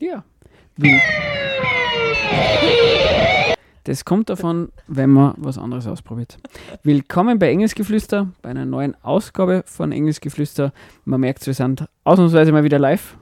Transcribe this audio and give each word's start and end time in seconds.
Ja. 0.00 0.24
Das 3.84 4.04
kommt 4.06 4.30
davon, 4.30 4.72
wenn 4.86 5.10
man 5.10 5.34
was 5.36 5.58
anderes 5.58 5.86
ausprobiert. 5.86 6.38
Willkommen 6.82 7.38
bei 7.38 7.50
Engelsgeflüster, 7.50 8.28
bei 8.40 8.48
einer 8.50 8.64
neuen 8.64 8.94
Ausgabe 9.04 9.62
von 9.66 9.92
Engelsgeflüster. 9.92 10.72
Man 11.04 11.20
merkt, 11.20 11.46
wir 11.46 11.52
sind 11.52 11.84
ausnahmsweise 12.04 12.50
mal 12.52 12.64
wieder 12.64 12.78
live. 12.78 13.16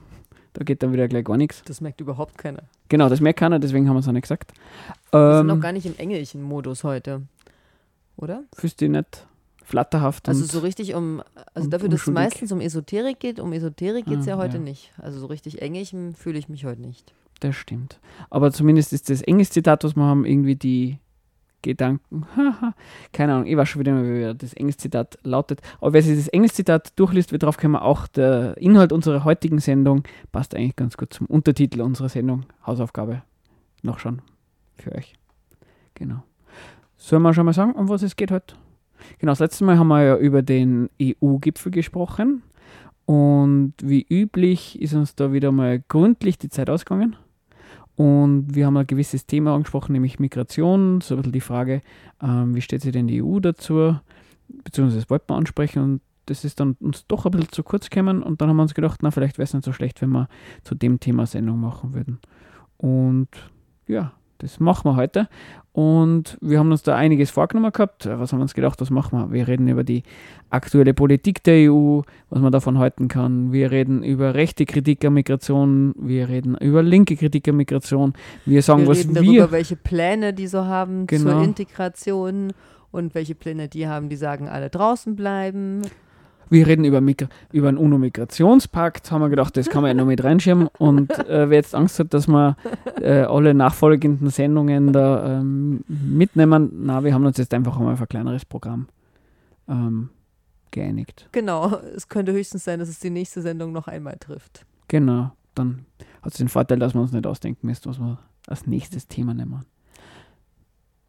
Da 0.53 0.63
geht 0.63 0.83
dann 0.83 0.93
wieder 0.93 1.09
gleich 1.09 1.25
gar 1.25 1.35
nichts. 1.35 1.63
Das 1.65 1.81
merkt 1.81 1.99
überhaupt 1.99 2.37
keiner. 2.37 2.63
Genau, 2.87 3.09
das 3.09 3.19
merkt 3.19 3.39
keiner, 3.39 3.59
deswegen 3.59 3.89
haben 3.89 3.95
wir 3.95 3.99
es 4.01 4.07
auch 4.07 4.13
nicht 4.13 4.23
gesagt. 4.23 4.53
Wir 5.11 5.33
sind 5.33 5.41
Ähm, 5.41 5.47
noch 5.47 5.59
gar 5.59 5.73
nicht 5.73 5.85
im 5.85 5.97
Engelchen-Modus 5.97 6.85
heute. 6.85 7.23
Oder? 8.15 8.43
fühlst 8.53 8.79
du 8.79 8.85
dich 8.85 8.91
nicht 8.91 9.27
flatterhaft? 9.63 10.27
Also 10.27 10.43
und 10.43 10.51
so 10.51 10.59
richtig 10.59 10.93
um, 10.95 11.21
also 11.53 11.69
dafür, 11.69 11.89
dass 11.89 12.01
es 12.01 12.07
meistens 12.07 12.51
um 12.51 12.61
Esoterik 12.61 13.19
geht, 13.19 13.39
um 13.39 13.53
Esoterik 13.53 14.05
geht 14.05 14.19
es 14.19 14.27
Ah, 14.27 14.31
ja 14.31 14.37
heute 14.37 14.57
ja. 14.57 14.63
nicht. 14.63 14.91
Also 14.97 15.19
so 15.19 15.27
richtig 15.27 15.61
Engelchen 15.61 16.15
fühle 16.15 16.39
ich 16.39 16.49
mich 16.49 16.65
heute 16.65 16.81
nicht. 16.81 17.13
Das 17.39 17.55
stimmt. 17.55 17.99
Aber 18.29 18.51
zumindest 18.51 18.93
ist 18.93 19.09
das 19.09 19.21
Engelszitat, 19.21 19.83
was 19.83 19.95
wir 19.95 20.03
haben, 20.03 20.25
irgendwie 20.25 20.55
die 20.55 20.99
Gedanken. 21.63 22.25
Haha. 22.35 22.73
Keine 23.13 23.33
Ahnung, 23.33 23.47
ich 23.47 23.55
weiß 23.55 23.69
schon 23.69 23.79
wieder 23.79 23.93
mal, 23.93 24.03
wie 24.03 24.37
das 24.37 24.53
Engelszitat 24.53 25.19
lautet. 25.23 25.61
Aber 25.79 25.93
wer 25.93 26.01
sich 26.01 26.17
das 26.17 26.27
Engelszitat 26.27 26.97
durchliest, 26.99 27.31
wird 27.31 27.43
drauf 27.43 27.57
kommen, 27.57 27.75
auch 27.75 28.07
der 28.07 28.57
Inhalt 28.57 28.91
unserer 28.91 29.23
heutigen 29.23 29.59
Sendung 29.59 30.03
passt 30.31 30.55
eigentlich 30.55 30.75
ganz 30.75 30.97
gut 30.97 31.13
zum 31.13 31.27
Untertitel 31.27 31.81
unserer 31.81 32.09
Sendung. 32.09 32.45
Hausaufgabe. 32.65 33.21
Noch 33.83 33.99
schon 33.99 34.21
für 34.75 34.93
euch. 34.93 35.13
Genau. 35.95 36.23
Sollen 36.97 37.21
wir 37.23 37.33
schon 37.33 37.45
mal 37.45 37.53
sagen, 37.53 37.73
um 37.73 37.89
was 37.89 38.03
es 38.03 38.15
geht 38.15 38.31
heute? 38.31 38.55
Genau, 39.19 39.31
das 39.31 39.39
letzte 39.39 39.63
Mal 39.63 39.77
haben 39.77 39.87
wir 39.87 40.03
ja 40.03 40.17
über 40.17 40.41
den 40.41 40.89
EU-Gipfel 41.01 41.71
gesprochen. 41.71 42.43
Und 43.05 43.73
wie 43.81 44.05
üblich 44.09 44.81
ist 44.81 44.93
uns 44.93 45.15
da 45.15 45.33
wieder 45.33 45.51
mal 45.51 45.83
gründlich 45.87 46.37
die 46.37 46.49
Zeit 46.49 46.69
ausgegangen. 46.69 47.15
Und 47.95 48.55
wir 48.55 48.65
haben 48.65 48.77
ein 48.77 48.87
gewisses 48.87 49.25
Thema 49.25 49.53
angesprochen, 49.53 49.93
nämlich 49.93 50.19
Migration, 50.19 51.01
so 51.01 51.15
ein 51.15 51.17
bisschen 51.17 51.33
die 51.33 51.41
Frage, 51.41 51.81
ähm, 52.21 52.55
wie 52.55 52.61
steht 52.61 52.81
sich 52.81 52.93
denn 52.93 53.07
die 53.07 53.21
EU 53.21 53.39
dazu, 53.39 53.97
beziehungsweise 54.47 55.01
das 55.01 55.09
wollten 55.09 55.29
wir 55.29 55.35
ansprechen 55.35 55.83
und 55.83 56.01
das 56.25 56.45
ist 56.45 56.59
dann 56.59 56.77
uns 56.79 57.05
doch 57.07 57.25
ein 57.25 57.31
bisschen 57.31 57.51
zu 57.51 57.63
kurz 57.63 57.89
gekommen 57.89 58.23
und 58.23 58.41
dann 58.41 58.49
haben 58.49 58.55
wir 58.55 58.63
uns 58.63 58.73
gedacht, 58.73 59.01
na, 59.03 59.11
vielleicht 59.11 59.37
wäre 59.37 59.43
es 59.43 59.53
nicht 59.53 59.65
so 59.65 59.73
schlecht, 59.73 60.01
wenn 60.01 60.11
wir 60.11 60.29
zu 60.63 60.75
dem 60.75 60.99
Thema 60.99 61.25
Sendung 61.25 61.59
machen 61.59 61.93
würden. 61.93 62.19
Und 62.77 63.27
ja, 63.87 64.13
das 64.41 64.59
machen 64.59 64.89
wir 64.91 64.95
heute. 64.95 65.27
Und 65.73 66.37
wir 66.41 66.59
haben 66.59 66.69
uns 66.71 66.83
da 66.83 66.95
einiges 66.97 67.31
vorgenommen 67.31 67.71
gehabt. 67.71 68.05
Was 68.05 68.33
haben 68.33 68.39
wir 68.39 68.43
uns 68.43 68.53
gedacht, 68.53 68.81
was 68.81 68.89
machen 68.89 69.17
wir? 69.17 69.31
Wir 69.31 69.47
reden 69.47 69.67
über 69.69 69.85
die 69.85 70.03
aktuelle 70.49 70.93
Politik 70.93 71.43
der 71.43 71.71
EU, 71.71 72.01
was 72.29 72.41
man 72.41 72.51
davon 72.51 72.77
halten 72.77 73.07
kann. 73.07 73.53
Wir 73.53 73.71
reden 73.71 74.03
über 74.03 74.33
rechte 74.33 74.65
Kritik 74.65 75.05
an 75.05 75.13
Migration. 75.13 75.93
Wir 75.97 76.27
reden 76.27 76.57
über 76.57 76.83
linke 76.83 77.15
Kritik 77.15 77.47
an 77.47 77.55
Migration. 77.55 78.13
Wir 78.45 78.61
sagen, 78.61 78.81
wir 78.81 78.89
was 78.89 78.97
reden 78.99 79.15
wir. 79.15 79.21
darüber, 79.21 79.51
welche 79.51 79.77
Pläne 79.77 80.33
die 80.33 80.47
so 80.47 80.65
haben 80.65 81.07
Genau. 81.07 81.31
zur 81.31 81.43
Integration 81.43 82.51
und 82.91 83.15
welche 83.15 83.35
Pläne 83.35 83.69
die 83.69 83.87
haben, 83.87 84.09
die 84.09 84.17
sagen, 84.17 84.49
alle 84.49 84.69
draußen 84.69 85.15
bleiben. 85.15 85.83
Wir 86.51 86.67
reden 86.67 86.83
über, 86.83 86.99
Migra 86.99 87.29
über 87.53 87.69
einen 87.69 87.77
UNO-Migrationspakt, 87.77 89.09
haben 89.09 89.21
wir 89.21 89.29
gedacht, 89.29 89.55
das 89.55 89.69
kann 89.69 89.83
man 89.83 89.89
ja 89.89 89.93
noch 89.93 90.05
mit 90.05 90.21
reinschieben. 90.21 90.67
Und 90.77 91.09
äh, 91.29 91.49
wer 91.49 91.57
jetzt 91.57 91.73
Angst 91.73 91.97
hat, 91.97 92.13
dass 92.13 92.27
wir 92.27 92.57
äh, 92.99 93.21
alle 93.21 93.53
nachfolgenden 93.53 94.29
Sendungen 94.29 94.91
da 94.91 95.39
ähm, 95.39 95.85
mitnehmen, 95.87 96.69
na, 96.83 97.05
wir 97.05 97.13
haben 97.13 97.25
uns 97.25 97.37
jetzt 97.37 97.53
einfach 97.53 97.79
mal 97.79 97.93
auf 97.93 98.01
ein 98.01 98.09
kleineres 98.09 98.43
Programm 98.43 98.89
ähm, 99.69 100.09
geeinigt. 100.71 101.29
Genau, 101.31 101.77
es 101.95 102.09
könnte 102.09 102.33
höchstens 102.33 102.65
sein, 102.65 102.79
dass 102.79 102.89
es 102.89 102.99
die 102.99 103.11
nächste 103.11 103.41
Sendung 103.41 103.71
noch 103.71 103.87
einmal 103.87 104.17
trifft. 104.17 104.65
Genau, 104.89 105.31
dann 105.55 105.85
hat 106.21 106.33
es 106.33 106.37
den 106.37 106.49
Vorteil, 106.49 106.79
dass 106.79 106.93
wir 106.93 106.99
uns 106.99 107.13
nicht 107.13 107.25
ausdenken 107.25 107.65
müssen, 107.65 107.85
was 107.85 107.97
wir 107.97 108.19
als 108.47 108.67
nächstes 108.67 109.07
Thema 109.07 109.33
nehmen. 109.33 109.63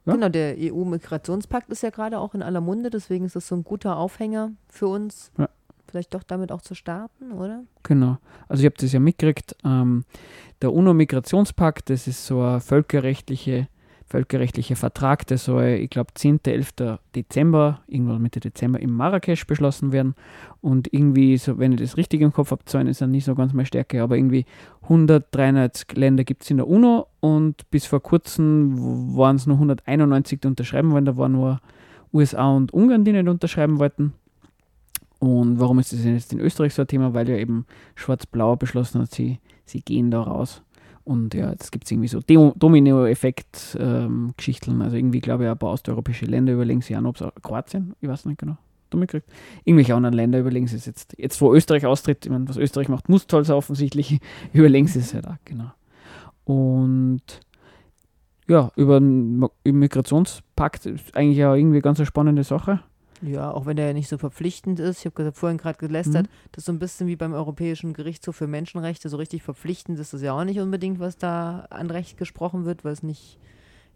Ja. 0.05 0.15
Genau, 0.15 0.29
der 0.29 0.57
EU-Migrationspakt 0.59 1.71
ist 1.71 1.83
ja 1.83 1.91
gerade 1.91 2.19
auch 2.19 2.35
in 2.35 2.43
aller 2.43 2.61
Munde, 2.61 2.91
deswegen 2.91 3.25
ist 3.25 3.37
das 3.37 3.47
so 3.47 3.55
ein 3.55 3.65
guter 3.65 3.97
Aufhänger 3.97 4.53
für 4.69 4.89
uns. 4.89 5.31
Ja. 5.39 5.49
Vielleicht 5.87 6.15
doch 6.15 6.23
damit 6.23 6.51
auch 6.51 6.63
zu 6.63 6.75
starten, 6.75 7.33
oder? 7.33 7.65
Genau. 7.83 8.17
Also 8.49 8.63
ich 8.63 8.67
habe 8.67 8.77
das 8.79 8.93
ja 8.93 8.99
mitgekriegt. 8.99 9.57
Ähm, 9.63 10.05
der 10.63 10.73
UNO-Migrationspakt, 10.73 11.91
das 11.91 12.07
ist 12.07 12.25
so 12.25 12.41
ein 12.43 12.61
völkerrechtliche, 12.61 13.69
völkerrechtlicher 14.13 14.77
Vertrag, 14.77 15.27
der 15.27 15.39
soll, 15.39 15.79
ich 15.81 15.89
glaube, 15.89 16.13
10., 16.15 16.41
11. 16.45 16.99
Dezember, 17.17 17.81
irgendwann 17.87 18.21
Mitte 18.21 18.41
Dezember 18.41 18.79
in 18.79 18.91
Marrakesch 18.91 19.47
beschlossen 19.47 19.91
werden. 19.91 20.15
Und 20.61 20.93
irgendwie, 20.93 21.39
so, 21.39 21.59
wenn 21.59 21.73
ich 21.73 21.81
das 21.81 21.97
richtig 21.97 22.21
im 22.21 22.33
Kopf 22.33 22.51
habe, 22.51 22.65
Zahlen 22.67 22.89
ist 22.89 23.01
ja 23.01 23.07
nicht 23.07 23.25
so 23.25 23.35
ganz 23.35 23.55
meine 23.55 23.65
Stärke, 23.65 24.03
aber 24.03 24.19
irgendwie 24.19 24.45
193 24.83 25.97
Länder 25.97 26.25
gibt 26.25 26.43
es 26.43 26.51
in 26.51 26.59
der 26.59 26.69
UNO 26.69 27.07
und 27.21 27.71
bis 27.71 27.87
vor 27.87 28.03
kurzem 28.03 29.17
waren 29.17 29.37
es 29.37 29.47
nur 29.47 29.57
191, 29.57 30.41
die 30.41 30.47
unterschreiben 30.47 30.91
wollen. 30.91 31.07
Da 31.07 31.17
waren 31.17 31.33
nur 31.33 31.61
USA 32.13 32.51
und 32.51 32.75
Ungarn, 32.75 33.05
die 33.05 33.13
nicht 33.13 33.29
unterschreiben 33.29 33.79
wollten. 33.79 34.13
Und 35.21 35.59
warum 35.59 35.79
ist 35.79 35.95
das 35.95 36.05
jetzt 36.05 36.35
in 36.35 36.41
Österreich 36.41 36.75
so 36.75 36.83
ein 36.83 36.89
Thema? 36.89 37.15
Weil 37.15 37.31
ja 37.31 37.37
eben 37.37 37.65
Schwarz-Blau 37.95 38.57
beschlossen 38.57 39.01
hat, 39.01 39.11
sie, 39.11 39.39
sie 39.65 39.81
gehen 39.81 40.11
da 40.11 40.21
raus. 40.21 40.63
Und 41.05 41.35
ja, 41.35 41.51
jetzt 41.51 41.73
gibt 41.73 41.85
es 41.85 41.91
irgendwie 41.91 42.09
so 42.09 42.21
Domino-Effekt-Geschichten. 42.21 44.81
also 44.83 44.97
irgendwie, 44.97 45.21
glaube 45.21 45.45
ich, 45.45 45.51
ein 45.51 45.59
paar 45.59 45.73
osteuropäische 45.73 46.25
Länder 46.27 46.53
überlegen 46.53 46.81
sich 46.81 46.97
an, 46.97 47.07
ob 47.07 47.21
es 47.21 47.27
Kroatien, 47.43 47.95
ich 48.01 48.09
weiß 48.09 48.27
nicht 48.27 48.39
genau, 48.39 48.57
du 48.91 48.99
mitgekriegt. 48.99 49.29
Irgendwelche 49.65 49.97
anderen 49.97 50.15
Länder 50.15 50.39
überlegen 50.39 50.67
es 50.67 50.87
jetzt. 50.87 51.19
Jetzt, 51.19 51.41
wo 51.41 51.53
Österreich 51.53 51.87
austritt, 51.87 52.25
ich 52.25 52.31
meine, 52.31 52.49
was 52.49 52.57
Österreich 52.57 52.89
macht, 52.89 53.09
muss 53.09 53.27
toll 53.27 53.45
sein 53.45 53.57
offensichtlich, 53.57 54.21
überlegen 54.53 54.87
sie 54.87 55.01
es 55.01 55.13
halt 55.15 55.27
auch, 55.27 55.39
genau. 55.45 55.73
Und 56.45 57.23
ja, 58.49 58.71
über 58.77 59.01
den 59.01 59.45
Migrationspakt 59.65 60.87
ist 60.87 61.17
eigentlich 61.17 61.39
ja 61.39 61.53
irgendwie 61.55 61.81
ganz 61.81 61.99
eine 61.99 62.07
spannende 62.07 62.45
Sache. 62.45 62.81
Ja, 63.23 63.53
auch 63.53 63.67
wenn 63.67 63.77
der 63.77 63.87
ja 63.87 63.93
nicht 63.93 64.09
so 64.09 64.19
verpflichtend 64.19 64.81
ist. 64.81 64.99
Ich 65.01 65.07
habe 65.07 65.33
vorhin 65.33 65.59
gerade 65.59 65.79
gelästert, 65.79 66.27
Mhm. 66.27 66.31
das 66.53 66.63
ist 66.63 66.67
so 66.67 66.73
ein 66.73 66.79
bisschen 66.79 67.07
wie 67.07 67.17
beim 67.17 67.33
Europäischen 67.33 67.93
Gerichtshof 67.93 68.37
für 68.37 68.47
Menschenrechte. 68.49 69.09
So 69.09 69.17
richtig 69.17 69.43
verpflichtend 69.43 69.99
ist 70.01 70.13
es 70.13 70.23
ja 70.23 70.33
auch 70.33 70.45
nicht 70.45 70.59
unbedingt, 70.61 70.99
was 70.99 71.17
da 71.17 71.67
an 71.71 71.91
Recht 71.91 72.17
gesprochen 72.19 72.65
wird, 72.65 72.85
weil 72.85 72.93
es 72.93 73.03
nicht 73.03 73.39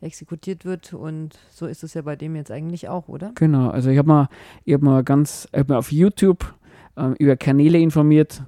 exekutiert 0.01 0.65
wird. 0.65 0.93
Und 0.93 1.39
so 1.51 1.67
ist 1.67 1.83
es 1.83 1.95
ja 1.95 2.03
bei 2.03 2.17
dem 2.17 2.37
jetzt 2.37 2.51
eigentlich 2.51 2.89
auch, 2.89 3.09
oder? 3.09 3.33
Genau, 3.35 3.71
also 3.71 3.91
ich 3.91 3.99
habe 3.99 4.09
mal, 4.09 4.29
ich 4.65 4.75
hab 4.75 4.83
mal 4.83 5.03
ganz 5.03 5.49
ich 5.53 5.59
hab 5.59 5.69
mal 5.69 5.79
auf 5.79 5.91
YouTube 5.93 6.55
ähm, 6.97 7.15
über 7.19 7.37
Kanäle 7.37 7.79
informiert, 7.79 8.43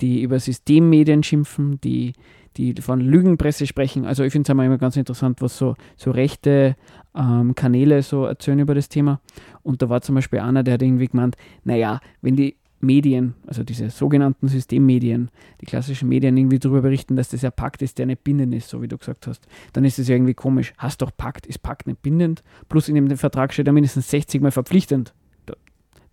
die 0.00 0.22
über 0.22 0.38
Systemmedien 0.38 1.22
schimpfen, 1.22 1.80
die, 1.80 2.12
die 2.56 2.74
von 2.80 3.00
Lügenpresse 3.00 3.66
sprechen. 3.66 4.04
Also 4.04 4.24
ich 4.24 4.32
finde 4.32 4.50
es 4.50 4.52
immer 4.52 4.78
ganz 4.78 4.96
interessant, 4.96 5.40
was 5.40 5.56
so, 5.56 5.76
so 5.96 6.10
rechte 6.10 6.76
ähm, 7.14 7.54
Kanäle 7.54 8.02
so 8.02 8.24
erzählen 8.24 8.58
über 8.58 8.74
das 8.74 8.88
Thema. 8.88 9.20
Und 9.62 9.82
da 9.82 9.88
war 9.88 10.00
zum 10.02 10.14
Beispiel 10.14 10.40
einer, 10.40 10.62
der 10.62 10.74
hat 10.74 10.82
irgendwie 10.82 11.06
gemeint, 11.06 11.36
naja, 11.64 12.00
wenn 12.22 12.36
die 12.36 12.56
Medien, 12.80 13.34
also 13.46 13.62
diese 13.62 13.90
sogenannten 13.90 14.48
Systemmedien, 14.48 15.30
die 15.60 15.66
klassischen 15.66 16.08
Medien 16.08 16.36
irgendwie 16.36 16.58
darüber 16.58 16.80
berichten, 16.80 17.14
dass 17.14 17.28
das 17.28 17.42
ja 17.42 17.50
Pakt 17.50 17.82
ist, 17.82 17.98
der 17.98 18.06
nicht 18.06 18.24
bindend 18.24 18.54
ist, 18.54 18.70
so 18.70 18.80
wie 18.80 18.88
du 18.88 18.96
gesagt 18.96 19.26
hast, 19.26 19.46
dann 19.74 19.84
ist 19.84 19.98
es 19.98 20.08
ja 20.08 20.14
irgendwie 20.14 20.34
komisch. 20.34 20.72
Hast 20.78 21.02
doch 21.02 21.10
Pakt, 21.14 21.46
ist 21.46 21.62
Pakt 21.62 21.86
nicht 21.86 22.00
bindend? 22.00 22.42
Plus 22.68 22.88
in 22.88 22.94
dem 22.94 23.16
Vertrag 23.16 23.52
steht 23.52 23.66
ja 23.66 23.72
mindestens 23.72 24.10
60 24.10 24.40
Mal 24.40 24.50
verpflichtend. 24.50 25.12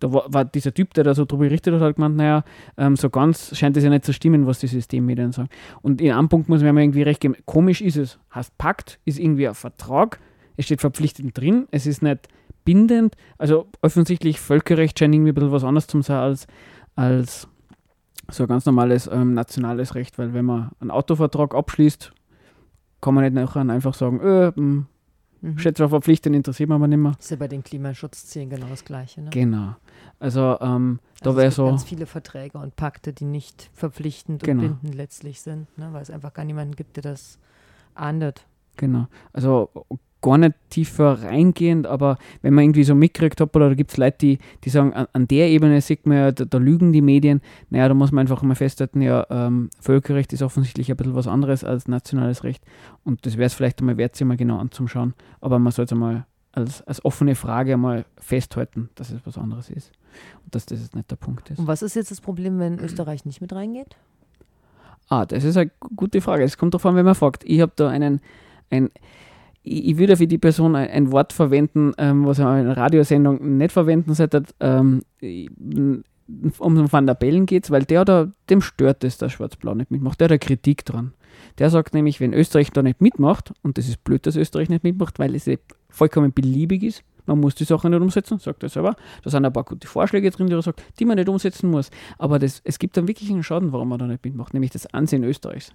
Da, 0.00 0.12
war, 0.12 0.32
war 0.32 0.44
dieser 0.44 0.72
Typ, 0.72 0.94
der 0.94 1.04
da 1.04 1.14
so 1.14 1.24
drüber 1.24 1.44
berichtet 1.44 1.74
hat, 1.74 1.80
hat 1.80 1.96
gemeint, 1.96 2.16
naja, 2.16 2.44
ähm, 2.76 2.96
so 2.96 3.10
ganz 3.10 3.56
scheint 3.56 3.76
es 3.76 3.84
ja 3.84 3.90
nicht 3.90 4.04
zu 4.04 4.12
stimmen, 4.12 4.46
was 4.46 4.60
die 4.60 4.68
Systemmedien 4.68 5.32
sagen. 5.32 5.48
Und 5.82 6.00
in 6.00 6.12
einem 6.12 6.28
Punkt 6.28 6.48
muss 6.48 6.62
man 6.62 6.76
irgendwie 6.76 7.02
recht 7.02 7.20
geben, 7.20 7.36
komisch 7.46 7.80
ist 7.80 7.96
es. 7.96 8.18
Heißt 8.34 8.56
Pakt 8.58 9.00
ist 9.04 9.18
irgendwie 9.18 9.48
ein 9.48 9.54
Vertrag, 9.54 10.20
es 10.56 10.66
steht 10.66 10.80
verpflichtend 10.80 11.36
drin, 11.36 11.66
es 11.70 11.86
ist 11.86 12.02
nicht 12.02 12.28
bindend, 12.64 13.16
also 13.38 13.66
offensichtlich 13.80 14.40
Völkerrecht 14.40 14.98
scheint 14.98 15.14
irgendwie 15.14 15.32
ein 15.32 15.34
bisschen 15.34 15.52
was 15.52 15.64
anderes 15.64 15.86
zu 15.86 16.02
sein 16.02 16.18
als, 16.18 16.46
als 16.94 17.48
so 18.30 18.44
ein 18.44 18.48
ganz 18.48 18.66
normales 18.66 19.08
ähm, 19.10 19.34
nationales 19.34 19.94
Recht, 19.94 20.18
weil 20.18 20.34
wenn 20.34 20.44
man 20.44 20.70
einen 20.80 20.90
Autovertrag 20.90 21.54
abschließt, 21.54 22.12
kann 23.00 23.14
man 23.14 23.24
nicht 23.24 23.34
nachher 23.34 23.60
einfach 23.60 23.94
sagen, 23.94 24.20
mh, 24.54 24.84
Mhm. 25.40 25.58
steht 25.58 25.76
zwar 25.76 25.88
verpflichtend, 25.88 26.34
interessiert 26.34 26.68
mich 26.68 26.74
aber 26.76 26.88
nicht 26.88 26.98
mehr. 26.98 27.12
Ist 27.18 27.30
ja 27.30 27.36
bei 27.36 27.48
den 27.48 27.62
Klimaschutzzielen 27.62 28.50
genau 28.50 28.66
das 28.68 28.84
Gleiche. 28.84 29.22
Ne? 29.22 29.30
Genau. 29.30 29.76
Also 30.18 30.58
ähm, 30.60 30.98
da 31.20 31.30
Also 31.30 31.36
wäre 31.36 31.46
es 31.48 31.54
gibt 31.54 31.56
so, 31.56 31.66
ganz 31.66 31.84
viele 31.84 32.06
Verträge 32.06 32.58
und 32.58 32.74
Pakte, 32.76 33.12
die 33.12 33.24
nicht 33.24 33.70
verpflichtend 33.72 34.42
Genau. 34.42 34.62
und 34.64 34.68
bindend 34.80 34.94
letztlich 34.96 35.40
sind, 35.40 35.66
ne? 35.78 35.88
weil 35.92 36.02
es 36.02 36.10
einfach 36.10 36.32
gar 36.34 36.44
niemanden 36.44 36.74
gibt, 36.76 36.96
der 36.96 37.02
das 37.04 37.38
ahndet. 37.94 38.46
genau. 38.76 39.06
Also 39.32 39.70
gar 40.20 40.38
nicht 40.38 40.54
tiefer 40.70 41.22
reingehend, 41.22 41.86
aber 41.86 42.18
wenn 42.42 42.54
man 42.54 42.64
irgendwie 42.64 42.84
so 42.84 42.94
mitkriegt 42.94 43.40
hat, 43.40 43.54
oder 43.54 43.68
da 43.68 43.74
gibt 43.74 43.92
es 43.92 43.96
Leute, 43.96 44.18
die, 44.18 44.38
die 44.64 44.70
sagen, 44.70 44.92
an, 44.92 45.06
an 45.12 45.28
der 45.28 45.48
Ebene 45.48 45.80
sieht 45.80 46.06
man 46.06 46.16
ja, 46.16 46.32
da, 46.32 46.44
da 46.44 46.58
lügen 46.58 46.92
die 46.92 47.02
Medien. 47.02 47.40
Naja, 47.70 47.88
da 47.88 47.94
muss 47.94 48.10
man 48.10 48.22
einfach 48.22 48.42
mal 48.42 48.54
festhalten, 48.54 49.00
ja, 49.00 49.26
ähm, 49.30 49.70
Völkerrecht 49.80 50.32
ist 50.32 50.42
offensichtlich 50.42 50.90
ein 50.90 50.96
bisschen 50.96 51.14
was 51.14 51.28
anderes 51.28 51.62
als 51.64 51.88
nationales 51.88 52.44
Recht. 52.44 52.64
Und 53.04 53.26
das 53.26 53.36
wäre 53.36 53.46
es 53.46 53.54
vielleicht 53.54 53.80
einmal 53.80 53.96
wert, 53.96 54.16
sich 54.16 54.26
mal 54.26 54.36
genau 54.36 54.58
anzuschauen. 54.58 55.14
Aber 55.40 55.58
man 55.58 55.72
soll 55.72 55.84
es 55.84 55.92
einmal 55.92 56.26
als, 56.52 56.82
als 56.82 57.04
offene 57.04 57.34
Frage 57.34 57.74
einmal 57.74 58.04
festhalten, 58.18 58.90
dass 58.96 59.10
es 59.10 59.20
was 59.24 59.38
anderes 59.38 59.70
ist 59.70 59.92
und 60.44 60.54
dass 60.54 60.66
das 60.66 60.80
jetzt 60.80 60.96
nicht 60.96 61.10
der 61.10 61.16
Punkt 61.16 61.50
ist. 61.50 61.58
Und 61.58 61.66
was 61.66 61.82
ist 61.82 61.94
jetzt 61.94 62.10
das 62.10 62.20
Problem, 62.20 62.58
wenn 62.58 62.78
Österreich 62.78 63.24
nicht 63.24 63.40
mit 63.40 63.52
reingeht? 63.52 63.96
Ah, 65.08 65.24
das 65.24 65.44
ist 65.44 65.56
eine 65.56 65.70
gute 65.96 66.20
Frage. 66.20 66.44
Es 66.44 66.58
kommt 66.58 66.74
davon, 66.74 66.94
wenn 66.96 67.04
man 67.04 67.14
fragt. 67.14 67.44
Ich 67.44 67.60
habe 67.60 67.72
da 67.76 67.88
einen, 67.88 68.20
ein, 68.70 68.90
ich, 69.72 69.88
ich 69.88 69.98
würde 69.98 70.16
für 70.16 70.26
die 70.26 70.38
Person 70.38 70.76
ein, 70.76 71.12
Wort 71.12 71.32
verwenden, 71.32 71.92
ähm, 71.98 72.26
was 72.26 72.38
er 72.38 72.58
in 72.58 72.66
einer 72.66 72.76
Radiosendung 72.76 73.58
nicht 73.58 73.72
verwenden 73.72 74.14
sollte. 74.14 74.44
Ähm, 74.60 75.02
um 76.58 76.92
Van 76.92 77.06
der 77.06 77.14
Bellen 77.14 77.46
geht 77.46 77.64
es, 77.64 77.70
weil 77.70 77.84
der 77.84 78.04
da, 78.04 78.30
dem 78.50 78.60
stört 78.60 79.02
es, 79.04 79.16
dass 79.18 79.32
Schwarz-Blau 79.32 79.74
nicht 79.74 79.90
mitmacht. 79.90 80.20
Der 80.20 80.26
hat 80.26 80.32
eine 80.32 80.38
Kritik 80.38 80.84
dran. 80.84 81.12
Der 81.58 81.70
sagt 81.70 81.94
nämlich, 81.94 82.20
wenn 82.20 82.34
Österreich 82.34 82.70
da 82.70 82.82
nicht 82.82 83.00
mitmacht, 83.00 83.52
und 83.62 83.78
das 83.78 83.88
ist 83.88 84.04
blöd, 84.04 84.26
dass 84.26 84.36
Österreich 84.36 84.68
nicht 84.68 84.84
mitmacht, 84.84 85.18
weil 85.18 85.34
es 85.34 85.48
vollkommen 85.88 86.32
beliebig 86.32 86.82
ist, 86.82 87.02
man 87.28 87.40
muss 87.40 87.54
die 87.54 87.64
Sachen 87.64 87.90
nicht 87.90 88.00
umsetzen, 88.00 88.38
sagt 88.38 88.62
er 88.62 88.70
selber. 88.70 88.96
Da 89.22 89.30
sind 89.30 89.44
ein 89.44 89.52
paar 89.52 89.64
gute 89.64 89.86
Vorschläge 89.86 90.30
drin, 90.30 90.46
die 90.46 90.54
er 90.54 90.62
sagt, 90.62 90.82
die 90.98 91.04
man 91.04 91.16
nicht 91.16 91.28
umsetzen 91.28 91.70
muss. 91.70 91.90
Aber 92.16 92.38
das, 92.38 92.62
es 92.64 92.78
gibt 92.78 92.96
dann 92.96 93.06
wirklich 93.06 93.30
einen 93.30 93.42
Schaden, 93.42 93.70
warum 93.72 93.90
man 93.90 93.98
da 93.98 94.06
nicht 94.06 94.24
mitmacht, 94.24 94.54
nämlich 94.54 94.70
das 94.70 94.86
Ansehen 94.94 95.24
Österreichs. 95.24 95.72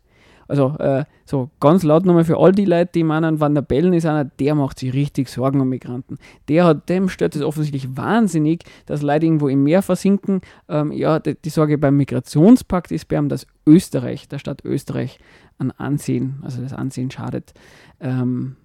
Also 0.47 0.75
äh, 0.79 1.05
so 1.25 1.49
ganz 1.59 1.83
laut 1.83 2.05
nochmal 2.05 2.25
für 2.25 2.37
all 2.37 2.51
die 2.51 2.65
Leute, 2.65 2.91
die 2.95 3.03
meinen, 3.03 3.39
Van 3.39 3.55
der 3.55 3.61
Bellen 3.61 3.93
ist 3.93 4.05
einer, 4.05 4.25
der 4.25 4.55
macht 4.55 4.79
sich 4.79 4.93
richtig 4.93 5.29
Sorgen 5.29 5.61
um 5.61 5.69
Migranten. 5.69 6.17
Der 6.47 6.65
hat, 6.65 6.89
dem 6.89 7.09
stört 7.09 7.35
es 7.35 7.41
offensichtlich 7.41 7.95
wahnsinnig, 7.95 8.63
dass 8.85 9.01
Leute 9.01 9.25
irgendwo 9.25 9.47
im 9.47 9.63
Meer 9.63 9.81
versinken. 9.81 10.41
Ähm, 10.67 10.91
ja, 10.91 11.19
die, 11.19 11.35
die, 11.35 11.49
Sorge 11.49 11.77
beim 11.77 11.97
Migrationspakt 11.97 12.91
ist 12.91 13.07
bei 13.07 13.17
ihm, 13.17 13.29
dass 13.29 13.47
Österreich, 13.65 14.27
der 14.27 14.39
Stadt 14.39 14.63
Österreich, 14.65 15.19
an 15.57 15.71
Ansehen, 15.71 16.39
also 16.41 16.61
das 16.61 16.73
Ansehen 16.73 17.11
schadet. 17.11 17.53
Ähm, 17.99 18.55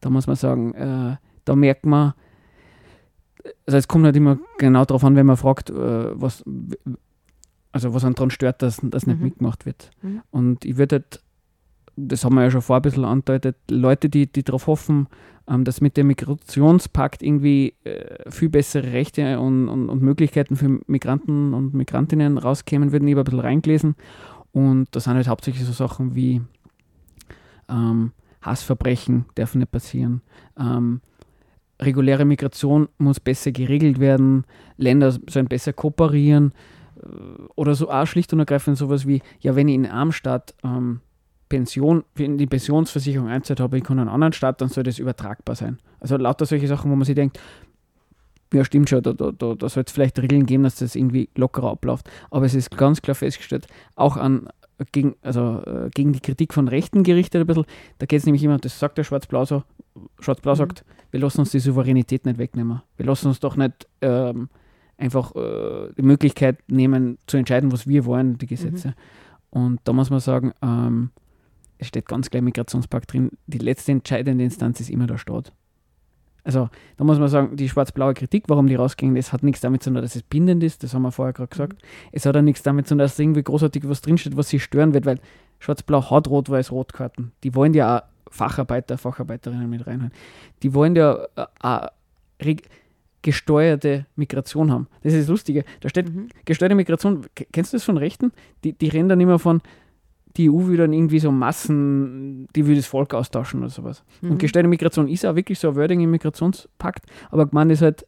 da 0.00 0.10
muss 0.10 0.26
man 0.26 0.36
sagen, 0.36 0.74
äh, 0.74 1.16
da 1.44 1.56
merkt 1.56 1.86
man, 1.86 2.14
also 3.66 3.76
es 3.76 3.88
kommt 3.88 4.04
nicht 4.04 4.16
immer 4.16 4.38
genau 4.58 4.84
darauf 4.84 5.04
an, 5.04 5.16
wenn 5.16 5.26
man 5.26 5.36
fragt, 5.36 5.70
äh, 5.70 5.74
was, 6.20 6.44
also 7.74 7.92
was 7.92 8.02
daran 8.02 8.30
stört, 8.30 8.62
dass 8.62 8.78
das 8.80 9.06
nicht 9.06 9.18
mhm. 9.18 9.24
mitgemacht 9.24 9.66
wird. 9.66 9.90
Mhm. 10.00 10.22
Und 10.30 10.64
ich 10.64 10.76
würde 10.76 10.96
halt, 10.96 11.20
das 11.96 12.24
haben 12.24 12.36
wir 12.36 12.44
ja 12.44 12.50
schon 12.52 12.62
vor 12.62 12.76
ein 12.76 12.82
bisschen 12.82 13.04
andeutet, 13.04 13.56
Leute, 13.68 14.08
die, 14.08 14.30
die 14.30 14.44
darauf 14.44 14.68
hoffen, 14.68 15.08
ähm, 15.48 15.64
dass 15.64 15.80
mit 15.80 15.96
dem 15.96 16.06
Migrationspakt 16.06 17.20
irgendwie 17.20 17.74
äh, 17.82 18.30
viel 18.30 18.48
bessere 18.48 18.92
Rechte 18.92 19.40
und, 19.40 19.68
und, 19.68 19.88
und, 19.88 20.02
Möglichkeiten 20.02 20.54
für 20.54 20.80
Migranten 20.86 21.52
und 21.52 21.74
Migrantinnen 21.74 22.38
rauskämen 22.38 22.92
würden, 22.92 23.08
ich 23.08 23.16
ein 23.16 23.24
bisschen 23.24 23.40
reingelesen. 23.40 23.96
Und 24.52 24.86
das 24.92 25.04
sind 25.04 25.14
halt 25.14 25.26
hauptsächlich 25.26 25.64
so 25.64 25.72
Sachen 25.72 26.14
wie 26.14 26.42
ähm, 27.68 28.12
Hassverbrechen 28.40 29.24
dürfen 29.36 29.58
nicht 29.58 29.72
passieren. 29.72 30.22
Ähm, 30.56 31.00
reguläre 31.82 32.24
Migration 32.24 32.88
muss 32.98 33.18
besser 33.18 33.50
geregelt 33.50 33.98
werden, 33.98 34.44
Länder 34.76 35.10
sollen 35.28 35.48
besser 35.48 35.72
kooperieren 35.72 36.52
oder 37.54 37.74
so 37.74 37.90
auch 37.90 38.06
schlicht 38.06 38.32
und 38.32 38.38
ergreifend 38.38 38.78
sowas 38.78 39.06
wie, 39.06 39.22
ja, 39.40 39.56
wenn 39.56 39.68
ich 39.68 39.74
in 39.74 39.86
einem 39.86 40.12
Staat 40.12 40.54
ähm, 40.64 41.00
Pension, 41.48 42.04
in 42.16 42.38
die 42.38 42.46
Pensionsversicherung 42.46 43.28
einzahlt 43.28 43.60
habe, 43.60 43.78
ich 43.78 43.84
kann 43.84 43.98
in 43.98 44.02
einen 44.02 44.10
anderen 44.10 44.32
Staat, 44.32 44.60
dann 44.60 44.68
soll 44.68 44.84
das 44.84 44.98
übertragbar 44.98 45.54
sein. 45.54 45.78
Also 46.00 46.16
lauter 46.16 46.46
solche 46.46 46.66
Sachen, 46.66 46.90
wo 46.90 46.96
man 46.96 47.04
sich 47.04 47.14
denkt, 47.14 47.38
ja, 48.52 48.64
stimmt 48.64 48.88
schon, 48.88 49.02
da, 49.02 49.12
da, 49.12 49.32
da, 49.32 49.54
da 49.54 49.68
soll 49.68 49.84
es 49.86 49.92
vielleicht 49.92 50.18
Regeln 50.18 50.46
geben, 50.46 50.62
dass 50.62 50.76
das 50.76 50.94
irgendwie 50.94 51.28
lockerer 51.34 51.70
abläuft. 51.70 52.08
Aber 52.30 52.46
es 52.46 52.54
ist 52.54 52.70
ganz 52.76 53.02
klar 53.02 53.14
festgestellt, 53.14 53.66
auch 53.96 54.16
an, 54.16 54.48
gegen, 54.92 55.16
also, 55.22 55.62
äh, 55.66 55.90
gegen 55.94 56.12
die 56.12 56.20
Kritik 56.20 56.54
von 56.54 56.68
Rechten 56.68 57.02
gerichtet 57.02 57.40
ein 57.40 57.46
bisschen, 57.46 57.66
da 57.98 58.06
geht 58.06 58.20
es 58.20 58.26
nämlich 58.26 58.42
immer, 58.44 58.58
das 58.58 58.78
sagt 58.78 58.98
der 58.98 59.04
Schwarz-Blau 59.04 59.44
so, 59.44 59.64
Schwarz-Blau 60.20 60.52
mhm. 60.52 60.58
sagt, 60.58 60.84
wir 61.10 61.20
lassen 61.20 61.40
uns 61.40 61.50
die 61.50 61.60
Souveränität 61.60 62.26
nicht 62.26 62.38
wegnehmen. 62.38 62.82
Wir 62.96 63.06
lassen 63.06 63.28
uns 63.28 63.40
doch 63.40 63.56
nicht 63.56 63.86
ähm, 64.00 64.48
einfach 64.96 65.34
äh, 65.34 65.92
die 65.96 66.02
Möglichkeit 66.02 66.58
nehmen, 66.68 67.18
zu 67.26 67.36
entscheiden, 67.36 67.72
was 67.72 67.86
wir 67.86 68.04
wollen, 68.04 68.38
die 68.38 68.46
Gesetze. 68.46 68.88
Mhm. 68.88 68.94
Und 69.50 69.80
da 69.84 69.92
muss 69.92 70.10
man 70.10 70.20
sagen, 70.20 70.52
ähm, 70.62 71.10
es 71.78 71.88
steht 71.88 72.06
ganz 72.06 72.30
klar 72.30 72.40
im 72.40 72.44
Migrationspakt 72.46 73.12
drin, 73.12 73.30
die 73.46 73.58
letzte 73.58 73.92
entscheidende 73.92 74.44
Instanz 74.44 74.80
ist 74.80 74.90
immer 74.90 75.06
der 75.06 75.18
Staat. 75.18 75.52
Also 76.44 76.68
da 76.98 77.04
muss 77.04 77.18
man 77.18 77.28
sagen, 77.28 77.56
die 77.56 77.68
schwarz-blaue 77.68 78.12
Kritik, 78.12 78.44
warum 78.48 78.66
die 78.66 78.74
rausgingen, 78.74 79.14
das 79.14 79.32
hat 79.32 79.42
nichts 79.42 79.62
damit 79.62 79.82
zu 79.82 79.90
tun, 79.90 80.02
dass 80.02 80.14
es 80.14 80.22
bindend 80.22 80.62
ist, 80.62 80.82
das 80.82 80.92
haben 80.92 81.02
wir 81.02 81.12
vorher 81.12 81.32
gerade 81.32 81.48
gesagt. 81.48 81.82
Mhm. 81.82 82.08
Es 82.12 82.26
hat 82.26 82.36
auch 82.36 82.42
nichts 82.42 82.62
damit 82.62 82.86
zu 82.86 82.94
tun, 82.94 82.98
dass 82.98 83.18
irgendwie 83.18 83.42
großartig 83.42 83.88
was 83.88 84.02
drinsteht, 84.02 84.36
was 84.36 84.48
sie 84.50 84.60
stören 84.60 84.92
wird, 84.92 85.06
weil 85.06 85.20
schwarz-blau 85.58 86.10
hat 86.10 86.28
rot-weiß-rot-Karten. 86.28 87.32
Die 87.42 87.54
wollen 87.54 87.72
ja 87.74 87.98
auch 87.98 88.02
Facharbeiter, 88.30 88.98
Facharbeiterinnen 88.98 89.70
mit 89.70 89.86
reinholen. 89.86 90.12
Die 90.62 90.74
wollen 90.74 90.96
ja 90.96 91.26
äh, 91.36 91.86
gesteuerte 93.24 94.06
Migration 94.14 94.70
haben. 94.70 94.86
Das 95.02 95.12
ist 95.12 95.22
das 95.22 95.28
Lustige. 95.28 95.64
Da 95.80 95.88
steht 95.88 96.14
mhm. 96.14 96.28
gesteuerte 96.44 96.76
Migration, 96.76 97.26
kennst 97.52 97.72
du 97.72 97.76
das 97.76 97.84
von 97.84 97.96
Rechten? 97.96 98.32
Die, 98.62 98.72
die 98.72 98.88
rennen 98.88 99.08
dann 99.08 99.20
immer 99.20 99.40
von, 99.40 99.60
die 100.36 100.48
EU 100.48 100.66
will 100.66 100.76
dann 100.76 100.92
irgendwie 100.92 101.18
so 101.18 101.32
Massen, 101.32 102.46
die 102.54 102.66
will 102.66 102.76
das 102.76 102.86
Volk 102.86 103.14
austauschen 103.14 103.60
oder 103.60 103.70
sowas. 103.70 104.04
Mhm. 104.20 104.32
Und 104.32 104.38
gesteuerte 104.38 104.68
Migration 104.68 105.08
ist 105.08 105.26
auch 105.26 105.34
wirklich 105.34 105.58
so 105.58 105.70
ein 105.70 105.76
Wording 105.76 106.00
im 106.00 106.10
Migrationspakt, 106.10 107.06
aber 107.30 107.46
gemeint 107.46 107.72
ist 107.72 107.82
halt, 107.82 108.06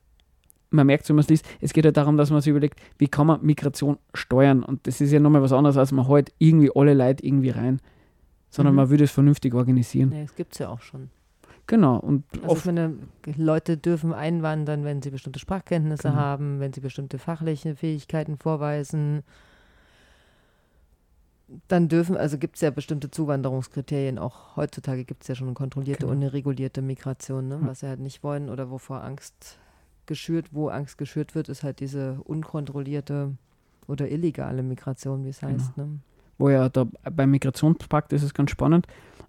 man 0.71 0.87
merkt, 0.87 1.09
wenn 1.09 1.17
man 1.17 1.23
es 1.23 1.29
liest, 1.29 1.47
es 1.61 1.73
geht 1.73 1.85
halt 1.85 1.97
darum, 1.97 2.17
dass 2.17 2.31
man 2.31 2.41
sich 2.41 2.51
überlegt, 2.51 2.79
wie 2.99 3.09
kann 3.09 3.27
man 3.27 3.41
Migration 3.43 3.99
steuern. 4.15 4.63
Und 4.63 4.87
das 4.87 5.01
ist 5.01 5.13
ja 5.13 5.21
nochmal 5.21 5.43
was 5.43 5.53
anderes, 5.53 5.77
als 5.77 5.93
man 5.93 6.09
halt 6.09 6.33
irgendwie 6.39 6.71
alle 6.75 6.95
Leute 6.95 7.25
irgendwie 7.25 7.51
rein 7.51 7.81
sondern 8.57 8.75
mhm. 8.75 8.77
man 8.77 8.91
würde 8.91 9.05
es 9.05 9.11
vernünftig 9.11 9.55
organisieren. 9.55 10.13
Ja, 10.13 10.23
das 10.23 10.35
gibt 10.35 10.53
es 10.53 10.59
ja 10.59 10.69
auch 10.69 10.81
schon. 10.81 11.11
Genau. 11.67 11.99
Und 11.99 12.25
also 12.35 12.47
oft 12.49 12.67
meine, 12.67 12.95
Leute 13.37 13.77
dürfen 13.77 14.13
einwandern, 14.13 14.85
wenn 14.85 15.03
sie 15.03 15.11
bestimmte 15.11 15.39
Sprachkenntnisse 15.39 16.09
genau. 16.11 16.21
haben, 16.21 16.61
wenn 16.61 16.73
sie 16.73 16.81
bestimmte 16.81 17.19
fachliche 17.19 17.75
Fähigkeiten 17.75 18.39
vorweisen. 18.39 19.23
Dann 21.69 21.89
dürfen, 21.89 22.17
also 22.17 22.39
gibt 22.39 22.57
es 22.57 22.63
ja 22.63 22.71
bestimmte 22.71 23.11
Zuwanderungskriterien, 23.11 24.19
auch 24.19 24.57
heutzutage 24.57 25.05
gibt 25.05 25.23
es 25.23 25.29
ja 25.29 25.35
schon 25.37 25.47
eine 25.47 25.55
kontrollierte 25.55 26.01
genau. 26.01 26.13
und 26.13 26.19
eine 26.19 26.33
regulierte 26.33 26.83
Migration, 26.83 27.47
ne? 27.49 27.59
was 27.63 27.81
sie 27.81 27.89
halt 27.89 28.01
nicht 28.01 28.25
wollen 28.25 28.49
oder 28.49 28.69
wovor 28.71 29.05
Angst 29.05 29.59
geschürt, 30.07 30.47
wo 30.51 30.69
Angst 30.69 30.99
geschürt 30.99 31.37
wird, 31.37 31.49
ist 31.49 31.63
halt 31.63 31.79
diese 31.79 32.19
unkontrollierte 32.25 33.37
oder 33.87 34.11
illegale 34.11 34.65
Migration, 34.65 35.25
wie 35.25 35.29
es 35.29 35.39
genau. 35.39 35.53
heißt. 35.53 35.77
Ne? 35.77 36.01
wo 36.39 36.51
ja 36.51 36.69
da 36.69 36.87
beim 37.11 37.31
Migrationspakt 37.31 38.13
ist 38.13 38.23
es 38.23 38.35
ganz 38.35 38.51
spannend. 38.51 38.87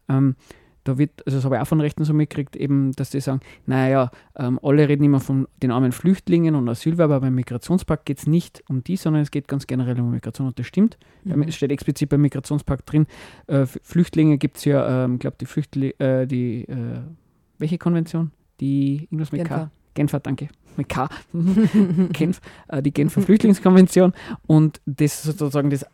Ähm, 0.09 0.35
da 0.87 0.97
wird, 0.97 1.25
also 1.25 1.37
das 1.37 1.45
habe 1.45 1.55
ich 1.55 1.61
auch 1.61 1.67
von 1.67 1.81
Rechten 1.81 2.03
so 2.03 2.13
mitgekriegt, 2.13 2.55
eben, 2.55 2.91
dass 2.93 3.09
die 3.09 3.19
sagen, 3.19 3.41
naja, 3.65 4.11
ähm, 4.35 4.59
alle 4.63 4.87
reden 4.87 5.03
immer 5.03 5.19
von 5.19 5.47
den 5.61 5.71
armen 5.71 5.91
Flüchtlingen 5.91 6.55
und 6.55 6.69
Asylwerber, 6.69 7.15
aber 7.15 7.27
beim 7.27 7.35
Migrationspakt 7.35 8.05
geht 8.05 8.19
es 8.19 8.27
nicht 8.27 8.63
um 8.69 8.83
die, 8.83 8.95
sondern 8.95 9.21
es 9.21 9.31
geht 9.31 9.47
ganz 9.47 9.67
generell 9.67 9.99
um 9.99 10.11
Migration 10.11 10.47
und 10.47 10.57
das 10.59 10.67
stimmt. 10.67 10.97
Mhm. 11.23 11.43
Es 11.43 11.55
steht 11.55 11.71
explizit 11.71 12.09
beim 12.09 12.21
Migrationspakt 12.21 12.91
drin, 12.91 13.07
äh, 13.47 13.65
Flüchtlinge 13.65 14.37
gibt 14.37 14.57
es 14.57 14.65
ja, 14.65 15.03
ich 15.03 15.05
ähm, 15.05 15.19
glaube, 15.19 15.37
die 15.39 15.45
Flüchtlinge, 15.45 15.99
äh, 15.99 16.25
die, 16.27 16.63
äh, 16.63 17.01
welche 17.57 17.77
Konvention? 17.77 18.31
Die, 18.59 19.07
irgendwas 19.11 19.31
mit 19.31 19.41
Genfer. 19.41 19.55
K. 19.55 19.71
Genfer, 19.93 20.19
danke. 20.19 20.47
Mit 20.77 20.89
K. 20.89 21.09
Genf, 22.13 22.39
äh, 22.67 22.81
die 22.81 22.93
Genfer 22.93 23.21
Flüchtlingskonvention 23.21 24.13
und 24.45 24.79
das 24.85 25.23
sozusagen 25.23 25.69
das 25.69 25.85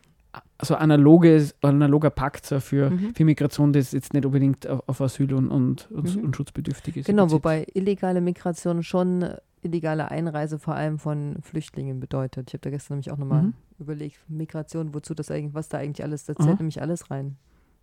so 0.62 0.74
analoges, 0.74 1.54
analoger 1.62 2.10
Pakt 2.10 2.46
für, 2.46 2.90
mhm. 2.90 3.14
für 3.14 3.24
Migration, 3.24 3.72
das 3.72 3.92
jetzt 3.92 4.14
nicht 4.14 4.26
unbedingt 4.26 4.66
auf, 4.66 4.82
auf 4.88 5.00
Asyl 5.00 5.32
und, 5.34 5.48
und, 5.48 5.90
mhm. 5.90 6.24
und, 6.24 6.36
schutzbedürftig 6.36 6.98
ist. 6.98 7.06
Genau, 7.06 7.30
wobei 7.30 7.66
illegale 7.74 8.20
Migration 8.20 8.82
schon 8.82 9.26
illegale 9.62 10.10
Einreise 10.10 10.58
vor 10.58 10.74
allem 10.74 10.98
von 10.98 11.36
Flüchtlingen 11.40 11.98
bedeutet. 11.98 12.48
Ich 12.48 12.54
habe 12.54 12.60
da 12.60 12.70
gestern 12.70 12.94
nämlich 12.94 13.10
auch 13.10 13.16
nochmal 13.16 13.44
mhm. 13.44 13.54
überlegt, 13.78 14.18
Migration, 14.28 14.94
wozu 14.94 15.14
das 15.14 15.30
eigentlich, 15.30 15.54
was 15.54 15.68
da 15.68 15.78
eigentlich 15.78 16.04
alles, 16.04 16.24
da 16.24 16.36
zählt 16.36 16.58
nämlich 16.58 16.82
alles 16.82 17.10
rein. 17.10 17.36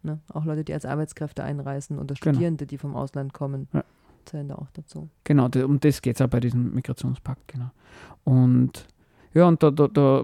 Ne? 0.04 0.20
Auch 0.32 0.46
Leute, 0.46 0.64
die 0.64 0.74
als 0.74 0.86
Arbeitskräfte 0.86 1.44
einreisen 1.44 1.98
oder 1.98 2.16
genau. 2.16 2.18
Studierende, 2.18 2.66
genau. 2.66 2.70
die 2.70 2.78
vom 2.78 2.96
Ausland 2.96 3.34
kommen, 3.34 3.68
ja. 3.74 3.84
zählen 4.26 4.48
da 4.48 4.56
auch 4.56 4.70
dazu. 4.74 5.10
Genau, 5.24 5.50
um 5.66 5.80
das 5.80 6.02
geht 6.02 6.16
es 6.16 6.22
auch 6.22 6.28
bei 6.28 6.40
diesem 6.40 6.74
Migrationspakt, 6.74 7.48
genau. 7.48 7.72
Und 8.24 8.88
ja, 9.34 9.48
und 9.48 9.64
da, 9.64 9.72
da, 9.72 9.88
da 9.88 10.24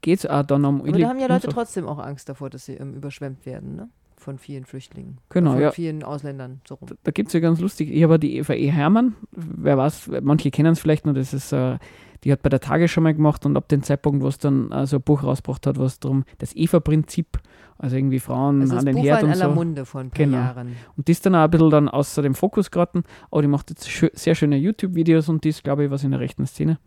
geht 0.00 0.18
es 0.18 0.26
auch 0.26 0.42
dann 0.42 0.64
um. 0.64 0.80
Aber 0.80 0.92
da 0.92 1.08
haben 1.08 1.18
ja 1.18 1.26
Leute 1.26 1.48
trotzdem 1.48 1.86
auch 1.86 1.98
Angst 1.98 2.28
davor, 2.28 2.50
dass 2.50 2.64
sie 2.66 2.74
ähm, 2.74 2.94
überschwemmt 2.94 3.46
werden, 3.46 3.76
ne? 3.76 3.88
Von 4.18 4.38
vielen 4.38 4.64
Flüchtlingen. 4.64 5.18
Genau, 5.28 5.52
von 5.52 5.60
ja. 5.60 5.70
vielen 5.70 6.02
Ausländern. 6.02 6.60
So 6.66 6.78
Da, 6.80 6.94
da 7.04 7.10
gibt 7.12 7.28
es 7.28 7.34
ja 7.34 7.40
ganz 7.40 7.60
lustig. 7.60 7.92
Ich 7.92 8.02
habe 8.02 8.18
die 8.18 8.38
Eva 8.38 8.54
E. 8.54 8.68
Hermann, 8.68 9.14
wer 9.30 9.76
weiß, 9.76 10.10
manche 10.22 10.50
kennen 10.50 10.72
es 10.72 10.80
vielleicht 10.80 11.04
nur, 11.04 11.14
das 11.14 11.32
ist. 11.32 11.52
Äh, 11.52 11.78
die 12.24 12.32
hat 12.32 12.42
bei 12.42 12.48
der 12.48 12.60
Tage 12.60 12.88
schon 12.88 13.04
mal 13.04 13.14
gemacht 13.14 13.46
und 13.46 13.56
ab 13.56 13.68
dem 13.68 13.82
Zeitpunkt, 13.82 14.22
wo 14.22 14.28
es 14.28 14.38
dann 14.38 14.72
äh, 14.72 14.86
so 14.86 14.96
ein 14.96 15.02
Buch 15.02 15.22
rausgebracht 15.22 15.66
hat, 15.66 15.78
was 15.78 16.00
darum, 16.00 16.24
das 16.38 16.56
Eva-Prinzip, 16.56 17.38
also 17.78 17.94
irgendwie 17.94 18.18
Frauen 18.18 18.62
also 18.62 18.76
an 18.76 18.86
den 18.86 18.96
Buch 18.96 19.04
Herd 19.04 19.22
und 19.22 19.30
aller 19.30 19.48
so. 19.48 19.54
Munde 19.54 19.84
paar 19.84 20.04
genau. 20.06 20.38
Jahren. 20.38 20.76
Und 20.96 21.06
die 21.06 21.12
ist 21.12 21.24
dann 21.24 21.34
auch 21.34 21.44
ein 21.44 21.50
bisschen 21.50 21.70
dann 21.70 21.88
außer 21.88 22.22
dem 22.22 22.34
Fokus 22.34 22.70
geraten, 22.70 23.04
aber 23.30 23.42
die 23.42 23.48
macht 23.48 23.70
jetzt 23.70 23.88
sehr 24.14 24.34
schöne 24.34 24.56
YouTube-Videos 24.56 25.28
und 25.28 25.44
die 25.44 25.50
ist, 25.50 25.62
glaube 25.62 25.84
ich, 25.84 25.90
was 25.90 26.04
in 26.04 26.10
der 26.10 26.20
rechten 26.20 26.46
Szene. 26.46 26.78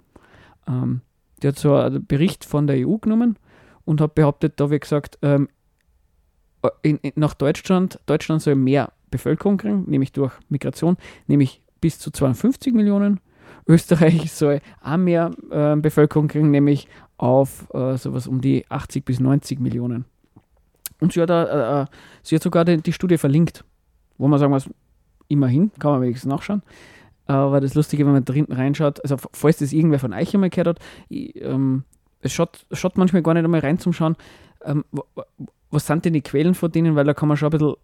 Ähm, 0.67 1.01
die 1.41 1.48
hat 1.48 1.58
so 1.58 1.75
einen 1.75 2.05
Bericht 2.05 2.46
von 2.46 2.67
der 2.67 2.88
EU 2.88 2.98
genommen 2.98 3.38
und 3.86 4.01
hat 4.01 4.15
behauptet, 4.15 4.60
da 4.60 4.69
wird 4.69 4.81
gesagt, 4.81 5.17
ähm, 5.22 5.50
in, 6.81 6.98
in, 6.98 7.13
nach 7.15 7.34
Deutschland, 7.34 8.00
Deutschland 8.05 8.41
soll 8.41 8.55
mehr 8.55 8.91
Bevölkerung 9.10 9.58
kriegen, 9.58 9.86
nämlich 9.88 10.12
durch 10.12 10.34
Migration, 10.50 10.98
nämlich 11.27 11.62
bis 11.81 12.00
zu 12.00 12.12
52 12.12 12.74
Millionen. 12.74 13.19
Österreich 13.67 14.31
soll 14.34 14.62
auch 14.81 14.98
mehr 14.98 15.31
äh, 15.51 15.75
Bevölkerung 15.75 16.27
kriegen, 16.27 16.51
nämlich 16.51 16.88
auf 17.17 17.67
äh, 17.74 17.98
sowas 17.98 18.27
um 18.27 18.41
die 18.41 18.65
80 18.69 19.05
bis 19.05 19.19
90 19.19 19.60
Millionen. 19.60 20.05
Und 21.00 21.13
sie 21.13 21.22
hat, 21.22 21.29
äh, 21.29 21.81
äh, 21.81 21.86
sie 22.24 22.36
hat 22.36 22.43
sogar 22.43 22.65
die, 22.65 22.77
die, 22.77 22.93
Studie 22.93 23.17
verlinkt, 23.17 23.63
wo 24.17 24.27
man 24.27 24.39
sagen 24.39 24.51
muss, 24.51 24.69
immerhin, 25.27 25.72
kann 25.79 25.91
man 25.91 26.01
wenigstens 26.01 26.29
nachschauen. 26.29 26.62
Aber 27.29 27.62
das 27.62 27.75
Lustige, 27.75 28.07
wenn 28.07 28.13
man 28.13 28.25
da 28.25 28.33
hinten 28.33 28.53
reinschaut, 28.53 29.03
also 29.03 29.17
falls 29.33 29.57
das 29.57 29.71
irgendwer 29.71 30.00
von 30.00 30.13
euch 30.13 30.33
einmal 30.33 30.50
gehört 30.50 30.67
hat, 30.67 30.79
ich, 31.09 31.39
ähm, 31.39 31.83
es 32.21 32.33
schaut, 32.33 32.65
schaut 32.71 32.98
manchmal 32.98 33.21
gar 33.21 33.36
nicht 33.36 33.43
einmal 33.43 33.59
reinzuschauen, 33.59 34.15
ähm, 34.65 34.83
was 35.69 35.86
sind 35.86 36.05
denn 36.05 36.13
die 36.13 36.21
Quellen 36.21 36.55
von 36.55 36.71
denen, 36.71 36.95
weil 36.95 37.05
da 37.05 37.13
kann 37.13 37.27
man 37.27 37.38
schon 37.38 37.50
ein 37.50 37.51
bisschen, 37.51 37.75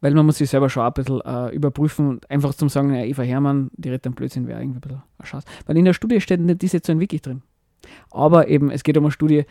weil 0.00 0.14
man 0.14 0.24
muss 0.24 0.38
sich 0.38 0.48
selber 0.48 0.70
schon 0.70 0.84
ein 0.84 0.92
bisschen 0.94 1.20
äh, 1.20 1.50
überprüfen 1.54 2.08
und 2.08 2.30
einfach 2.30 2.54
zum 2.54 2.70
sagen, 2.70 2.94
ja, 2.94 3.04
Eva 3.04 3.22
Hermann, 3.22 3.70
die 3.76 3.90
redet 3.90 4.06
dann 4.06 4.14
Blödsinn, 4.14 4.48
wäre 4.48 4.62
irgendwie 4.62 4.78
ein 4.78 4.80
bisschen 4.80 5.02
eine 5.18 5.28
Chance. 5.28 5.46
Weil 5.66 5.76
in 5.76 5.84
der 5.84 5.92
Studie 5.92 6.22
steht 6.22 6.40
nicht 6.40 6.62
diese 6.62 6.80
Zahlen 6.80 6.98
wirklich 6.98 7.20
drin. 7.20 7.42
Aber 8.10 8.48
eben, 8.48 8.70
es 8.70 8.84
geht 8.84 8.96
um 8.96 9.04
eine 9.04 9.12
Studie, 9.12 9.44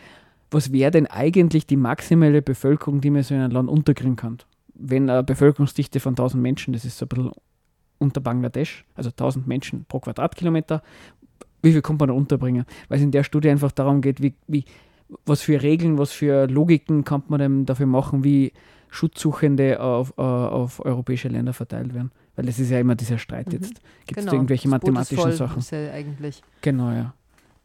was 0.50 0.72
wäre 0.72 0.90
denn 0.90 1.06
eigentlich 1.06 1.68
die 1.68 1.76
maximale 1.76 2.42
Bevölkerung, 2.42 3.00
die 3.00 3.10
man 3.10 3.22
so 3.22 3.36
in 3.36 3.40
einem 3.40 3.52
Land 3.52 3.70
unterkriegen 3.70 4.16
kann? 4.16 4.38
Wenn 4.74 5.08
eine 5.08 5.22
Bevölkerungsdichte 5.22 6.00
von 6.00 6.14
1000 6.14 6.42
Menschen, 6.42 6.72
das 6.72 6.84
ist 6.84 6.98
so 6.98 7.04
ein 7.04 7.08
bisschen 7.08 7.30
unter 7.98 8.20
Bangladesch, 8.20 8.84
also 8.94 9.10
1000 9.10 9.46
Menschen 9.46 9.84
pro 9.86 10.00
Quadratkilometer, 10.00 10.82
wie 11.62 11.72
viel 11.72 11.82
kommt 11.82 12.00
man 12.00 12.08
da 12.08 12.14
unterbringen? 12.14 12.66
Weil 12.88 12.98
es 12.98 13.04
in 13.04 13.10
der 13.10 13.24
Studie 13.24 13.48
einfach 13.48 13.72
darum 13.72 14.00
geht, 14.02 14.22
wie, 14.22 14.34
wie, 14.46 14.64
was 15.24 15.40
für 15.40 15.62
Regeln, 15.62 15.98
was 15.98 16.12
für 16.12 16.46
Logiken 16.46 17.04
kann 17.04 17.22
man 17.28 17.40
denn 17.40 17.66
dafür 17.66 17.86
machen, 17.86 18.22
wie 18.22 18.52
Schutzsuchende 18.90 19.80
auf, 19.80 20.16
uh, 20.18 20.22
auf 20.22 20.84
europäische 20.84 21.28
Länder 21.28 21.52
verteilt 21.52 21.94
werden. 21.94 22.12
Weil 22.36 22.46
das 22.46 22.58
ist 22.58 22.70
ja 22.70 22.78
immer 22.78 22.94
dieser 22.94 23.18
Streit 23.18 23.46
mhm. 23.46 23.52
jetzt. 23.54 23.80
Gibt 24.06 24.18
es 24.18 24.24
genau. 24.24 24.34
irgendwelche 24.34 24.68
mathematischen 24.68 25.32
Sachen? 25.32 25.58
Ist 25.58 25.72
ja 25.72 25.90
eigentlich. 25.92 26.42
Genau, 26.60 26.90
ja. 26.90 27.14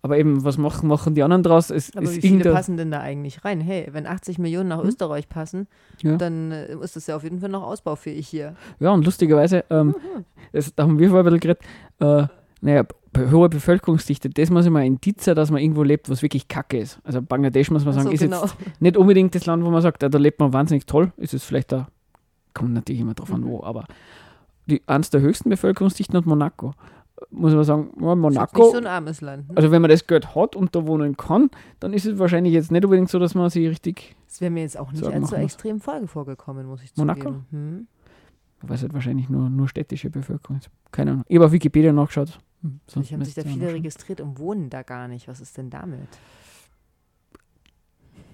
Aber 0.01 0.17
eben, 0.17 0.45
was 0.45 0.57
machen, 0.57 0.87
machen 0.87 1.13
die 1.13 1.23
anderen 1.23 1.43
draus? 1.43 1.69
Es, 1.69 1.95
Aber 1.95 2.09
wie 2.09 2.21
viele 2.21 2.53
passen 2.53 2.77
denn 2.77 2.89
da 2.89 3.01
eigentlich 3.01 3.43
rein? 3.43 3.59
Hey, 3.59 3.89
wenn 3.91 4.07
80 4.07 4.39
Millionen 4.39 4.69
nach 4.69 4.81
hm? 4.81 4.87
Österreich 4.87 5.27
passen, 5.27 5.67
ja. 6.01 6.15
dann 6.15 6.51
äh, 6.51 6.73
ist 6.75 6.95
das 6.95 7.07
ja 7.07 7.17
auf 7.17 7.23
jeden 7.23 7.39
Fall 7.41 7.49
noch 7.49 7.63
ausbaufähig 7.63 8.27
hier. 8.27 8.55
Ja, 8.79 8.91
und 8.91 9.05
lustigerweise, 9.05 9.65
ähm, 9.69 9.87
mhm. 9.87 10.25
das, 10.53 10.73
da 10.73 10.83
haben 10.83 10.99
wir 10.99 11.09
vorher 11.09 11.29
ein 11.29 11.39
bisschen 11.39 11.57
geredet, 11.99 12.31
äh, 12.31 12.33
naja, 12.61 12.83
hohe 13.17 13.49
Bevölkerungsdichte, 13.49 14.29
das 14.29 14.49
muss 14.49 14.65
immer 14.65 14.79
ein 14.79 14.93
Indiz 14.93 15.25
sein, 15.25 15.35
dass 15.35 15.51
man 15.51 15.61
irgendwo 15.61 15.83
lebt, 15.83 16.09
was 16.09 16.21
wirklich 16.21 16.47
kacke 16.47 16.77
ist. 16.77 16.99
Also 17.03 17.21
Bangladesch 17.21 17.71
muss 17.71 17.83
man 17.83 17.93
sagen, 17.93 18.07
so, 18.07 18.13
ist 18.13 18.21
genau. 18.21 18.41
jetzt 18.43 18.55
nicht 18.79 18.97
unbedingt 18.97 19.35
das 19.35 19.45
Land, 19.45 19.63
wo 19.65 19.69
man 19.69 19.81
sagt, 19.81 20.03
da 20.03 20.07
lebt 20.07 20.39
man 20.39 20.53
wahnsinnig 20.53 20.85
toll. 20.85 21.11
Ist 21.17 21.33
es 21.33 21.43
vielleicht 21.43 21.71
da, 21.71 21.87
kommt 22.53 22.73
natürlich 22.73 23.01
immer 23.01 23.15
drauf 23.15 23.33
an, 23.33 23.45
wo, 23.45 23.63
aber 23.63 23.85
die, 24.67 24.81
eines 24.85 25.09
der 25.09 25.21
höchsten 25.21 25.49
Bevölkerungsdichten 25.49 26.15
hat 26.15 26.25
Monaco. 26.25 26.73
Muss 27.31 27.53
man 27.53 27.63
sagen, 27.63 27.91
ja, 27.99 28.15
Monaco. 28.15 28.61
Nicht 28.63 28.71
so 28.71 28.77
ein 28.77 28.87
armes 28.87 29.21
Land. 29.21 29.49
Ne? 29.49 29.57
Also, 29.57 29.71
wenn 29.71 29.81
man 29.81 29.89
das 29.89 30.05
Geld 30.07 30.35
hat 30.35 30.55
und 30.55 30.75
da 30.75 30.85
wohnen 30.85 31.17
kann, 31.17 31.49
dann 31.79 31.93
ist 31.93 32.05
es 32.05 32.17
wahrscheinlich 32.19 32.53
jetzt 32.53 32.71
nicht 32.71 32.83
unbedingt 32.83 33.09
so, 33.09 33.19
dass 33.19 33.35
man 33.35 33.49
sich 33.49 33.67
richtig. 33.67 34.15
Das 34.27 34.41
wäre 34.41 34.51
mir 34.51 34.61
jetzt 34.61 34.77
auch 34.77 34.91
nicht 34.91 35.03
als 35.03 35.29
so 35.29 35.35
extrem 35.35 35.79
Folge 35.79 36.07
vorgekommen, 36.07 36.67
muss 36.67 36.83
ich 36.83 36.95
Monaco? 36.95 37.19
zugeben. 37.19 37.45
Monaco? 37.51 37.51
Hm. 37.51 37.87
Weil 38.61 38.75
es 38.75 38.81
halt 38.81 38.93
wahrscheinlich 38.93 39.29
nur, 39.29 39.49
nur 39.49 39.67
städtische 39.69 40.09
Bevölkerung 40.09 40.57
ist. 40.57 40.69
Keine 40.91 41.11
Ahnung. 41.11 41.23
Ich 41.27 41.35
habe 41.35 41.45
auf 41.45 41.51
Wikipedia 41.51 41.93
nachgeschaut. 41.93 42.39
Hm, 42.61 42.79
Vielleicht 42.87 43.13
haben 43.13 43.23
sich 43.23 43.33
da 43.35 43.43
viele 43.43 43.73
registriert 43.73 44.19
und 44.21 44.37
wohnen 44.37 44.69
da 44.69 44.83
gar 44.83 45.07
nicht. 45.07 45.27
Was 45.27 45.39
ist 45.39 45.57
denn 45.57 45.69
damit? 45.69 46.07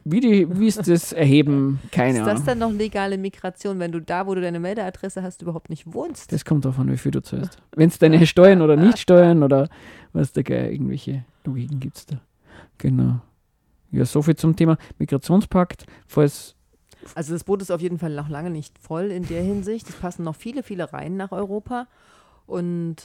Wie, 0.07 0.19
die, 0.19 0.59
wie 0.59 0.67
ist 0.67 0.87
das 0.87 1.13
Erheben? 1.13 1.79
Keine 1.91 2.21
Ahnung. 2.21 2.27
Ist 2.27 2.39
das 2.39 2.45
dann 2.45 2.59
noch 2.59 2.71
legale 2.71 3.17
Migration, 3.17 3.79
wenn 3.79 3.91
du 3.91 3.99
da, 3.99 4.27
wo 4.27 4.35
du 4.35 4.41
deine 4.41 4.59
Meldeadresse 4.59 5.23
hast, 5.23 5.41
überhaupt 5.41 5.71
nicht 5.71 5.91
wohnst? 5.91 6.31
Das 6.31 6.45
kommt 6.45 6.63
davon, 6.63 6.91
wie 6.91 6.97
viel 6.97 7.11
du 7.11 7.23
zahlst. 7.23 7.57
Wenn 7.75 7.89
es 7.89 7.97
deine 7.97 8.25
Steuern 8.27 8.61
oder 8.61 8.75
nicht 8.75 8.99
Steuern 8.99 9.41
oder 9.41 9.67
was 10.13 10.31
da 10.31 10.43
geil, 10.43 10.71
irgendwelche 10.71 11.25
Logiken 11.43 11.79
gibt 11.79 11.97
es 11.97 12.05
da. 12.05 12.21
Genau. 12.77 13.19
Ja, 13.91 14.05
soviel 14.05 14.35
zum 14.35 14.55
Thema 14.55 14.77
Migrationspakt. 14.99 15.85
Falls 16.05 16.55
also 17.13 17.33
das 17.33 17.43
Boot 17.43 17.61
ist 17.61 17.71
auf 17.71 17.81
jeden 17.81 17.99
Fall 17.99 18.13
noch 18.15 18.29
lange 18.29 18.49
nicht 18.49 18.79
voll 18.79 19.11
in 19.11 19.27
der 19.27 19.43
Hinsicht. 19.43 19.87
Es 19.89 19.95
passen 19.95 20.23
noch 20.23 20.35
viele, 20.35 20.63
viele 20.63 20.91
Reihen 20.91 21.17
nach 21.17 21.31
Europa. 21.31 21.87
Und 22.47 23.03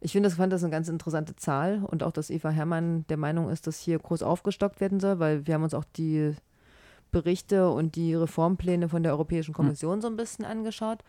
ich 0.00 0.12
finde, 0.12 0.28
das 0.28 0.36
fand 0.36 0.52
das 0.52 0.62
eine 0.62 0.70
ganz 0.70 0.88
interessante 0.88 1.34
Zahl 1.36 1.84
und 1.84 2.02
auch, 2.02 2.12
dass 2.12 2.30
Eva 2.30 2.50
Herrmann 2.50 3.04
der 3.08 3.16
Meinung 3.16 3.50
ist, 3.50 3.66
dass 3.66 3.80
hier 3.80 3.98
groß 3.98 4.22
aufgestockt 4.22 4.80
werden 4.80 5.00
soll, 5.00 5.18
weil 5.18 5.46
wir 5.46 5.54
haben 5.54 5.64
uns 5.64 5.74
auch 5.74 5.84
die 5.96 6.34
Berichte 7.10 7.70
und 7.70 7.96
die 7.96 8.14
Reformpläne 8.14 8.88
von 8.88 9.02
der 9.02 9.12
Europäischen 9.12 9.54
Kommission 9.54 9.94
hm. 9.94 10.00
so 10.02 10.08
ein 10.08 10.16
bisschen 10.16 10.44
angeschaut. 10.44 11.02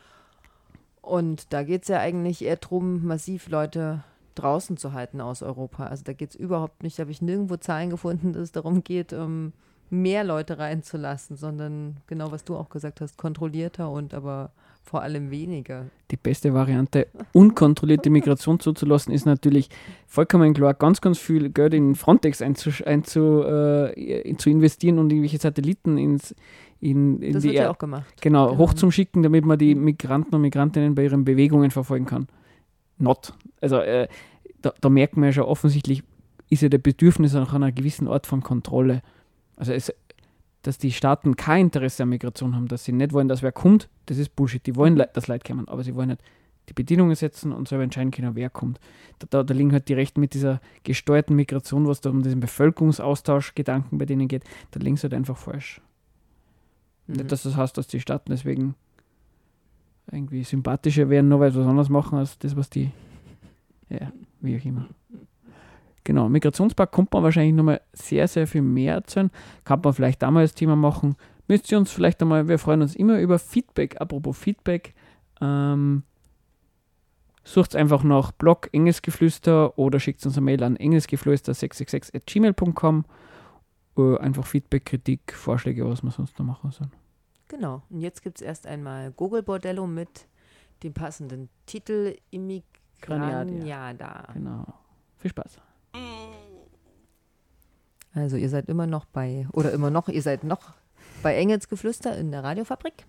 Und 1.02 1.54
da 1.54 1.64
geht 1.64 1.84
es 1.84 1.88
ja 1.88 2.00
eigentlich 2.00 2.44
eher 2.44 2.58
darum, 2.58 3.06
massiv 3.06 3.48
Leute 3.50 4.04
draußen 4.36 4.78
zu 4.78 4.94
halten 4.94 5.22
aus 5.22 5.44
Europa. 5.44 5.88
Also 5.88 6.04
da 6.04 6.14
geht 6.14 6.32
es 6.32 6.36
überhaupt 6.36 6.84
nicht, 6.84 6.98
da 6.98 7.02
habe 7.02 7.12
ich 7.12 7.22
nirgendwo 7.22 7.58
Zahlen 7.58 7.90
gefunden, 7.90 8.34
dass 8.34 8.44
es 8.44 8.52
darum 8.52 8.84
geht, 8.84 9.14
um 9.14 9.54
mehr 9.90 10.24
Leute 10.24 10.60
reinzulassen, 10.60 11.36
sondern 11.36 11.98
genau 12.08 12.32
was 12.32 12.44
du 12.44 12.56
auch 12.56 12.70
gesagt 12.70 13.02
hast, 13.02 13.18
kontrollierter 13.18 13.90
und 13.90 14.14
aber 14.14 14.52
vor 14.82 15.04
allem 15.04 15.30
weniger. 15.30 15.86
Die 16.10 16.18
beste 16.18 16.54
Variante, 16.54 17.08
unkontrollierte 17.34 18.10
Migration 18.10 18.60
zuzulassen, 18.60 19.14
ist 19.14 19.26
natürlich 19.26 19.70
vollkommen 20.08 20.54
klar, 20.54 20.74
ganz, 20.74 21.00
ganz 21.00 21.20
viel 21.20 21.50
Geld 21.50 21.76
in 21.76 21.96
Frontex 21.96 22.42
einzu, 22.42 22.72
einzu, 22.86 23.44
äh, 23.44 24.36
zu 24.38 24.50
investieren 24.50 24.98
und 24.98 25.12
irgendwelche 25.12 25.38
Satelliten 25.38 25.98
ins, 25.98 26.34
in, 26.80 27.22
in 27.22 27.34
das 27.34 27.44
die 27.44 27.50
wird 27.50 27.60
ja 27.60 27.72
auch 27.72 27.78
gemacht. 27.78 28.22
Genau, 28.22 28.48
genau, 28.48 28.58
hochzuschicken, 28.58 29.22
damit 29.22 29.46
man 29.46 29.60
die 29.60 29.76
Migranten 29.76 30.34
und 30.34 30.42
Migrantinnen 30.42 30.96
bei 30.96 31.04
ihren 31.04 31.24
Bewegungen 31.24 31.70
verfolgen 31.72 32.06
kann. 32.06 32.28
Not. 32.98 33.34
Also 33.62 33.78
äh, 33.78 34.08
da, 34.62 34.74
da 34.82 34.90
merkt 34.90 35.18
man 35.18 35.26
ja 35.26 35.34
schon 35.34 35.44
offensichtlich, 35.44 36.04
ist 36.50 36.64
ja 36.64 36.70
der 36.70 36.80
Bedürfnis 36.80 37.34
nach 37.34 37.54
einer 37.54 37.72
gewissen 37.72 38.08
Art 38.08 38.26
von 38.26 38.42
Kontrolle. 38.42 39.02
Also 39.56 39.74
es, 39.74 39.94
dass 40.62 40.78
die 40.78 40.92
Staaten 40.92 41.36
kein 41.36 41.68
Interesse 41.68 42.04
an 42.04 42.10
Migration 42.10 42.56
haben, 42.56 42.68
dass 42.68 42.84
sie 42.84 42.92
nicht 42.92 43.14
wollen, 43.14 43.28
dass 43.28 43.42
wer 43.42 43.52
kommt, 43.52 43.90
das 44.08 44.18
ist 44.18 44.36
Bullshit. 44.36 44.66
Die 44.66 44.76
wollen, 44.76 45.02
dass 45.14 45.28
Leute 45.28 45.48
kommen, 45.48 45.68
aber 45.68 45.84
sie 45.84 45.96
wollen 45.96 46.10
nicht 46.10 46.22
die 46.70 46.74
Bedingungen 46.74 47.16
setzen 47.16 47.52
und 47.52 47.68
selber 47.68 47.84
entscheiden 47.84 48.12
können, 48.12 48.36
wer 48.36 48.50
kommt. 48.50 48.80
Da, 49.18 49.28
da, 49.30 49.44
da 49.44 49.54
liegen 49.54 49.72
halt 49.72 49.90
die 49.90 49.94
Rechten 49.94 50.20
mit 50.20 50.34
dieser 50.34 50.62
gesteuerten 50.84 51.36
Migration, 51.36 51.88
was 51.88 52.02
da 52.02 52.10
um 52.10 52.22
diesen 52.22 52.40
Bevölkerungsaustausch-Gedanken 52.40 53.98
bei 53.98 54.06
denen 54.06 54.28
geht, 54.28 54.44
da 54.72 54.80
liegen 54.80 54.96
sie 54.96 55.04
halt 55.04 55.16
einfach 55.16 55.38
falsch. 55.38 55.82
Mhm. 57.08 57.16
Nicht, 57.16 57.32
dass 57.32 57.44
das 57.44 57.56
heißt, 57.56 57.78
dass 57.78 57.88
die 57.88 58.00
Staaten 58.00 58.32
deswegen 58.32 58.76
irgendwie 60.12 60.44
sympathischer 60.44 61.10
werden, 61.10 61.30
nur 61.30 61.40
weil 61.40 61.52
sie 61.52 61.60
was 61.60 61.68
anderes 61.68 61.90
machen 61.90 62.18
als 62.18 62.38
das, 62.40 62.56
was 62.56 62.70
die, 62.70 62.92
ja, 63.90 64.12
wie 64.42 64.58
auch 64.58 64.66
immer. 64.66 64.88
Genau, 66.04 66.30
Migrationspark 66.30 66.92
kommt 66.92 67.14
man 67.14 67.24
wahrscheinlich 67.24 67.54
nochmal 67.54 67.82
sehr, 67.94 68.28
sehr 68.28 68.48
viel 68.48 68.62
mehr 68.62 68.96
erzählen. 68.96 69.32
Kann 69.64 69.82
man 69.84 69.94
vielleicht 69.94 70.22
da 70.22 70.32
mal 70.32 70.44
das 70.44 70.56
Thema 70.56 70.76
machen. 70.76 71.16
Müsst 71.48 71.72
ihr 71.72 71.78
uns 71.78 71.92
vielleicht 71.92 72.22
einmal, 72.22 72.48
wir 72.48 72.60
freuen 72.60 72.82
uns 72.82 72.96
immer 72.96 73.20
über 73.20 73.40
Feedback. 73.40 74.00
Apropos 74.00 74.38
Feedback, 74.38 74.94
ähm, 75.42 76.04
sucht 77.44 77.76
einfach 77.76 78.04
nach 78.04 78.32
Blog 78.32 78.70
Engelsgeflüster 78.72 79.78
oder 79.78 80.00
schickt 80.00 80.26
uns 80.26 80.38
eine 80.38 80.46
Mail 80.46 80.64
an 80.64 80.78
engelsgeflüster666 80.78 83.04
Äh, 83.98 84.18
einfach 84.20 84.46
Feedback, 84.46 84.86
Kritik, 84.86 85.34
Vorschläge, 85.34 85.90
was 85.90 86.04
wir 86.04 86.12
sonst 86.12 86.38
noch 86.40 86.46
machen 86.46 86.72
sollen. 86.72 86.92
Genau, 87.48 87.82
und 87.90 88.02
jetzt 88.02 88.22
gibt 88.22 88.40
es 88.40 88.44
erst 88.44 88.68
einmal 88.68 89.12
Google 89.12 89.44
Bordello 89.44 89.88
mit 89.88 90.28
dem 90.84 90.94
passenden 90.94 91.50
Titel 91.66 92.16
Immigraniada. 92.30 94.28
Genau. 94.34 94.66
Viel 95.18 95.32
Spaß. 95.32 95.60
Also 98.14 98.38
ihr 98.38 98.50
seid 98.50 98.68
immer 98.70 98.88
noch 98.88 99.06
bei, 99.06 99.48
oder 99.54 99.72
immer 99.72 99.90
noch, 99.90 100.10
ihr 100.10 100.22
seid 100.22 100.44
noch 100.44 100.74
bei 101.22 101.36
Engelsgeflüster 101.36 102.18
in 102.18 102.32
der 102.32 102.44
Radiofabrik. 102.44 103.06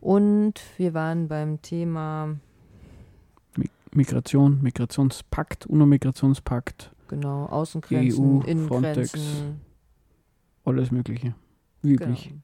Und 0.00 0.54
wir 0.76 0.94
waren 0.94 1.28
beim 1.28 1.60
Thema 1.60 2.36
Migration, 3.92 4.62
Migrationspakt, 4.62 5.66
UNO-Migrationspakt. 5.66 6.92
Genau, 7.08 7.46
Außengrenzen, 7.46 8.24
EU, 8.24 8.40
Innengrenzen. 8.42 8.68
Frontex, 8.68 9.14
alles 10.64 10.90
Mögliche. 10.90 11.34
Wie 11.82 11.94
üblich. 11.94 12.28
Genau. 12.28 12.40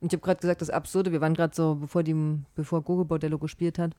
Und 0.00 0.12
ich 0.12 0.16
habe 0.16 0.24
gerade 0.24 0.40
gesagt, 0.40 0.60
das 0.60 0.70
Absurde, 0.70 1.10
wir 1.10 1.20
waren 1.20 1.34
gerade 1.34 1.54
so, 1.54 1.74
bevor, 1.76 2.02
die, 2.02 2.14
bevor 2.54 2.82
Google 2.82 3.06
Bordello 3.06 3.38
gespielt 3.38 3.78
hat, 3.78 3.96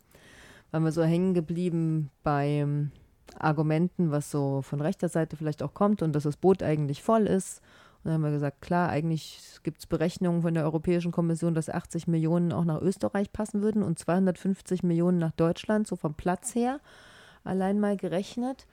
waren 0.71 0.83
wir 0.83 0.91
so 0.91 1.03
hängen 1.03 1.33
geblieben 1.33 2.09
beim 2.23 2.91
Argumenten, 3.37 4.11
was 4.11 4.31
so 4.31 4.61
von 4.61 4.81
rechter 4.81 5.09
Seite 5.09 5.37
vielleicht 5.37 5.63
auch 5.63 5.73
kommt 5.73 6.01
und 6.01 6.13
dass 6.13 6.23
das 6.23 6.37
Boot 6.37 6.63
eigentlich 6.63 7.03
voll 7.03 7.27
ist. 7.27 7.61
Und 7.97 8.05
dann 8.05 8.13
haben 8.13 8.23
wir 8.23 8.31
gesagt, 8.31 8.61
klar, 8.61 8.89
eigentlich 8.89 9.41
gibt 9.63 9.79
es 9.79 9.85
Berechnungen 9.85 10.41
von 10.41 10.53
der 10.53 10.63
Europäischen 10.63 11.11
Kommission, 11.11 11.53
dass 11.53 11.69
80 11.69 12.07
Millionen 12.07 12.53
auch 12.53 12.63
nach 12.63 12.81
Österreich 12.81 13.33
passen 13.33 13.61
würden 13.61 13.83
und 13.83 13.99
250 13.99 14.83
Millionen 14.83 15.17
nach 15.17 15.31
Deutschland, 15.31 15.85
so 15.85 15.97
vom 15.97 16.13
Platz 16.13 16.55
her, 16.55 16.79
allein 17.43 17.79
mal 17.79 17.97
gerechnet. 17.97 18.67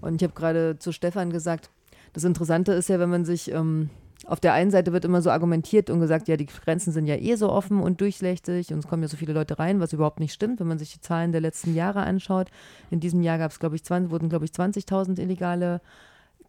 Und 0.00 0.16
ich 0.16 0.22
habe 0.22 0.34
gerade 0.34 0.78
zu 0.78 0.92
Stefan 0.92 1.30
gesagt, 1.30 1.70
das 2.12 2.24
Interessante 2.24 2.72
ist 2.72 2.88
ja, 2.88 3.00
wenn 3.00 3.10
man 3.10 3.24
sich 3.24 3.50
ähm, 3.50 3.90
auf 4.26 4.40
der 4.40 4.52
einen 4.52 4.70
Seite 4.70 4.92
wird 4.92 5.04
immer 5.04 5.22
so 5.22 5.30
argumentiert 5.30 5.90
und 5.90 6.00
gesagt, 6.00 6.28
ja, 6.28 6.36
die 6.36 6.46
Grenzen 6.46 6.92
sind 6.92 7.06
ja 7.06 7.16
eh 7.16 7.36
so 7.36 7.50
offen 7.50 7.80
und 7.80 8.00
durchlächtig 8.00 8.72
und 8.72 8.80
es 8.80 8.88
kommen 8.88 9.02
ja 9.02 9.08
so 9.08 9.16
viele 9.16 9.32
Leute 9.32 9.58
rein, 9.58 9.80
was 9.80 9.92
überhaupt 9.92 10.20
nicht 10.20 10.32
stimmt, 10.32 10.60
wenn 10.60 10.66
man 10.66 10.78
sich 10.78 10.92
die 10.92 11.00
Zahlen 11.00 11.32
der 11.32 11.40
letzten 11.40 11.74
Jahre 11.74 12.00
anschaut. 12.00 12.50
In 12.90 13.00
diesem 13.00 13.22
Jahr 13.22 13.38
gab 13.38 13.52
es, 13.52 13.60
glaube 13.60 13.76
ich, 13.76 13.84
20, 13.84 14.10
wurden, 14.10 14.28
glaube 14.28 14.44
ich, 14.44 14.50
20.000 14.50 15.20
illegale 15.20 15.80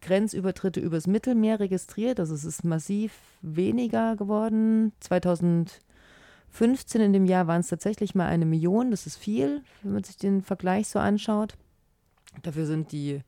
Grenzübertritte 0.00 0.80
übers 0.80 1.06
Mittelmeer 1.06 1.60
registriert. 1.60 2.18
Also 2.18 2.34
es 2.34 2.44
ist 2.44 2.64
massiv 2.64 3.12
weniger 3.42 4.16
geworden. 4.16 4.92
2015 5.00 5.80
in 7.00 7.12
dem 7.12 7.26
Jahr 7.26 7.46
waren 7.46 7.60
es 7.60 7.68
tatsächlich 7.68 8.14
mal 8.14 8.26
eine 8.26 8.46
Million. 8.46 8.90
Das 8.90 9.06
ist 9.06 9.16
viel, 9.16 9.62
wenn 9.82 9.92
man 9.92 10.04
sich 10.04 10.16
den 10.16 10.42
Vergleich 10.42 10.88
so 10.88 10.98
anschaut. 10.98 11.54
Dafür 12.42 12.66
sind 12.66 12.92
die 12.92 13.20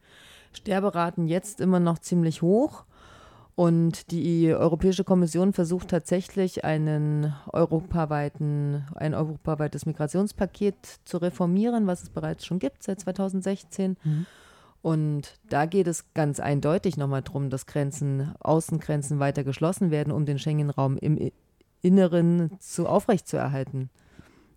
Sterberaten 0.52 1.28
jetzt 1.28 1.60
immer 1.60 1.80
noch 1.80 1.98
ziemlich 1.98 2.42
hoch. 2.42 2.84
Und 3.54 4.10
die 4.10 4.52
Europäische 4.52 5.04
Kommission 5.04 5.52
versucht 5.52 5.88
tatsächlich 5.88 6.64
einen 6.64 7.34
europaweiten, 7.52 8.86
ein 8.94 9.14
europaweites 9.14 9.84
Migrationspaket 9.84 10.74
zu 11.04 11.18
reformieren, 11.18 11.86
was 11.86 12.02
es 12.02 12.08
bereits 12.08 12.46
schon 12.46 12.58
gibt 12.58 12.82
seit 12.82 13.00
2016. 13.00 13.96
Mhm. 14.02 14.26
Und 14.80 15.38
da 15.48 15.66
geht 15.66 15.86
es 15.86 16.12
ganz 16.14 16.40
eindeutig 16.40 16.96
nochmal 16.96 17.22
darum, 17.22 17.50
dass 17.50 17.66
Grenzen, 17.66 18.34
Außengrenzen 18.40 19.20
weiter 19.20 19.44
geschlossen 19.44 19.90
werden, 19.90 20.12
um 20.12 20.24
den 20.24 20.38
Schengen-Raum 20.38 20.96
im 20.96 21.30
Inneren 21.82 22.58
zu 22.58 22.88
aufrechtzuerhalten. 22.88 23.90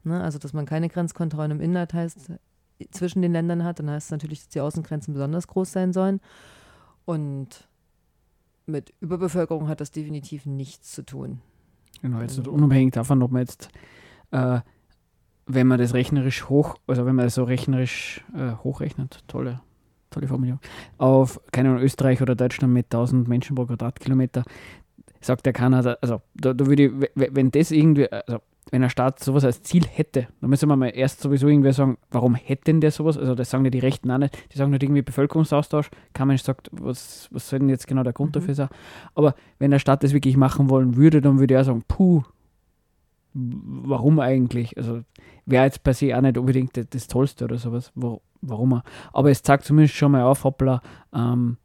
Ne? 0.03 0.23
Also, 0.23 0.39
dass 0.39 0.53
man 0.53 0.65
keine 0.65 0.89
Grenzkontrollen 0.89 1.51
im 1.51 1.61
Inland 1.61 1.93
heißt, 1.93 2.31
zwischen 2.91 3.21
den 3.21 3.33
Ländern 3.33 3.63
hat, 3.63 3.79
dann 3.79 3.89
heißt 3.89 4.07
es 4.07 4.11
natürlich, 4.11 4.39
dass 4.39 4.49
die 4.49 4.61
Außengrenzen 4.61 5.13
besonders 5.13 5.47
groß 5.47 5.71
sein 5.71 5.93
sollen. 5.93 6.21
Und 7.05 7.67
mit 8.67 8.93
Überbevölkerung 9.00 9.67
hat 9.67 9.81
das 9.81 9.91
definitiv 9.91 10.45
nichts 10.45 10.91
zu 10.91 11.05
tun. 11.05 11.41
Genau, 12.01 12.22
jetzt 12.22 12.38
also, 12.38 12.51
unabhängig 12.51 12.93
davon, 12.93 13.22
ob 13.24 13.31
man 13.31 13.41
jetzt, 13.41 13.69
äh, 14.31 14.60
wenn 15.45 15.67
man 15.67 15.79
das 15.79 15.93
rechnerisch 15.93 16.50
hoch, 16.50 16.75
also 16.88 17.05
wenn 17.05 17.15
man 17.15 17.25
das 17.25 17.36
so 17.36 17.43
rechnerisch 17.43 18.24
äh, 18.36 18.51
hochrechnet, 18.63 19.24
tolle, 19.27 19.62
tolle 20.10 20.27
Formulierung, 20.27 20.60
auf, 20.98 21.39
keine 21.51 21.69
Ahnung, 21.69 21.84
Österreich 21.84 22.22
oder 22.22 22.36
Deutschland 22.36 22.74
mit 22.74 22.88
1000 22.88 23.27
Menschen 23.27 23.55
pro 23.55 23.65
Quadratkilometer, 23.65 24.43
sagt 25.22 25.45
der 25.45 25.53
Kanada, 25.53 25.98
also 26.01 26.22
da, 26.36 26.53
da 26.53 26.65
würde 26.65 26.84
ich, 26.86 26.91
wenn 27.15 27.51
das 27.51 27.72
irgendwie, 27.72 28.12
also 28.12 28.39
wenn 28.72 28.84
ein 28.84 28.89
Staat 28.89 29.24
sowas 29.24 29.45
als 29.45 29.62
Ziel 29.62 29.86
hätte, 29.86 30.27
dann 30.41 30.50
müssen 30.50 30.67
wir 30.67 30.75
mal 30.75 30.89
erst 30.89 31.22
sowieso 31.22 31.48
irgendwie 31.48 31.72
sagen, 31.72 31.98
warum 32.10 32.36
hätte 32.36 32.65
denn 32.65 32.81
der 32.81 32.91
sowas? 32.91 33.17
Also 33.17 33.36
das 33.36 33.50
sagen 33.50 33.63
ja 33.63 33.72
die 33.72 33.79
Rechten 33.79 34.10
auch 34.10 34.17
nicht, 34.17 34.38
die 34.51 34.57
sagen 34.57 34.72
nicht 34.72 34.84
irgendwie 34.84 35.03
Bevölkerungsaustausch. 35.03 35.89
Kein 36.13 36.27
Mensch 36.27 36.41
sagt, 36.41 36.69
was, 36.72 37.27
was 37.31 37.48
soll 37.50 37.60
denn 37.60 37.69
jetzt 37.69 37.88
genau 37.88 38.03
der 38.03 38.13
Grund 38.13 38.29
mhm. 38.29 38.39
dafür 38.39 38.55
sein? 38.55 38.69
Aber 39.13 39.36
wenn 39.60 39.72
der 39.72 39.79
Staat 39.79 40.03
das 40.03 40.13
wirklich 40.13 40.36
machen 40.36 40.69
wollen 40.69 40.95
würde, 40.95 41.22
dann 41.22 41.39
würde 41.39 41.53
er 41.53 41.63
sagen, 41.63 41.84
puh, 41.88 42.24
warum 43.34 44.19
eigentlich? 44.19 44.77
Also 44.77 45.01
wäre 45.45 45.65
jetzt 45.65 45.84
per 45.84 45.93
se 45.93 46.17
auch 46.17 46.22
nicht 46.22 46.38
unbedingt 46.38 46.75
das, 46.77 46.89
das 46.89 47.07
Tollste 47.07 47.45
oder 47.45 47.57
sowas, 47.57 47.91
warum 48.41 48.81
Aber 49.13 49.29
es 49.29 49.43
zeigt 49.43 49.65
zumindest 49.65 49.95
schon 49.95 50.12
mal 50.12 50.24
auf, 50.24 50.43
hoppla, 50.43 50.81
ähm, 51.13 51.57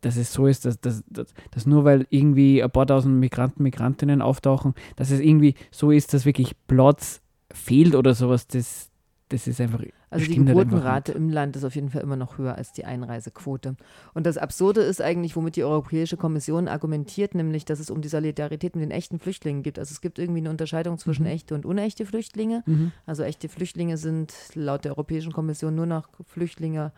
dass 0.00 0.16
es 0.16 0.32
so 0.32 0.46
ist, 0.46 0.64
dass, 0.64 0.80
dass, 0.80 1.02
dass, 1.08 1.34
dass, 1.50 1.66
nur 1.66 1.84
weil 1.84 2.06
irgendwie 2.10 2.62
ein 2.62 2.70
paar 2.70 2.86
tausend 2.86 3.18
Migranten, 3.18 3.62
Migrantinnen 3.62 4.22
auftauchen, 4.22 4.74
dass 4.96 5.10
es 5.10 5.20
irgendwie 5.20 5.54
so 5.70 5.90
ist, 5.90 6.14
dass 6.14 6.24
wirklich 6.24 6.54
Platz 6.66 7.20
fehlt 7.52 7.94
oder 7.94 8.14
sowas, 8.14 8.46
das, 8.46 8.90
das 9.28 9.46
ist 9.46 9.60
einfach. 9.60 9.82
Also 10.10 10.24
die 10.24 10.36
Geburtenrate 10.36 11.12
im 11.12 11.28
Land 11.28 11.54
ist 11.56 11.64
auf 11.64 11.74
jeden 11.74 11.90
Fall 11.90 12.00
immer 12.00 12.16
noch 12.16 12.38
höher 12.38 12.54
als 12.54 12.72
die 12.72 12.86
Einreisequote. 12.86 13.76
Und 14.14 14.24
das 14.24 14.38
Absurde 14.38 14.80
ist 14.80 15.02
eigentlich, 15.02 15.36
womit 15.36 15.56
die 15.56 15.64
Europäische 15.64 16.16
Kommission 16.16 16.66
argumentiert, 16.66 17.34
nämlich, 17.34 17.66
dass 17.66 17.78
es 17.78 17.90
um 17.90 18.00
die 18.00 18.08
Solidarität 18.08 18.74
mit 18.74 18.84
den 18.84 18.90
echten 18.90 19.18
Flüchtlingen 19.18 19.62
gibt. 19.62 19.78
Also 19.78 19.92
es 19.92 20.00
gibt 20.00 20.18
irgendwie 20.18 20.40
eine 20.40 20.48
Unterscheidung 20.48 20.96
zwischen 20.96 21.24
mhm. 21.24 21.30
echte 21.30 21.54
und 21.54 21.66
unechte 21.66 22.06
Flüchtlinge. 22.06 22.62
Mhm. 22.64 22.92
Also 23.04 23.22
echte 23.22 23.50
Flüchtlinge 23.50 23.98
sind 23.98 24.32
laut 24.54 24.86
der 24.86 24.92
Europäischen 24.92 25.32
Kommission 25.32 25.74
nur 25.74 25.86
noch 25.86 26.08
Flüchtlinge 26.24 26.92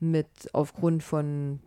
mit 0.00 0.28
aufgrund 0.52 1.02
von 1.02 1.60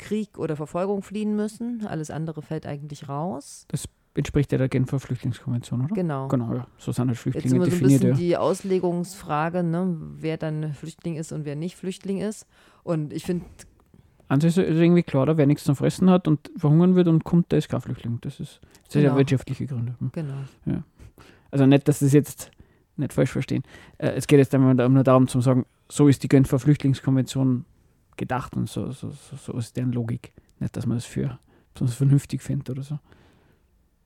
Krieg 0.00 0.38
oder 0.38 0.56
Verfolgung 0.56 1.02
fliehen 1.02 1.36
müssen. 1.36 1.86
Alles 1.86 2.10
andere 2.10 2.42
fällt 2.42 2.66
eigentlich 2.66 3.08
raus. 3.08 3.66
Das 3.68 3.84
entspricht 4.14 4.50
ja 4.50 4.58
der 4.58 4.68
Genfer 4.68 4.98
Flüchtlingskonvention, 4.98 5.84
oder? 5.84 5.94
Genau. 5.94 6.28
Genau, 6.28 6.54
ja. 6.54 6.66
So 6.78 6.90
sind 6.90 7.08
halt 7.08 7.18
Flüchtlinge 7.18 7.44
Jetzt 7.44 7.54
immer 7.54 7.70
so 7.70 7.76
ein 7.76 7.88
bisschen 7.88 8.08
ja. 8.08 8.14
die 8.16 8.36
Auslegungsfrage, 8.36 9.62
ne, 9.62 9.96
wer 10.16 10.36
dann 10.36 10.72
Flüchtling 10.74 11.16
ist 11.16 11.32
und 11.32 11.44
wer 11.44 11.54
nicht 11.54 11.76
Flüchtling 11.76 12.20
ist. 12.20 12.46
Und 12.82 13.12
ich 13.12 13.24
finde. 13.24 13.44
Also 14.28 14.46
ist 14.46 14.58
irgendwie 14.58 15.02
klar, 15.02 15.36
wer 15.36 15.46
nichts 15.46 15.64
zu 15.64 15.74
fressen 15.74 16.08
hat 16.08 16.28
und 16.28 16.50
verhungern 16.56 16.94
wird 16.94 17.08
und 17.08 17.24
kommt, 17.24 17.50
der 17.52 17.58
ist 17.58 17.68
kein 17.68 17.80
Flüchtling. 17.80 18.18
Das 18.20 18.40
ist, 18.40 18.60
das 18.84 18.94
genau. 18.94 19.08
ja 19.10 19.16
wirtschaftliche 19.16 19.66
Gründe. 19.66 19.94
Hm. 19.98 20.10
Genau. 20.12 20.34
Ja. 20.66 20.82
Also 21.50 21.66
nicht, 21.66 21.88
dass 21.88 21.98
das 21.98 22.12
jetzt 22.12 22.50
nicht 22.96 23.12
falsch 23.12 23.30
verstehen. 23.30 23.64
Äh, 23.98 24.10
es 24.10 24.26
geht 24.26 24.38
jetzt 24.38 24.54
einmal 24.54 24.74
nur 24.74 25.04
darum 25.04 25.26
zu 25.26 25.40
sagen, 25.40 25.66
so 25.88 26.08
ist 26.08 26.22
die 26.22 26.28
Genfer 26.28 26.58
Flüchtlingskonvention 26.58 27.64
gedacht 28.16 28.56
und 28.56 28.68
so, 28.68 28.90
so, 28.92 29.10
so, 29.10 29.36
so 29.36 29.52
ist 29.54 29.76
deren 29.76 29.92
Logik. 29.92 30.32
Nicht, 30.58 30.76
dass 30.76 30.86
man 30.86 30.96
es 30.96 31.04
für 31.04 31.38
besonders 31.74 31.96
vernünftig 31.96 32.42
findet 32.42 32.70
oder 32.70 32.82
so. 32.82 32.98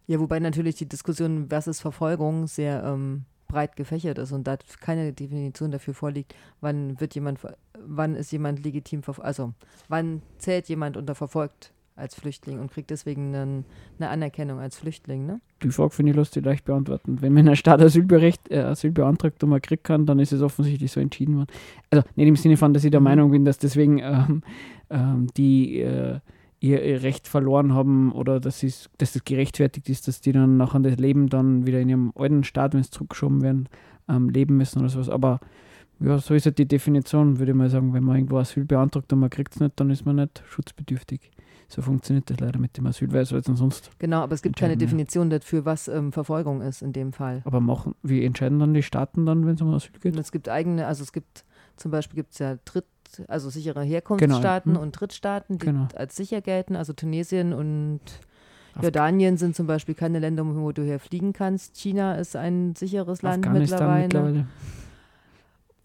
Ja, 0.06 0.20
wobei 0.20 0.38
natürlich 0.38 0.76
die 0.76 0.88
Diskussion 0.88 1.48
versus 1.48 1.80
Verfolgung 1.80 2.46
sehr 2.46 2.84
ähm, 2.84 3.24
breit 3.48 3.76
gefächert 3.76 4.18
ist 4.18 4.32
und 4.32 4.46
da 4.46 4.56
keine 4.80 5.12
Definition 5.12 5.70
dafür 5.70 5.94
vorliegt, 5.94 6.34
wann 6.60 7.00
wird 7.00 7.14
jemand, 7.14 7.40
wann 7.78 8.14
ist 8.14 8.32
jemand 8.32 8.64
legitim 8.64 9.02
also 9.18 9.54
wann 9.88 10.22
zählt 10.38 10.68
jemand 10.68 10.96
unter 10.96 11.14
verfolgt 11.14 11.73
als 11.96 12.14
Flüchtling 12.16 12.59
und 12.59 12.72
kriegt 12.72 12.90
deswegen 12.90 13.35
einen, 13.35 13.64
eine 13.98 14.11
Anerkennung 14.11 14.59
als 14.59 14.76
Flüchtling, 14.76 15.26
ne? 15.26 15.40
Die 15.62 15.70
Frage 15.70 15.90
finde 15.90 16.11
ich 16.11 16.16
lustig 16.16 16.44
leicht 16.44 16.64
beantworten. 16.64 17.22
Wenn 17.22 17.33
man 17.33 17.48
ein 17.48 17.57
Staat 17.57 17.80
Asylberecht, 17.80 18.50
äh, 18.50 18.61
Asyl 18.61 18.90
beantragt 18.90 19.42
und 19.44 19.50
man 19.50 19.62
kriegt 19.62 19.85
kann, 19.85 20.04
dann 20.04 20.18
ist 20.18 20.33
es 20.33 20.42
offensichtlich 20.42 20.90
so 20.90 21.00
entschieden 21.00 21.37
worden. 21.37 21.50
Also 21.90 22.04
nicht 22.16 22.28
im 22.28 22.37
Sinne 22.37 22.57
von, 22.57 22.74
dass 22.74 22.85
ich 22.85 22.90
der 22.90 23.00
mhm. 23.00 23.04
Meinung 23.04 23.30
bin, 23.30 23.44
dass 23.44 23.59
deswegen 23.59 23.98
ähm, 23.98 24.42
ähm, 24.90 25.28
die 25.37 25.80
äh, 25.80 26.18
ihr, 26.61 26.83
ihr, 26.83 27.02
Recht 27.02 27.28
verloren 27.28 27.74
haben 27.74 28.11
oder 28.12 28.40
dass, 28.40 28.61
dass 28.98 29.12
das 29.12 29.24
gerechtfertigt 29.24 29.88
ist, 29.88 30.09
dass 30.09 30.20
die 30.20 30.33
dann 30.33 30.57
nachher 30.57 30.80
das 30.80 30.96
Leben 30.96 31.28
dann 31.28 31.66
wieder 31.66 31.80
in 31.80 31.88
ihrem 31.88 32.12
alten 32.16 32.42
Staat, 32.42 32.74
wenn 32.74 32.80
es 32.80 32.90
zurückgeschoben 32.90 33.40
werden, 33.42 33.68
ähm, 34.09 34.30
leben 34.30 34.57
müssen 34.57 34.80
oder 34.80 34.88
sowas. 34.88 35.09
Aber 35.09 35.38
ja, 36.00 36.18
so 36.18 36.35
ist 36.35 36.46
halt 36.46 36.59
die 36.59 36.66
Definition, 36.66 37.38
würde 37.38 37.52
ich 37.52 37.57
mal 37.57 37.70
sagen. 37.70 37.94
Wenn 37.94 38.02
man 38.02 38.16
irgendwo 38.16 38.38
Asyl 38.38 38.64
beantragt 38.64 39.12
und 39.12 39.20
man 39.20 39.30
kriegt 39.30 39.54
es 39.54 39.61
nicht, 39.61 39.78
dann 39.78 39.90
ist 39.90 40.04
man 40.04 40.16
nicht 40.16 40.42
schutzbedürftig. 40.46 41.30
So 41.68 41.83
funktioniert 41.83 42.31
das 42.31 42.38
leider 42.40 42.59
mit 42.59 42.77
dem 42.77 42.87
Asyl, 42.87 43.12
weil 43.12 43.22
es 43.22 43.33
halt 43.33 43.44
sonst. 43.44 43.90
Genau, 43.98 44.22
aber 44.22 44.35
es 44.35 44.42
gibt 44.42 44.57
keine 44.57 44.77
Definition 44.77 45.31
dafür, 45.31 45.64
was 45.64 45.88
ähm, 45.88 46.12
Verfolgung 46.12 46.61
ist 46.61 46.83
in 46.83 46.92
dem 46.92 47.12
Fall. 47.12 47.42
Aber 47.44 47.61
machen, 47.61 47.94
wie 48.03 48.24
entscheiden 48.24 48.59
dann 48.59 48.74
die 48.74 48.83
Staaten 48.83 49.27
dann, 49.27 49.46
wenn 49.46 49.55
es 49.55 49.62
um 49.62 49.72
Asyl 49.72 49.92
geht? 50.00 50.14
Und 50.14 50.20
es 50.20 50.33
gibt 50.33 50.48
eigene, 50.48 50.87
also 50.87 51.03
es 51.03 51.12
gibt 51.12 51.44
zum 51.77 51.90
Beispiel 51.90 52.16
gibt 52.16 52.33
es 52.33 52.38
ja 52.38 52.57
Dritt, 52.64 52.85
also 53.29 53.50
sichere 53.50 53.83
Herkunftsstaaten 53.83 54.72
genau. 54.72 54.81
hm. 54.81 54.87
und 54.87 54.92
Drittstaaten, 54.92 55.59
die 55.59 55.66
genau. 55.66 55.88
als 55.94 56.16
sicher 56.16 56.40
gelten. 56.40 56.77
Also 56.77 56.92
Tunesien 56.92 57.53
und 57.53 58.00
Jordanien 58.81 59.37
sind 59.37 59.55
zum 59.55 59.66
Beispiel 59.66 59.94
keine 59.94 60.18
Länder, 60.18 60.44
wo 60.46 60.72
du 60.72 60.83
herfliegen 60.83 61.33
kannst. 61.33 61.77
China 61.77 62.16
ist 62.16 62.37
ein 62.37 62.74
sicheres 62.74 63.22
Land 63.22 63.50
mittlerweile. 63.50 64.03
mittlerweile. 64.03 64.46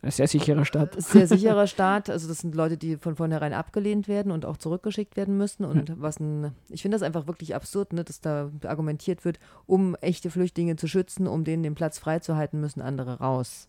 Ein 0.01 0.11
sehr 0.11 0.27
sicherer 0.27 0.63
Staat. 0.63 1.01
Sehr 1.01 1.27
sicherer 1.27 1.67
Staat. 1.67 2.09
Also 2.09 2.27
das 2.27 2.39
sind 2.39 2.55
Leute, 2.55 2.77
die 2.77 2.97
von 2.97 3.17
vornherein 3.17 3.53
abgelehnt 3.53 4.07
werden 4.07 4.31
und 4.31 4.45
auch 4.45 4.55
zurückgeschickt 4.55 5.17
werden 5.17 5.37
müssen. 5.37 5.65
Und 5.65 5.89
ja. 5.89 5.95
was 5.97 6.19
ein, 6.19 6.53
ich 6.69 6.81
finde 6.81 6.95
das 6.95 7.03
einfach 7.03 7.27
wirklich 7.27 7.53
absurd, 7.53 7.91
ne, 7.91 8.03
dass 8.03 8.21
da 8.21 8.49
argumentiert 8.65 9.25
wird, 9.25 9.39
um 9.65 9.95
echte 9.95 10.29
Flüchtlinge 10.29 10.77
zu 10.77 10.87
schützen, 10.87 11.27
um 11.27 11.43
denen 11.43 11.63
den 11.63 11.75
Platz 11.75 11.99
freizuhalten, 11.99 12.61
müssen 12.61 12.81
andere 12.81 13.19
raus. 13.19 13.67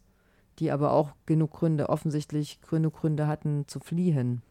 Die 0.61 0.71
aber 0.71 0.93
auch 0.93 1.13
genug 1.27 1.53
Gründe, 1.53 1.89
offensichtlich 1.89 2.61
genug 2.69 3.01
Gründe 3.01 3.27
hatten, 3.27 3.65
zu 3.67 3.81
fliehen. 3.81 4.43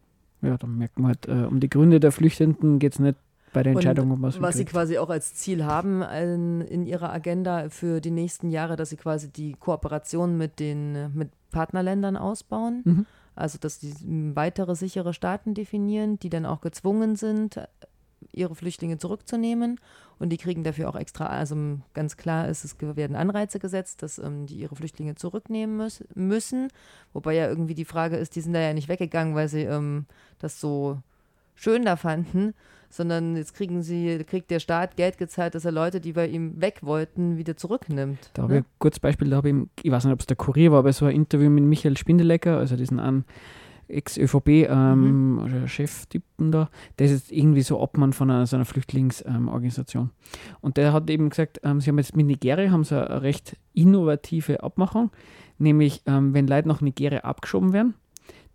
Ja, 0.42 0.58
dann 0.58 0.78
merkt 0.78 1.00
man 1.00 1.08
halt, 1.12 1.28
äh, 1.28 1.46
um 1.46 1.60
die 1.60 1.70
Gründe 1.70 2.00
der 2.00 2.12
Flüchtenden 2.12 2.80
geht 2.80 2.94
es 2.94 3.00
nicht 3.00 3.18
bei 3.54 3.64
der 3.64 3.74
Entscheidung, 3.74 4.12
um 4.12 4.22
was 4.22 4.40
Was 4.42 4.58
sie 4.58 4.66
quasi 4.66 4.98
auch 4.98 5.10
als 5.10 5.34
Ziel 5.34 5.66
haben 5.66 6.02
in, 6.02 6.62
in, 6.62 6.86
ihrer 6.86 7.12
Agenda 7.12 7.70
für 7.70 8.00
die 8.00 8.12
nächsten 8.12 8.50
Jahre, 8.50 8.76
dass 8.76 8.90
sie 8.90 8.98
quasi 8.98 9.30
die 9.32 9.54
Kooperation 9.54 10.38
mit 10.38 10.60
den 10.60 11.14
mit 11.16 11.30
Partnerländern 11.52 12.18
ausbauen. 12.18 12.82
Mhm. 12.84 13.06
Also, 13.36 13.58
dass 13.58 13.80
sie 13.80 13.94
weitere 14.36 14.76
sichere 14.76 15.14
Staaten 15.14 15.54
definieren, 15.54 16.20
die 16.20 16.30
dann 16.30 16.46
auch 16.46 16.62
gezwungen 16.62 17.16
sind, 17.16 17.60
ihre 18.34 18.56
Flüchtlinge 18.56 18.98
zurückzunehmen. 18.98 19.80
Und 20.18 20.30
die 20.30 20.38
kriegen 20.38 20.64
dafür 20.64 20.90
auch 20.90 20.96
extra, 20.96 21.28
also 21.28 21.56
ganz 21.94 22.18
klar 22.18 22.50
ist, 22.50 22.66
es 22.66 22.76
werden 22.82 23.16
Anreize 23.16 23.60
gesetzt, 23.60 24.04
dass 24.04 24.20
ähm, 24.20 24.46
die 24.46 24.56
ihre 24.56 24.76
Flüchtlinge 24.76 25.16
zurücknehmen 25.16 25.78
müß, 25.78 26.04
müssen. 26.16 26.68
Wobei 27.14 27.36
ja 27.36 27.48
irgendwie 27.48 27.76
die 27.76 27.86
Frage 27.86 28.18
ist, 28.18 28.36
die 28.36 28.42
sind 28.42 28.54
da 28.54 28.60
ja 28.60 28.74
nicht 28.74 28.90
weggegangen, 28.90 29.36
weil 29.36 29.48
sie 29.48 29.64
ähm, 29.64 30.06
das 30.40 30.60
so 30.60 31.02
schön 31.56 31.86
da 31.86 31.96
fanden, 31.96 32.54
sondern 32.90 33.36
jetzt 33.36 33.54
kriegen 33.54 33.82
sie, 33.84 34.24
kriegt 34.28 34.50
der 34.52 34.60
Staat 34.60 34.98
Geld 34.98 35.18
gezahlt, 35.18 35.56
dass 35.56 35.66
er 35.66 35.72
Leute, 35.72 36.02
die 36.02 36.14
bei 36.14 36.28
ihm 36.28 36.60
weg 36.60 36.80
wollten, 36.82 37.38
wieder 37.38 37.56
zurücknimmt. 37.56 38.32
Da 38.34 38.44
habe 38.44 38.54
ne? 38.54 38.60
ich 38.60 38.66
ein 38.66 38.70
kurzes 38.80 39.00
Beispiel, 39.00 39.30
da 39.30 39.38
habe 39.38 39.50
ich, 39.50 39.56
ich 39.84 39.92
weiß 39.92 40.06
nicht, 40.06 40.14
ob 40.14 40.20
es 40.20 40.26
der 40.26 40.38
Kurier 40.38 40.72
war, 40.72 40.80
aber 40.80 40.90
war 40.90 41.10
ein 41.10 41.16
Interview 41.16 41.50
mit 41.50 41.64
Michael 41.64 41.98
Spindelecker, 41.98 42.58
also 42.58 42.76
diesen 42.76 43.00
einen 43.00 43.26
Ex-ÖVP, 43.90 44.48
ähm, 44.70 45.36
mhm. 45.36 46.52
Da, 46.52 46.70
der 46.98 47.06
ist 47.06 47.12
jetzt 47.12 47.32
irgendwie 47.32 47.62
so 47.62 47.80
Obmann 47.80 48.14
von 48.14 48.30
einer, 48.30 48.46
so 48.46 48.56
einer 48.56 48.66
Flüchtlingsorganisation. 48.66 50.04
Ähm, 50.04 50.10
und 50.62 50.78
der 50.78 50.94
hat 50.94 51.10
eben 51.10 51.30
gesagt, 51.30 51.60
ähm, 51.64 51.82
sie 51.82 51.90
haben 51.90 51.98
jetzt 51.98 52.16
mit 52.16 52.28
Nigeria 52.28 52.72
haben 52.72 52.84
sie 52.84 52.96
eine 52.96 53.22
recht 53.22 53.58
innovative 53.74 54.64
Abmachung, 54.64 55.12
nämlich 55.58 56.04
ähm, 56.06 56.34
wenn 56.34 56.48
Leute 56.48 56.68
nach 56.68 56.82
Nigeria 56.82 57.22
abgeschoben 57.22 57.74
werden, 57.74 57.96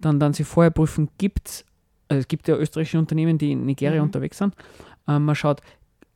dann 0.01 0.21
dann 0.21 0.33
sie 0.33 0.45
vorher 0.45 0.71
prüfen, 0.71 1.09
gibt 1.19 1.49
es, 1.49 1.65
also 2.09 2.21
es 2.21 2.29
gibt 2.29 2.49
ja 2.49 2.57
österreichische 2.57 2.99
Unternehmen, 2.99 3.39
die 3.39 3.53
in 3.53 3.65
Nigeria 3.65 4.01
mhm. 4.01 4.09
unterwegs 4.09 4.39
sind, 4.39 4.55
ähm, 5.09 5.25
man 5.25 5.35
schaut, 5.35 5.61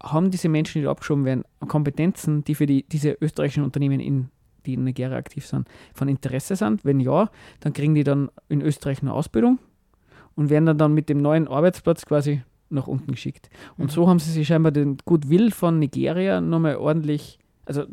haben 0.03 0.31
diese 0.31 0.49
Menschen, 0.49 0.83
die 0.83 0.89
abgeschoben 0.89 1.25
werden, 1.25 1.45
Kompetenzen, 1.67 2.45
die 2.45 2.55
für 2.55 2.67
die, 2.67 2.85
diese 2.85 3.17
österreichischen 3.21 3.65
Unternehmen 3.65 4.01
in 4.01 4.29
die 4.67 4.75
in 4.75 4.85
Nigeria 4.85 5.17
aktiv 5.17 5.47
sind, 5.47 5.67
von 5.95 6.09
Interesse 6.09 6.55
sind? 6.57 6.85
Wenn 6.85 7.01
ja, 7.01 7.31
dann 7.61 7.73
kriegen 7.73 7.95
die 7.95 8.05
dann 8.05 8.31
in 8.49 8.61
Österreich 8.61 9.03
eine 9.03 9.13
Ausbildung 9.13 9.59
und 10.35 10.51
werden 10.51 10.67
dann, 10.67 10.79
dann 10.79 10.95
mit 10.95 11.09
dem 11.09 11.19
neuen 11.19 11.49
Arbeitsplatz 11.49 12.05
quasi 12.05 12.43
nach 12.71 12.87
unten 12.87 13.13
geschickt. 13.13 13.49
Und 13.77 13.87
mhm. 13.87 13.91
so 13.91 14.09
haben 14.09 14.19
sie 14.19 14.31
sich 14.31 14.47
scheinbar 14.47 14.73
den 14.73 14.99
Goodwill 15.05 15.51
von 15.51 15.79
Nigeria 15.79 16.41
nochmal 16.41 16.77
ordentlich, 16.77 17.39
also, 17.65 17.85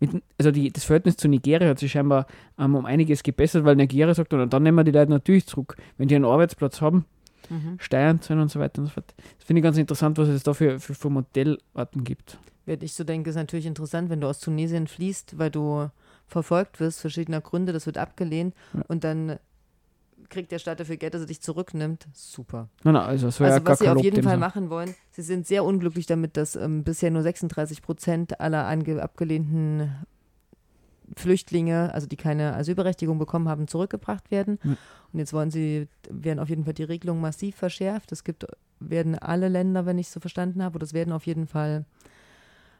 mit, 0.00 0.22
also 0.38 0.50
die, 0.52 0.72
das 0.72 0.84
Verhältnis 0.84 1.16
zu 1.16 1.28
Nigeria 1.28 1.68
hat 1.68 1.78
sich 1.78 1.92
scheinbar 1.92 2.26
ähm, 2.58 2.76
um 2.76 2.86
einiges 2.86 3.22
gebessert, 3.22 3.64
weil 3.64 3.76
Nigeria 3.76 4.14
sagt, 4.14 4.32
und 4.32 4.52
dann 4.52 4.62
nehmen 4.62 4.76
wir 4.76 4.84
die 4.84 4.92
Leute 4.92 5.10
natürlich 5.10 5.46
zurück. 5.46 5.76
Wenn 5.98 6.08
die 6.08 6.16
einen 6.16 6.24
Arbeitsplatz 6.24 6.80
haben, 6.80 7.04
mhm. 7.52 7.78
steuern 7.78 8.20
sollen 8.20 8.40
und 8.40 8.50
so 8.50 8.58
weiter 8.60 8.80
und 8.80 8.86
so 8.86 8.92
fort. 8.92 9.14
Das 9.38 9.46
finde 9.46 9.60
ich 9.60 9.64
ganz 9.64 9.76
interessant, 9.76 10.18
was 10.18 10.28
es 10.28 10.42
da 10.42 10.54
für, 10.54 10.80
für, 10.80 10.94
für 10.94 11.10
Modellarten 11.10 12.04
gibt. 12.04 12.38
Wenn 12.64 12.80
ich 12.82 12.92
so 12.94 13.04
denke, 13.04 13.30
ist 13.30 13.36
natürlich 13.36 13.66
interessant, 13.66 14.08
wenn 14.10 14.20
du 14.20 14.28
aus 14.28 14.40
Tunesien 14.40 14.86
fließt, 14.86 15.38
weil 15.38 15.50
du 15.50 15.90
verfolgt 16.26 16.80
wirst, 16.80 17.00
verschiedener 17.00 17.40
Gründe, 17.40 17.72
das 17.72 17.86
wird 17.86 17.98
abgelehnt 17.98 18.54
ja. 18.72 18.82
und 18.88 19.04
dann 19.04 19.38
kriegt 20.28 20.50
der 20.50 20.58
Staat 20.58 20.80
dafür 20.80 20.96
Geld, 20.96 21.14
dass 21.14 21.20
er 21.20 21.26
dich 21.26 21.42
zurücknimmt. 21.42 22.06
Super. 22.14 22.68
Nein, 22.84 22.94
nein, 22.94 23.04
also, 23.04 23.26
also 23.26 23.44
ja 23.44 23.64
was 23.64 23.78
sie 23.80 23.88
auf 23.88 24.02
jeden 24.02 24.22
Fall 24.22 24.38
machen 24.38 24.70
wollen, 24.70 24.94
sie 25.10 25.22
sind 25.22 25.46
sehr 25.46 25.64
unglücklich 25.64 26.06
damit, 26.06 26.36
dass 26.36 26.56
ähm, 26.56 26.84
bisher 26.84 27.10
nur 27.10 27.22
36 27.22 27.82
Prozent 27.82 28.40
aller 28.40 28.66
abgelehnten 28.66 29.92
Flüchtlinge, 31.16 31.92
also 31.92 32.06
die 32.06 32.16
keine 32.16 32.54
Asylberechtigung 32.54 33.18
bekommen 33.18 33.48
haben, 33.48 33.68
zurückgebracht 33.68 34.30
werden. 34.30 34.58
Ja. 34.62 34.76
Und 35.12 35.18
jetzt 35.18 35.32
wollen 35.32 35.50
sie, 35.50 35.88
werden 36.08 36.38
auf 36.38 36.48
jeden 36.48 36.64
Fall 36.64 36.74
die 36.74 36.84
Regelung 36.84 37.20
massiv 37.20 37.56
verschärft. 37.56 38.12
Es 38.12 38.24
gibt, 38.24 38.46
werden 38.80 39.18
alle 39.18 39.48
Länder, 39.48 39.86
wenn 39.86 39.98
ich 39.98 40.06
es 40.06 40.12
so 40.12 40.20
verstanden 40.20 40.62
habe, 40.62 40.76
oder 40.76 40.84
es 40.84 40.94
werden 40.94 41.12
auf 41.12 41.26
jeden 41.26 41.46
Fall 41.46 41.84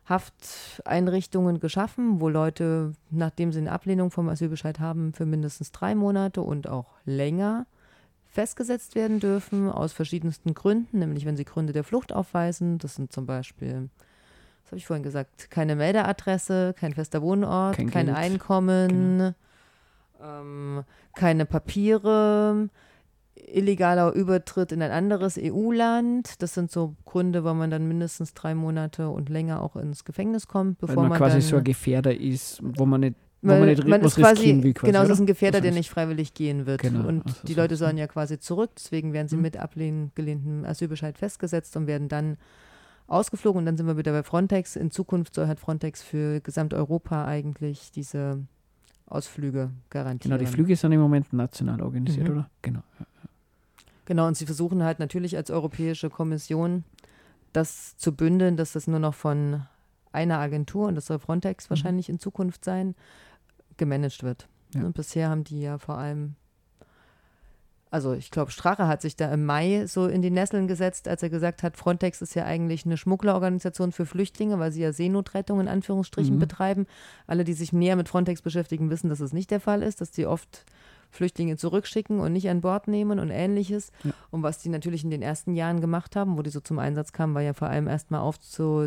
Hafteinrichtungen 0.08 1.60
geschaffen, 1.60 2.20
wo 2.20 2.28
Leute, 2.28 2.92
nachdem 3.10 3.52
sie 3.52 3.60
eine 3.60 3.72
Ablehnung 3.72 4.10
vom 4.10 4.28
Asylbescheid 4.28 4.80
haben, 4.80 5.12
für 5.12 5.26
mindestens 5.26 5.70
drei 5.70 5.94
Monate 5.94 6.42
und 6.42 6.68
auch 6.68 6.94
länger 7.04 7.66
festgesetzt 8.26 8.94
werden 8.94 9.20
dürfen, 9.20 9.70
aus 9.70 9.92
verschiedensten 9.92 10.54
Gründen, 10.54 10.98
nämlich 10.98 11.26
wenn 11.26 11.36
sie 11.36 11.44
Gründe 11.44 11.72
der 11.72 11.84
Flucht 11.84 12.12
aufweisen. 12.12 12.78
Das 12.78 12.94
sind 12.94 13.12
zum 13.12 13.26
Beispiel, 13.26 13.90
habe 14.72 14.78
ich 14.78 14.87
vorhin 14.87 15.02
gesagt, 15.02 15.50
keine 15.50 15.76
Meldeadresse, 15.76 16.74
kein 16.78 16.94
fester 16.94 17.20
Wohnort, 17.20 17.76
kein, 17.76 17.90
kein 17.90 18.08
Einkommen, 18.08 19.35
genau. 20.18 20.40
ähm, 20.40 20.85
keine 21.14 21.44
Papiere, 21.44 22.70
illegaler 23.35 24.14
Übertritt 24.14 24.72
in 24.72 24.80
ein 24.80 24.90
anderes 24.90 25.38
EU-Land. 25.38 26.40
Das 26.40 26.54
sind 26.54 26.70
so 26.70 26.96
Gründe, 27.04 27.44
wo 27.44 27.52
man 27.52 27.70
dann 27.70 27.87
mindestens 27.87 28.32
drei 28.32 28.54
Monate 28.54 29.11
und 29.11 29.28
länger 29.28 29.61
auch 29.61 29.76
ins 29.76 30.06
Gefängnis 30.06 30.48
kommt, 30.48 30.78
bevor 30.78 30.96
Weil 30.96 31.02
man, 31.02 31.11
man 31.11 31.18
quasi 31.18 31.35
dann, 31.35 31.42
so 31.42 31.56
ein 31.56 31.64
Gefährder 31.64 32.18
ist, 32.18 32.61
wo 32.62 32.87
man 32.87 33.02
nicht 33.02 33.16
wo 33.42 33.48
man 33.48 33.66
nicht 33.66 33.87
man 33.87 34.00
ist 34.00 34.16
quasi, 34.16 34.58
quasi, 34.58 34.72
Genau, 34.87 35.02
es 35.02 35.11
ist 35.11 35.20
ein 35.20 35.26
Gefährder, 35.26 35.61
der 35.61 35.72
nicht 35.72 35.90
freiwillig 35.90 36.32
gehen 36.32 36.64
wird. 36.64 36.80
Genau, 36.80 37.06
und 37.06 37.26
also 37.26 37.46
die 37.46 37.54
Leute 37.54 37.76
sollen 37.76 37.98
ja 37.98 38.06
quasi 38.06 38.38
zurück, 38.38 38.70
deswegen 38.76 39.12
werden 39.12 39.28
sie 39.28 39.37
mhm. 39.37 39.42
mit 39.42 39.58
abgelehnten 39.58 40.64
Asylbescheid 40.64 41.18
festgesetzt 41.18 41.76
und 41.76 41.87
werden 41.87 42.08
dann 42.08 42.38
ausgeflogen. 43.12 43.61
Und 43.61 43.66
dann 43.66 43.77
sind 43.77 43.87
wir 43.87 43.96
wieder 43.96 44.12
bei 44.12 44.22
Frontex. 44.22 44.77
In 44.77 44.90
Zukunft 44.90 45.35
soll 45.35 45.46
halt 45.46 45.61
Frontex 45.61 46.03
für 46.03 46.40
Gesamteuropa 46.40 47.25
eigentlich 47.25 47.90
diese 47.92 48.46
Ausflüge 49.07 49.70
garantieren. 49.90 50.38
Genau, 50.38 50.38
die 50.38 50.53
Flüge 50.53 50.75
sind 50.77 50.92
im 50.92 51.01
Moment 51.01 51.33
national 51.33 51.83
organisiert, 51.83 52.29
mhm. 52.29 52.35
oder? 52.35 52.51
Genau. 52.62 52.83
Ja. 52.98 53.07
Genau, 54.05 54.27
und 54.27 54.37
sie 54.37 54.46
versuchen 54.46 54.83
halt 54.83 54.98
natürlich 54.98 55.37
als 55.37 55.51
Europäische 55.51 56.11
Kommission 56.11 56.85
das 57.53 57.96
zu 57.98 58.12
bündeln, 58.12 58.57
dass 58.57 58.72
das 58.72 58.87
nur 58.87 58.98
noch 58.98 59.14
von 59.14 59.62
einer 60.11 60.38
Agentur, 60.38 60.88
und 60.88 60.94
das 60.94 61.07
soll 61.07 61.18
Frontex 61.18 61.66
mhm. 61.66 61.70
wahrscheinlich 61.70 62.09
in 62.09 62.18
Zukunft 62.18 62.64
sein, 62.64 62.94
gemanagt 63.77 64.22
wird. 64.22 64.48
Ja. 64.75 64.85
Und 64.85 64.94
bisher 64.94 65.29
haben 65.29 65.44
die 65.44 65.61
ja 65.61 65.79
vor 65.79 65.98
allem, 65.98 66.35
also 67.92 68.14
ich 68.14 68.31
glaube, 68.31 68.50
Strache 68.50 68.88
hat 68.88 69.02
sich 69.02 69.16
da 69.16 69.31
im 69.33 69.44
Mai 69.44 69.85
so 69.87 70.07
in 70.07 70.22
die 70.22 70.31
Nesseln 70.31 70.66
gesetzt, 70.66 71.09
als 71.09 71.22
er 71.22 71.28
gesagt 71.28 71.62
hat, 71.62 71.76
Frontex 71.76 72.22
ist 72.22 72.35
ja 72.35 72.46
eigentlich 72.46 72.87
eine 72.87 72.96
Schmugglerorganisation 72.96 73.92
für 73.92 74.07
Flüchtlinge, 74.07 74.59
weil 74.59 74.72
sie 74.72 74.81
ja 74.81 74.94
Seenotrettung 74.94 75.61
in 75.61 75.68
Anführungsstrichen 75.68 76.37
mhm. 76.37 76.40
betreiben. 76.40 76.87
Alle, 77.26 77.44
die 77.44 77.52
sich 77.52 77.74
näher 77.74 77.96
mit 77.96 78.09
Frontex 78.09 78.40
beschäftigen, 78.40 78.88
wissen, 78.88 79.11
dass 79.11 79.20
es 79.20 79.35
nicht 79.35 79.50
der 79.50 79.61
Fall 79.61 79.83
ist, 79.83 80.00
dass 80.00 80.11
die 80.11 80.24
oft 80.24 80.64
Flüchtlinge 81.11 81.59
zurückschicken 81.59 82.18
und 82.18 82.33
nicht 82.33 82.48
an 82.48 82.62
Bord 82.62 82.88
nehmen 82.88 83.18
und 83.18 83.28
ähnliches. 83.28 83.92
Ja. 84.05 84.12
Und 84.31 84.42
was 84.42 84.57
die 84.59 84.70
natürlich 84.70 85.05
in 85.05 85.11
den 85.11 85.20
ersten 85.20 85.55
Jahren 85.55 85.83
gemacht 85.83 86.16
haben, 86.16 86.38
wo 86.38 86.42
die 86.42 86.48
so 86.48 86.61
zum 86.61 86.78
Einsatz 86.78 87.12
kamen, 87.12 87.35
war 87.35 87.42
ja 87.42 87.52
vor 87.52 87.68
allem 87.68 87.88
erstmal 87.88 88.22
aufzu 88.22 88.87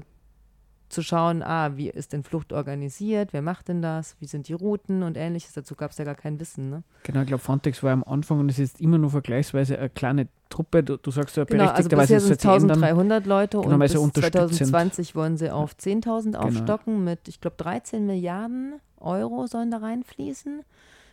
zu 0.90 1.02
schauen, 1.02 1.42
ah, 1.42 1.76
wie 1.76 1.90
ist 1.90 2.14
denn 2.14 2.24
Flucht 2.24 2.54
organisiert, 2.54 3.34
wer 3.34 3.42
macht 3.42 3.68
denn 3.68 3.82
das, 3.82 4.16
wie 4.20 4.28
sind 4.28 4.48
die 4.48 4.54
Routen 4.54 5.04
und 5.04 5.18
ähnliches. 5.18 5.54
Dazu 5.54 5.76
gab 5.76 5.92
es 5.92 5.98
ja 5.98 6.06
gar 6.06 6.16
kein 6.16 6.40
Wissen. 6.40 6.70
Ne? 6.70 6.84
Genau, 7.04 7.22
ich 7.22 7.28
glaube, 7.28 7.44
Frontex 7.44 7.82
war 7.84 7.92
am 7.92 8.04
Anfang 8.04 8.40
und 8.40 8.50
es 8.50 8.60
ist 8.60 8.80
immer 8.80 8.98
nur 8.98 9.10
vergleichsweise 9.10 9.78
eine 9.78 9.90
kleine 9.90 10.28
Truppe. 10.50 10.84
Du, 10.84 10.98
du 10.98 11.12
sagst 11.12 11.38
ja 11.38 11.44
genau, 11.44 11.66
also 11.66 11.90
bisher 11.90 12.20
sind 12.20 12.32
es 12.32 12.46
1300 12.46 13.26
Leute 13.26 13.60
genau, 13.60 13.74
und 13.74 13.80
bis 13.80 13.94
2020 13.94 15.16
wollen 15.16 15.38
sie 15.38 15.50
auf 15.50 15.74
10.000 15.74 16.24
genau. 16.24 16.40
aufstocken 16.40 17.04
mit, 17.04 17.28
ich 17.28 17.42
glaube, 17.42 17.58
13 17.58 18.06
Milliarden 18.06 18.76
Euro 19.00 19.48
sollen 19.48 19.72
da 19.72 19.78
reinfließen. 19.78 20.64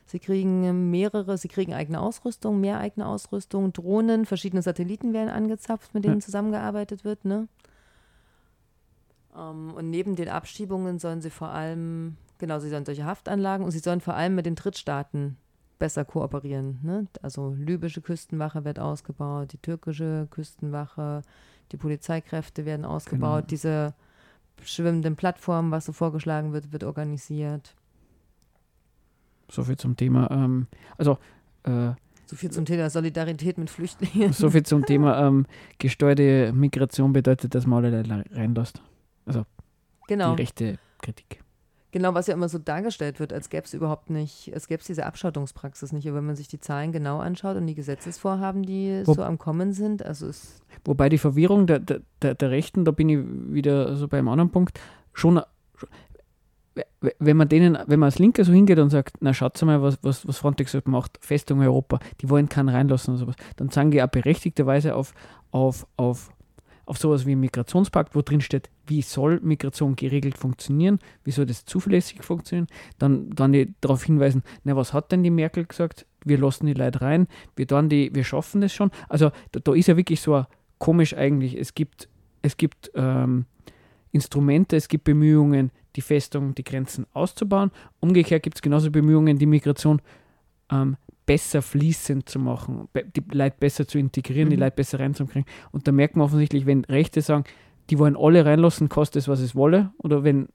Sie 0.04 0.18
kriegen 0.18 0.90
mehrere, 0.90 1.38
sie 1.38 1.48
kriegen 1.48 1.72
eigene 1.72 2.00
Ausrüstung, 2.00 2.60
mehr 2.60 2.78
eigene 2.78 3.06
Ausrüstung, 3.06 3.72
Drohnen, 3.72 4.26
verschiedene 4.26 4.60
Satelliten 4.60 5.12
werden 5.12 5.30
angezapft, 5.30 5.94
mit 5.94 6.04
denen 6.04 6.16
ja. 6.16 6.20
zusammengearbeitet 6.20 7.04
wird. 7.04 7.24
Ne? 7.24 7.48
Um, 9.34 9.70
ähm, 9.70 9.74
und 9.74 9.90
neben 9.90 10.14
den 10.16 10.28
Abschiebungen 10.28 10.98
sollen 10.98 11.22
sie 11.22 11.30
vor 11.30 11.48
allem, 11.48 12.16
genau, 12.38 12.58
sie 12.58 12.68
sollen 12.68 12.84
solche 12.84 13.04
Haftanlagen 13.04 13.64
und 13.64 13.70
sie 13.70 13.78
sollen 13.78 14.00
vor 14.00 14.14
allem 14.14 14.34
mit 14.34 14.46
den 14.46 14.56
Drittstaaten 14.56 15.36
besser 15.78 16.04
kooperieren. 16.04 16.78
Ne? 16.82 17.06
Also 17.22 17.54
libysche 17.58 18.02
Küstenwache 18.02 18.64
wird 18.64 18.78
ausgebaut, 18.78 19.52
die 19.52 19.58
türkische 19.58 20.28
Küstenwache, 20.30 21.22
die 21.72 21.76
Polizeikräfte 21.76 22.64
werden 22.64 22.84
ausgebaut, 22.84 23.40
genau. 23.40 23.48
diese 23.48 23.94
schwimmenden 24.62 25.16
Plattformen, 25.16 25.70
was 25.70 25.86
so 25.86 25.92
vorgeschlagen 25.92 26.52
wird, 26.52 26.72
wird 26.72 26.84
organisiert. 26.84 27.74
So 29.50 29.64
viel 29.64 29.76
zum 29.76 29.96
Thema. 29.96 30.30
Ähm, 30.30 30.66
also 30.98 31.18
äh, 31.64 31.92
so 32.26 32.36
viel 32.36 32.50
zum 32.50 32.64
Thema 32.64 32.88
Solidarität 32.88 33.58
mit 33.58 33.68
Flüchtlingen. 33.68 34.32
So 34.32 34.50
viel 34.50 34.62
zum 34.62 34.86
Thema 34.86 35.26
ähm, 35.26 35.46
gesteuerte 35.78 36.52
Migration 36.54 37.12
bedeutet, 37.12 37.54
dass 37.54 37.66
man 37.66 37.84
alle 37.84 38.24
reinlässt. 38.32 38.80
Also 39.26 39.44
genau. 40.08 40.34
die 40.34 40.42
rechte 40.42 40.78
Kritik. 41.00 41.42
Genau, 41.92 42.14
was 42.14 42.26
ja 42.26 42.32
immer 42.32 42.48
so 42.48 42.58
dargestellt 42.58 43.20
wird, 43.20 43.34
als 43.34 43.50
gäbe 43.50 43.66
es 43.66 43.74
überhaupt 43.74 44.08
nicht, 44.08 44.50
als 44.54 44.66
gäbe 44.66 44.80
es 44.80 44.86
diese 44.86 45.04
Abschottungspraxis 45.04 45.92
nicht. 45.92 46.08
Aber 46.08 46.16
wenn 46.16 46.26
man 46.26 46.36
sich 46.36 46.48
die 46.48 46.58
Zahlen 46.58 46.90
genau 46.90 47.18
anschaut 47.18 47.56
und 47.56 47.66
die 47.66 47.74
Gesetzesvorhaben, 47.74 48.62
die 48.62 49.02
Wo, 49.04 49.12
so 49.12 49.22
am 49.22 49.36
Kommen 49.36 49.72
sind, 49.72 50.02
also 50.02 50.26
es. 50.26 50.62
Wobei 50.86 51.10
die 51.10 51.18
Verwirrung 51.18 51.66
der, 51.66 51.80
der, 51.80 52.00
der 52.34 52.50
Rechten, 52.50 52.86
da 52.86 52.92
bin 52.92 53.10
ich 53.10 53.18
wieder 53.52 53.94
so 53.94 54.08
beim 54.08 54.26
anderen 54.28 54.50
Punkt, 54.50 54.80
schon 55.12 55.42
wenn 57.18 57.36
man 57.36 57.48
denen, 57.48 57.78
wenn 57.86 58.00
man 58.00 58.06
als 58.06 58.18
Linker 58.18 58.44
so 58.44 58.52
hingeht 58.52 58.78
und 58.78 58.90
sagt, 58.90 59.16
na 59.20 59.34
schaut 59.34 59.60
mal, 59.62 59.82
was, 59.82 59.98
was, 60.02 60.26
was 60.26 60.38
Frontex 60.38 60.76
macht, 60.86 61.18
Festung 61.20 61.60
Europa, 61.60 61.98
die 62.20 62.30
wollen 62.30 62.48
keinen 62.48 62.70
reinlassen 62.70 63.12
und 63.12 63.18
sowas, 63.18 63.36
dann 63.56 63.68
sagen 63.68 63.90
die 63.90 64.02
auch 64.02 64.08
berechtigterweise 64.08 64.94
auf, 64.94 65.12
auf, 65.50 65.86
auf, 65.96 66.30
auf 66.84 66.98
sowas 66.98 67.26
wie 67.26 67.32
einen 67.32 67.40
Migrationspakt, 67.40 68.14
wo 68.14 68.22
drin 68.22 68.40
steht, 68.40 68.70
wie 68.86 69.02
soll 69.02 69.40
Migration 69.42 69.96
geregelt 69.96 70.36
funktionieren, 70.36 70.98
wie 71.24 71.30
soll 71.30 71.46
das 71.46 71.64
zuverlässig 71.64 72.22
funktionieren, 72.22 72.66
dann, 72.98 73.30
dann 73.30 73.52
die 73.52 73.74
darauf 73.80 74.04
hinweisen, 74.04 74.42
na 74.64 74.76
was 74.76 74.92
hat 74.92 75.12
denn 75.12 75.22
die 75.22 75.30
Merkel 75.30 75.64
gesagt, 75.64 76.06
wir 76.24 76.38
lassen 76.38 76.66
die 76.66 76.74
Leute 76.74 77.00
rein, 77.00 77.28
wir, 77.56 77.66
dann 77.66 77.88
die, 77.88 78.14
wir 78.14 78.24
schaffen 78.24 78.60
das 78.60 78.72
schon. 78.72 78.90
Also 79.08 79.30
da, 79.52 79.60
da 79.60 79.74
ist 79.74 79.88
ja 79.88 79.96
wirklich 79.96 80.20
so 80.20 80.44
komisch 80.78 81.14
eigentlich, 81.16 81.56
es 81.56 81.74
gibt, 81.74 82.08
es 82.42 82.56
gibt 82.56 82.90
ähm, 82.94 83.46
Instrumente, 84.10 84.76
es 84.76 84.88
gibt 84.88 85.04
Bemühungen, 85.04 85.70
die 85.96 86.00
Festung, 86.00 86.54
die 86.54 86.64
Grenzen 86.64 87.06
auszubauen. 87.12 87.70
Umgekehrt 88.00 88.42
gibt 88.42 88.56
es 88.56 88.62
genauso 88.62 88.90
Bemühungen, 88.90 89.38
die 89.38 89.46
Migration 89.46 90.02
ähm, 90.70 90.96
besser 91.26 91.62
fließend 91.62 92.28
zu 92.28 92.38
machen, 92.38 92.88
die 93.16 93.22
Leute 93.32 93.56
besser 93.58 93.86
zu 93.86 93.98
integrieren, 93.98 94.48
mhm. 94.48 94.50
die 94.50 94.56
Leute 94.56 94.76
besser 94.76 95.00
reinzukriegen. 95.00 95.48
Und 95.70 95.86
da 95.86 95.92
merkt 95.92 96.16
man 96.16 96.24
offensichtlich, 96.24 96.66
wenn 96.66 96.84
Rechte 96.84 97.20
sagen, 97.20 97.44
die 97.90 97.98
wollen 97.98 98.16
alle 98.16 98.44
reinlassen, 98.44 98.88
kostet 98.88 99.22
es, 99.22 99.28
was 99.28 99.40
es 99.40 99.54
wolle, 99.54 99.90
oder 99.98 100.24
wenn 100.24 100.48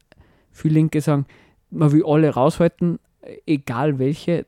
viele 0.52 0.76
Linke 0.76 1.02
sagen, 1.02 1.26
man 1.70 1.92
will 1.92 2.04
alle 2.06 2.30
raushalten, 2.30 3.00
egal 3.46 4.00
welche, 4.00 4.46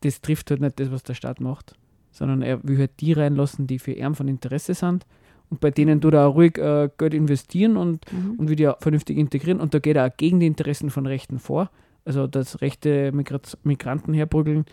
das, 0.00 0.20
trifft 0.20 0.50
halt 0.50 0.60
nicht 0.60 0.78
das, 0.80 0.90
was 0.90 1.02
der 1.02 1.14
Staat 1.14 1.40
macht. 1.40 1.74
sondern 2.10 2.42
er 2.42 2.66
will 2.66 2.78
halt 2.78 2.92
die 3.00 3.12
reinlassen, 3.12 3.66
die 3.66 3.78
für 3.78 3.92
ihn 3.92 4.14
von 4.14 4.26
Interesse 4.26 4.74
sind. 4.74 5.06
Und 5.50 5.60
bei 5.60 5.70
denen 5.70 6.00
tut 6.00 6.14
er 6.14 6.26
auch 6.26 6.34
ruhig 6.34 6.58
äh, 6.58 6.90
Geld 6.98 7.14
investieren 7.14 7.76
und, 7.76 8.04
Mhm. 8.12 8.36
und 8.38 8.48
will 8.48 8.56
die 8.56 8.66
auch 8.66 8.78
vernünftig 8.80 9.16
integrieren. 9.16 9.60
Und 9.60 9.72
da 9.72 9.78
geht 9.78 9.96
er 9.96 10.06
auch 10.06 10.16
gegen 10.16 10.40
die 10.40 10.46
Interessen 10.46 10.90
von 10.90 11.06
Rechten 11.06 11.38
vor. 11.38 11.70
Also 12.04 12.26
das 12.26 12.60
rechte 12.60 13.12
Migrat 13.12 13.56
Migranten 13.62 14.14
herprügeln 14.14 14.64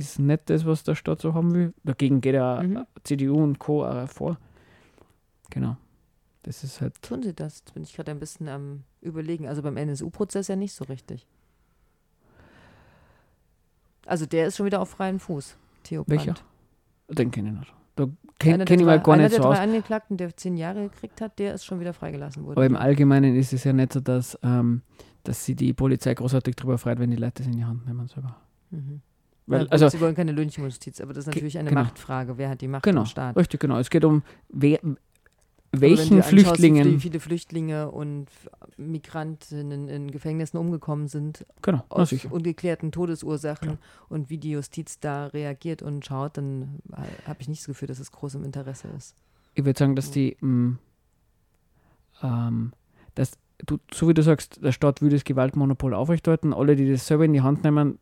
ist 0.00 0.18
nicht 0.18 0.50
das, 0.50 0.66
was 0.66 0.82
der 0.84 0.94
Staat 0.96 1.20
so 1.20 1.34
haben 1.34 1.54
will. 1.54 1.72
Dagegen 1.84 2.20
geht 2.20 2.34
er 2.34 2.62
Mhm. 2.62 2.84
CDU 3.04 3.42
und 3.42 3.58
Co. 3.58 3.84
auch 3.86 4.08
vor. 4.08 4.38
Genau. 5.50 5.76
Das 6.42 6.64
ist 6.64 6.80
halt. 6.80 7.00
Tun 7.02 7.22
sie 7.22 7.34
das? 7.34 7.58
Jetzt 7.58 7.74
bin 7.74 7.82
ich 7.82 7.94
gerade 7.94 8.10
ein 8.10 8.18
bisschen 8.18 8.48
am 8.48 8.84
Überlegen. 9.02 9.46
Also 9.46 9.62
beim 9.62 9.76
NSU-Prozess 9.76 10.48
ja 10.48 10.56
nicht 10.56 10.72
so 10.72 10.84
richtig. 10.84 11.26
Also 14.06 14.26
der 14.26 14.46
ist 14.46 14.56
schon 14.56 14.66
wieder 14.66 14.80
auf 14.80 14.90
freien 14.90 15.18
Fuß, 15.20 15.56
Theo 15.84 16.04
Brandt. 16.04 16.26
Welcher? 16.26 16.34
Den 17.08 17.30
kenne 17.30 17.50
ich 17.50 17.58
nicht. 17.58 17.74
Da 17.96 18.06
kenne 18.38 18.58
der 18.58 18.66
kenn 18.66 18.80
ich 18.80 18.86
mal 18.86 19.00
gar 19.00 19.14
einer 19.14 19.24
nicht 19.24 19.36
der 19.36 19.42
so 19.42 19.48
aus. 19.48 19.56
drei 19.56 19.62
Angeklagten, 19.64 20.16
der 20.16 20.34
zehn 20.36 20.56
Jahre 20.56 20.84
gekriegt 20.88 21.20
hat, 21.20 21.38
der 21.38 21.54
ist 21.54 21.64
schon 21.64 21.80
wieder 21.80 21.92
freigelassen 21.92 22.44
worden. 22.44 22.56
Aber 22.56 22.66
im 22.66 22.76
Allgemeinen 22.76 23.36
ist 23.36 23.52
es 23.52 23.64
ja 23.64 23.72
nicht 23.74 23.92
so, 23.92 24.00
dass, 24.00 24.38
ähm, 24.42 24.82
dass 25.24 25.44
sie 25.44 25.54
die 25.54 25.74
Polizei 25.74 26.14
großartig 26.14 26.56
darüber 26.56 26.78
freut, 26.78 26.98
wenn 26.98 27.10
die 27.10 27.16
Leute 27.18 27.42
das 27.42 27.46
in 27.46 27.52
die 27.52 27.64
Hand 27.64 27.86
nehmen 27.86 28.08
selber. 28.08 28.36
Mhm. 28.70 29.02
Weil, 29.50 29.68
also, 29.68 29.88
sie 29.88 30.00
wollen 30.00 30.14
keine 30.14 30.32
Lynchjustiz, 30.32 31.00
aber 31.00 31.12
das 31.12 31.24
ist 31.24 31.26
natürlich 31.26 31.58
eine 31.58 31.68
genau. 31.68 31.82
Machtfrage. 31.82 32.38
Wer 32.38 32.50
hat 32.50 32.60
die 32.60 32.68
Macht 32.68 32.84
Genau. 32.84 33.00
im 33.00 33.06
Staat? 33.06 33.36
richtig, 33.36 33.60
genau. 33.60 33.78
Es 33.78 33.90
geht 33.90 34.04
um, 34.04 34.22
wer, 34.48 34.78
welchen 35.72 36.22
Flüchtlingen. 36.22 36.84
Wie 36.84 37.00
viele 37.00 37.20
Flüchtlinge 37.20 37.90
und 37.90 38.28
Migrantinnen 38.76 39.88
in 39.88 40.10
Gefängnissen 40.10 40.58
umgekommen 40.58 41.08
sind, 41.08 41.44
genau, 41.62 41.84
na 41.90 41.96
aus 41.96 42.12
ungeklärten 42.12 42.92
Todesursachen 42.92 43.68
Klar. 43.68 43.78
und 44.08 44.30
wie 44.30 44.38
die 44.38 44.52
Justiz 44.52 45.00
da 45.00 45.26
reagiert 45.26 45.82
und 45.82 46.04
schaut, 46.04 46.36
dann 46.36 46.78
habe 47.26 47.38
ich 47.40 47.48
nicht 47.48 47.62
das 47.62 47.66
Gefühl, 47.66 47.88
dass 47.88 47.98
es 47.98 48.12
groß 48.12 48.36
im 48.36 48.44
Interesse 48.44 48.88
ist. 48.96 49.16
Ich 49.54 49.64
würde 49.64 49.78
sagen, 49.78 49.96
dass 49.96 50.10
die, 50.10 50.36
mh, 50.40 50.76
ähm, 52.22 52.72
dass 53.14 53.32
du, 53.66 53.78
so 53.92 54.08
wie 54.08 54.14
du 54.14 54.22
sagst, 54.22 54.62
der 54.62 54.72
Staat 54.72 55.02
will 55.02 55.10
das 55.10 55.24
Gewaltmonopol 55.24 55.94
aufrechterhalten. 55.94 56.54
Alle, 56.54 56.76
die 56.76 56.90
das 56.90 57.06
selber 57.06 57.24
in 57.24 57.32
die 57.32 57.42
Hand 57.42 57.64
nehmen, 57.64 57.98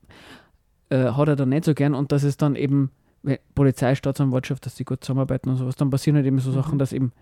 äh, 0.90 1.12
hat 1.12 1.28
er 1.28 1.36
dann 1.36 1.50
nicht 1.50 1.64
so 1.64 1.74
gern. 1.74 1.94
Und 1.94 2.12
dass 2.12 2.22
es 2.22 2.36
dann 2.36 2.56
eben 2.56 2.90
wenn 3.22 3.38
Polizei, 3.54 3.94
Staatsanwaltschaft, 3.94 4.64
dass 4.64 4.74
die 4.74 4.84
gut 4.84 5.04
zusammenarbeiten 5.04 5.50
und 5.50 5.56
sowas, 5.56 5.76
dann 5.76 5.90
passieren 5.90 6.16
halt 6.16 6.26
eben 6.26 6.38
so 6.38 6.50
Mhm. 6.50 6.54
Sachen, 6.54 6.78
dass 6.78 6.92
eben 6.92 7.12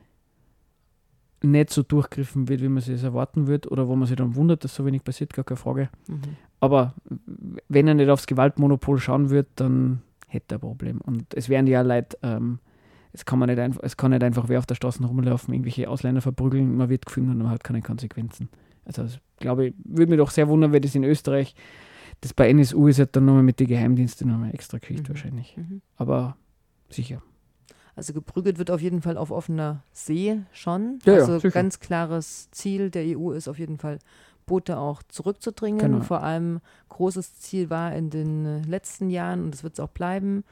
nicht 1.42 1.70
so 1.70 1.83
durchgriffen 1.83 2.48
wird, 2.48 2.62
wie 2.62 2.68
man 2.68 2.83
sich 2.83 2.94
das 2.94 3.02
erwarten 3.02 3.46
wird 3.46 3.70
oder 3.70 3.88
wo 3.88 3.96
man 3.96 4.07
sich 4.07 4.16
dann 4.16 4.35
wundert, 4.35 4.64
dass 4.64 4.74
so 4.74 4.85
wenig 4.87 5.05
passiert, 5.05 5.33
gar 5.33 5.44
keine 5.44 5.57
Frage. 5.57 5.88
Mhm. 6.09 6.37
Aber 6.61 6.94
wenn 7.68 7.88
er 7.88 7.94
nicht 7.94 8.09
aufs 8.09 8.26
Gewaltmonopol 8.26 8.98
schauen 8.98 9.31
wird, 9.31 9.48
dann 9.57 10.02
hätte 10.29 10.55
er 10.55 10.59
ein 10.59 10.61
Problem. 10.61 11.00
Und 11.00 11.35
es 11.35 11.48
wären 11.48 11.66
ja 11.66 11.83
Leute, 11.83 12.18
ähm, 12.22 12.59
es 13.12 13.24
kann 13.24 13.38
man 13.38 13.48
nicht 13.48 13.59
einfach, 13.59 13.83
es 13.83 13.96
kann 13.96 14.11
nicht 14.11 14.22
einfach 14.22 14.48
wer 14.48 14.59
auf 14.59 14.66
der 14.66 14.74
Straße 14.74 15.05
rumlaufen, 15.05 15.55
irgendwelche 15.55 15.88
Ausländer 15.88 16.20
verprügeln, 16.20 16.76
man 16.76 16.88
wird 16.88 17.07
gefunden 17.07 17.31
und 17.31 17.38
man 17.38 17.50
hat 17.50 17.64
keine 17.64 17.83
Konsequenzen. 17.83 18.48
Also 18.85 19.02
das, 19.02 19.18
glaube 19.38 19.66
ich, 19.66 19.74
würde 19.85 20.11
mich 20.11 20.18
doch 20.18 20.31
sehr 20.31 20.48
wundern, 20.48 20.72
wenn 20.72 20.83
das 20.83 20.94
in 20.94 21.05
Österreich, 21.05 21.55
das 22.20 22.33
bei 22.35 22.48
NSU 22.50 22.88
ist 22.88 22.98
halt 22.98 23.14
dann 23.16 23.24
nochmal 23.26 23.42
mit 23.42 23.61
den 23.61 23.66
Geheimdiensten 23.68 24.29
nochmal 24.31 24.55
extra 24.55 24.79
Geschichte 24.79 25.11
Mhm. 25.11 25.14
wahrscheinlich. 25.14 25.57
Mhm. 25.57 25.83
Aber 25.96 26.37
sicher. 26.88 27.22
Also 27.94 28.12
geprügelt 28.12 28.59
wird 28.59 28.70
auf 28.70 28.81
jeden 28.83 29.00
Fall 29.00 29.16
auf 29.16 29.31
offener 29.31 29.83
See 29.92 30.38
schon. 30.52 30.98
Ja, 31.05 31.14
ja, 31.14 31.18
also 31.20 31.38
sicher. 31.38 31.50
ganz 31.50 31.81
klares 31.81 32.50
Ziel 32.50 32.90
der 32.90 33.05
EU 33.18 33.31
ist 33.33 33.48
auf 33.48 33.59
jeden 33.59 33.79
Fall, 33.79 33.98
Boote 34.44 34.79
auch 34.79 35.02
zurückzudringen. 35.02 35.81
Genau. 35.81 36.00
Vor 36.05 36.22
allem 36.22 36.61
großes 36.90 37.40
Ziel 37.40 37.68
war 37.70 37.94
in 37.94 38.11
den 38.11 38.62
letzten 38.64 39.11
Jahren, 39.11 39.42
und 39.44 39.50
das 39.55 39.62
wird 39.64 39.72
es 39.74 39.81
auch 39.81 39.88
bleiben, 39.88 40.44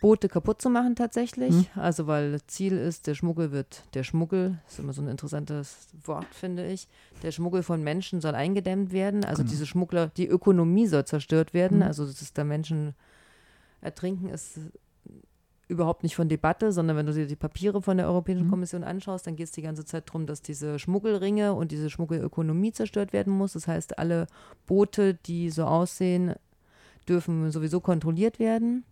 Boote 0.00 0.28
kaputt 0.28 0.62
zu 0.62 0.70
machen 0.70 0.94
tatsächlich. 0.94 1.52
Mhm. 1.52 1.66
Also 1.74 2.06
weil 2.06 2.40
Ziel 2.46 2.76
ist, 2.76 3.06
der 3.06 3.14
Schmuggel 3.14 3.50
wird, 3.50 3.82
der 3.94 4.04
Schmuggel, 4.04 4.58
ist 4.68 4.78
immer 4.78 4.92
so 4.92 5.02
ein 5.02 5.08
interessantes 5.08 5.88
Wort, 6.04 6.26
finde 6.32 6.66
ich, 6.66 6.86
der 7.22 7.32
Schmuggel 7.32 7.62
von 7.62 7.82
Menschen 7.82 8.20
soll 8.20 8.34
eingedämmt 8.34 8.92
werden. 8.92 9.24
Also 9.24 9.42
Genau. 9.42 9.50
diese 9.50 9.66
Schmuggler, 9.66 10.08
die 10.16 10.28
Ökonomie 10.28 10.86
soll 10.86 11.04
zerstört 11.04 11.52
werden. 11.52 11.78
Mhm. 11.78 11.82
Also 11.84 12.06
dass 12.06 12.32
da 12.32 12.44
Menschen 12.44 12.94
ertrinken, 13.80 14.28
ist 14.28 14.60
überhaupt 15.66 16.02
nicht 16.02 16.16
von 16.16 16.28
Debatte, 16.28 16.72
sondern 16.72 16.96
wenn 16.96 17.06
du 17.06 17.12
dir 17.12 17.26
die 17.26 17.36
Papiere 17.36 17.82
von 17.82 17.96
der 17.98 18.06
Europäischen 18.06 18.46
Mhm. 18.46 18.50
Kommission 18.50 18.84
anschaust, 18.84 19.26
dann 19.26 19.36
geht 19.36 19.46
es 19.46 19.52
die 19.52 19.62
ganze 19.62 19.84
Zeit 19.84 20.08
darum, 20.08 20.26
dass 20.26 20.40
diese 20.42 20.78
Schmuggelringe 20.78 21.52
und 21.54 21.72
diese 21.72 21.90
Schmuggelökonomie 21.90 22.72
zerstört 22.72 23.12
werden 23.12 23.32
muss. 23.32 23.52
Das 23.52 23.66
heißt, 23.66 23.98
alle 23.98 24.26
Boote, 24.66 25.14
die 25.14 25.50
so 25.50 25.64
aussehen, 25.64 26.34
dürfen 27.08 27.50
sowieso 27.50 27.80
kontrolliert 27.80 28.38
werden 28.38 28.84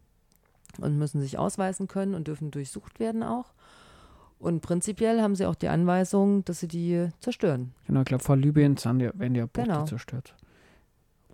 und 0.78 0.98
müssen 0.98 1.20
sich 1.20 1.38
ausweisen 1.38 1.88
können 1.88 2.14
und 2.14 2.28
dürfen 2.28 2.50
durchsucht 2.50 3.00
werden 3.00 3.22
auch. 3.22 3.52
Und 4.38 4.60
prinzipiell 4.60 5.22
haben 5.22 5.34
sie 5.34 5.46
auch 5.46 5.54
die 5.54 5.68
Anweisung, 5.68 6.44
dass 6.44 6.60
sie 6.60 6.68
die 6.68 7.08
zerstören. 7.20 7.72
Genau, 7.86 8.00
ich 8.00 8.06
glaube, 8.06 8.22
vor 8.22 8.36
Libyen 8.36 8.76
sind 8.76 9.00
ja, 9.00 9.10
werden 9.18 9.34
ja 9.34 9.46
Boote 9.46 9.62
Genau. 9.68 9.84
zerstört. 9.84 10.34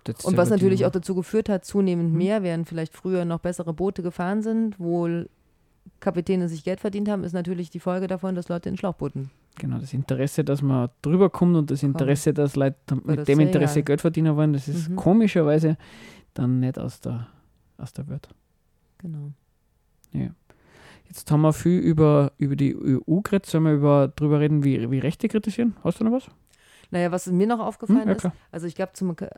Das 0.04 0.24
Und 0.24 0.36
was 0.36 0.48
die- 0.48 0.54
natürlich 0.54 0.84
auch 0.86 0.90
dazu 0.90 1.14
geführt 1.14 1.48
hat, 1.48 1.64
zunehmend 1.64 2.12
Mhm. 2.12 2.18
mehr, 2.18 2.42
während 2.42 2.68
vielleicht 2.68 2.94
früher 2.94 3.24
noch 3.24 3.40
bessere 3.40 3.72
Boote 3.72 4.02
gefahren 4.02 4.42
sind, 4.42 4.78
wo 4.78 5.08
Kapitäne 6.00 6.48
sich 6.48 6.62
Geld 6.64 6.80
verdient 6.80 7.08
haben, 7.08 7.24
ist 7.24 7.32
natürlich 7.32 7.70
die 7.70 7.80
Folge 7.80 8.06
davon, 8.06 8.34
dass 8.34 8.48
Leute 8.48 8.68
in 8.68 8.76
Schlauchbooten. 8.76 9.30
Genau, 9.58 9.78
das 9.78 9.92
Interesse, 9.92 10.44
dass 10.44 10.62
man 10.62 10.88
drüber 11.02 11.28
kommt 11.28 11.56
und 11.56 11.70
das 11.70 11.82
Interesse, 11.82 12.32
dass 12.32 12.56
Leute 12.56 12.76
mit 13.04 13.18
das 13.18 13.26
dem 13.26 13.40
Interesse 13.40 13.80
egal. 13.80 13.84
Geld 13.84 14.00
verdienen 14.00 14.36
wollen, 14.36 14.52
das 14.52 14.68
ist 14.68 14.88
Mhm. 14.88 14.96
komischerweise 14.96 15.76
dann 16.34 16.60
nicht 16.60 16.78
aus 16.78 17.00
der, 17.00 17.26
aus 17.78 17.92
der 17.92 18.08
Welt. 18.08 18.28
Genau. 19.02 19.32
Jetzt 21.08 21.30
haben 21.30 21.42
wir 21.42 21.52
viel 21.52 21.78
über, 21.78 22.32
über 22.38 22.56
die 22.56 22.74
EU 22.74 23.20
geredet. 23.20 23.44
Sollen 23.46 23.64
wir 23.64 23.72
über, 23.74 24.08
drüber 24.08 24.40
reden, 24.40 24.64
wie, 24.64 24.90
wie 24.90 24.98
Rechte 24.98 25.28
kritisieren? 25.28 25.76
Hast 25.84 26.00
du 26.00 26.04
noch 26.04 26.12
was? 26.12 26.28
Naja, 26.90 27.10
was 27.10 27.26
mir 27.26 27.46
noch 27.46 27.58
Hm, 27.58 27.66
aufgefallen 27.66 28.08
ja, 28.08 28.14
ist, 28.14 28.28
also 28.50 28.66
ich 28.66 28.74
glaube, 28.74 28.92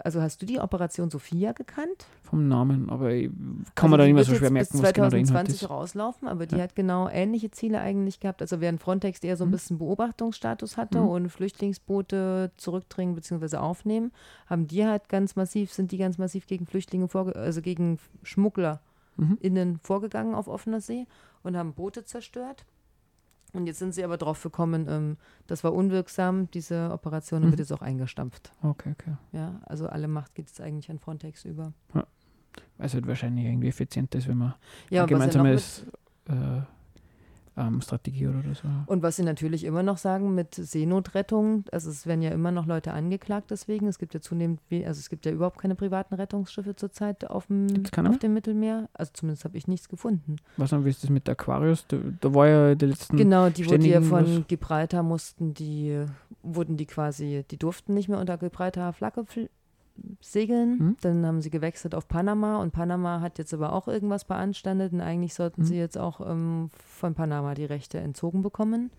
also 0.05 0.20
hast 0.20 0.42
du 0.42 0.46
die 0.46 0.59
Operation 0.59 1.09
Sophia 1.11 1.53
gekannt? 1.53 2.07
Vom 2.22 2.48
Namen, 2.48 2.90
aber 2.90 3.12
ich, 3.12 3.29
Also 3.29 3.70
kann 3.77 3.90
man 3.90 3.98
da 4.00 4.05
nicht 4.07 4.14
mehr 4.14 4.24
so 4.24 4.35
schwer 4.35 4.50
merken, 4.50 4.72
bis 4.72 4.83
was 4.83 4.92
genau 4.92 5.09
der 5.09 5.20
Inhalt 5.20 5.46
2020 5.48 5.62
ist. 5.62 5.70
rauslaufen, 5.70 6.27
aber 6.29 6.46
die 6.46 6.57
Ja. 6.57 6.62
hat 6.64 6.74
genau 6.74 7.09
ähnliche 7.09 7.53
Ziele 7.53 7.81
eigentlich 7.81 8.18
gehabt. 8.18 8.40
Also 8.42 8.61
während 8.61 8.81
Frontex 8.81 9.20
eher 9.22 9.37
so 9.37 9.44
ein 9.44 9.48
Mhm. 9.48 9.53
bisschen 9.53 9.79
Beobachtungsstatus 9.79 10.77
hatte 10.77 11.00
Mhm. 11.00 11.09
und 11.09 11.29
Flüchtlingsboote 11.29 12.50
zurückdringen 12.57 13.14
bzw. 13.14 13.57
aufnehmen, 13.59 14.11
haben 14.46 14.66
die 14.66 14.85
halt 14.85 15.09
ganz 15.09 15.37
massiv, 15.37 15.72
sind 15.72 15.92
die 15.92 15.98
ganz 15.98 16.18
massiv 16.18 16.46
gegen 16.48 16.66
Flüchtlinge 16.66 17.07
vorge 17.09 17.37
also 17.37 17.62
gegen 17.62 17.98
Schmuggler 18.24 18.81
Mhm. 19.16 19.38
innen 19.40 19.79
vorgegangen 19.79 20.35
auf 20.35 20.48
offener 20.48 20.81
See 20.81 21.07
und 21.42 21.57
haben 21.57 21.72
Boote 21.74 22.05
zerstört. 22.05 22.64
Und 23.53 23.66
jetzt 23.68 23.79
sind 23.79 23.94
sie 23.94 24.03
aber 24.03 24.16
drauf 24.16 24.42
gekommen, 24.42 24.87
ähm, 24.88 25.16
das 25.46 25.62
war 25.62 25.72
unwirksam, 25.72 26.50
diese 26.50 26.90
Operation, 26.90 27.42
und 27.42 27.46
Mhm. 27.46 27.50
wird 27.53 27.61
jetzt 27.61 27.72
auch 27.72 27.83
eingestampft. 27.83 28.53
Okay, 28.62 28.90
okay. 28.98 29.16
Ja, 29.31 29.61
also 29.66 29.87
alle 29.87 30.09
Macht 30.09 30.35
geht 30.35 30.48
jetzt 30.48 30.61
eigentlich 30.61 30.90
an 30.90 30.98
Frontex 30.98 31.44
über. 31.44 31.72
Weil 31.92 32.07
es 32.87 32.94
halt 32.94 33.07
wahrscheinlich 33.07 33.44
irgendwie 33.44 33.68
effizient 33.68 34.12
ist, 34.16 34.27
wenn 34.27 34.38
man 34.38 34.55
Ja, 34.90 35.03
ja 35.03 35.07
gemeinsames 35.07 35.85
äh, 36.27 36.62
ähm, 37.56 37.80
Strategie 37.80 38.26
oder 38.26 38.42
so. 38.54 38.68
Und 38.86 39.02
was 39.02 39.16
sie 39.16 39.22
natürlich 39.22 39.64
immer 39.64 39.82
noch 39.82 39.96
sagen 39.98 40.34
mit 40.34 40.54
Seenotrettung, 40.54 41.64
also 41.72 41.90
es 41.90 42.06
werden 42.06 42.22
ja 42.22 42.30
immer 42.30 42.50
noch 42.50 42.66
Leute 42.66 42.92
angeklagt 42.92 43.50
deswegen. 43.50 43.86
Es 43.86 43.98
gibt 43.98 44.14
ja 44.14 44.20
zunehmend, 44.20 44.60
also 44.70 44.98
es 44.98 45.08
gibt 45.08 45.26
ja 45.26 45.32
überhaupt 45.32 45.58
keine 45.58 45.74
privaten 45.74 46.14
Rettungsschiffe 46.14 46.76
zurzeit 46.76 47.28
auf 47.30 47.46
dem, 47.46 47.66
auf 48.06 48.18
dem 48.18 48.34
Mittelmeer. 48.34 48.88
Also 48.92 49.12
zumindest 49.14 49.44
habe 49.44 49.56
ich 49.56 49.68
nichts 49.68 49.88
gefunden. 49.88 50.36
Was 50.56 50.72
wie 50.72 50.88
ist 50.90 51.02
das 51.02 51.10
mit 51.10 51.28
Aquarius? 51.28 51.86
Da, 51.86 51.98
da 52.20 52.34
war 52.34 52.48
ja 52.48 52.74
die 52.74 52.86
letzten. 52.86 53.16
Genau, 53.16 53.48
die 53.50 53.66
wurden 53.66 53.84
ja 53.84 54.00
von 54.00 54.44
Gibraltar 54.48 55.02
mussten, 55.02 55.54
die 55.54 56.04
wurden 56.42 56.76
die 56.76 56.86
quasi, 56.86 57.44
die 57.50 57.56
durften 57.56 57.94
nicht 57.94 58.08
mehr 58.08 58.18
unter 58.18 58.36
Gibraltar 58.36 58.92
Flagge 58.92 59.22
fl- 59.22 59.48
segeln. 60.20 60.78
Mhm. 60.78 60.96
Dann 61.02 61.24
haben 61.26 61.40
sie 61.40 61.50
gewechselt 61.50 61.94
auf 61.94 62.09
Panama 62.09 62.61
und 62.61 62.72
Panama 62.72 63.20
hat 63.20 63.38
jetzt 63.38 63.54
aber 63.54 63.72
auch 63.72 63.87
irgendwas 63.88 64.24
beanstandet 64.24 64.92
und 64.92 65.00
eigentlich 65.00 65.35
sollten 65.35 65.62
Mhm. 65.62 65.66
sie 65.66 65.76
jetzt 65.76 65.96
auch 65.98 66.20
ähm, 66.28 66.70
von 66.87 67.14
Panama 67.14 67.54
die 67.54 67.64
Rechte 67.64 67.98
entzogen 67.98 68.42
bekommen. 68.42 68.90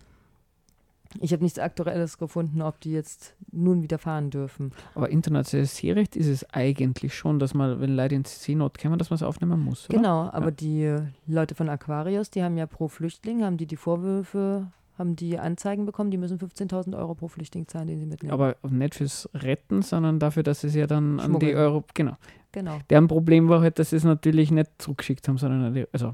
Ich 1.20 1.32
habe 1.32 1.42
nichts 1.44 1.58
Aktuelles 1.58 2.18
gefunden, 2.18 2.60
ob 2.62 2.80
die 2.80 2.90
jetzt 2.92 3.36
nun 3.52 3.80
wieder 3.82 3.96
fahren 3.96 4.30
dürfen. 4.30 4.72
Aber 4.94 5.08
internationales 5.08 5.76
Seerecht 5.76 6.16
ist 6.16 6.26
es 6.26 6.44
eigentlich 6.52 7.14
schon, 7.14 7.38
dass 7.38 7.54
man, 7.54 7.80
wenn 7.80 7.94
Leute 7.94 8.16
in 8.16 8.24
Seenot 8.24 8.78
kommen, 8.78 8.98
dass 8.98 9.08
man 9.10 9.14
es 9.14 9.22
aufnehmen 9.22 9.60
muss. 9.60 9.88
Oder? 9.88 9.98
Genau, 9.98 10.22
aber 10.32 10.50
die 10.50 10.82
äh, 10.82 11.02
Leute 11.26 11.54
von 11.54 11.68
Aquarius, 11.68 12.30
die 12.30 12.42
haben 12.42 12.56
ja 12.58 12.66
pro 12.66 12.88
Flüchtling, 12.88 13.44
haben 13.44 13.56
die 13.56 13.66
die 13.66 13.76
Vorwürfe, 13.76 14.66
haben 14.98 15.16
die 15.16 15.38
Anzeigen 15.38 15.84
bekommen, 15.84 16.10
die 16.10 16.16
müssen 16.16 16.38
15.000 16.38 16.96
Euro 16.96 17.14
pro 17.14 17.28
Flüchtling 17.28 17.68
zahlen, 17.68 17.88
den 17.88 17.98
sie 17.98 18.06
mitnehmen. 18.06 18.32
Aber 18.32 18.56
nicht 18.68 18.94
fürs 18.94 19.28
Retten, 19.34 19.82
sondern 19.82 20.18
dafür, 20.18 20.42
dass 20.42 20.62
sie 20.62 20.68
es 20.68 20.74
ja 20.74 20.86
dann 20.86 21.20
an 21.20 21.32
die 21.32 21.46
Schmuggeln. 21.46 21.56
Euro. 21.56 21.84
Genau. 21.94 22.16
genau. 22.52 22.78
Deren 22.88 23.06
Problem 23.06 23.48
war 23.48 23.60
halt, 23.60 23.78
dass 23.78 23.90
sie 23.90 23.96
es 23.96 24.04
natürlich 24.04 24.50
nicht 24.50 24.70
zurückgeschickt 24.78 25.28
haben, 25.28 25.38
sondern 25.38 25.64
an 25.64 25.74
die, 25.74 25.86
also 25.92 26.12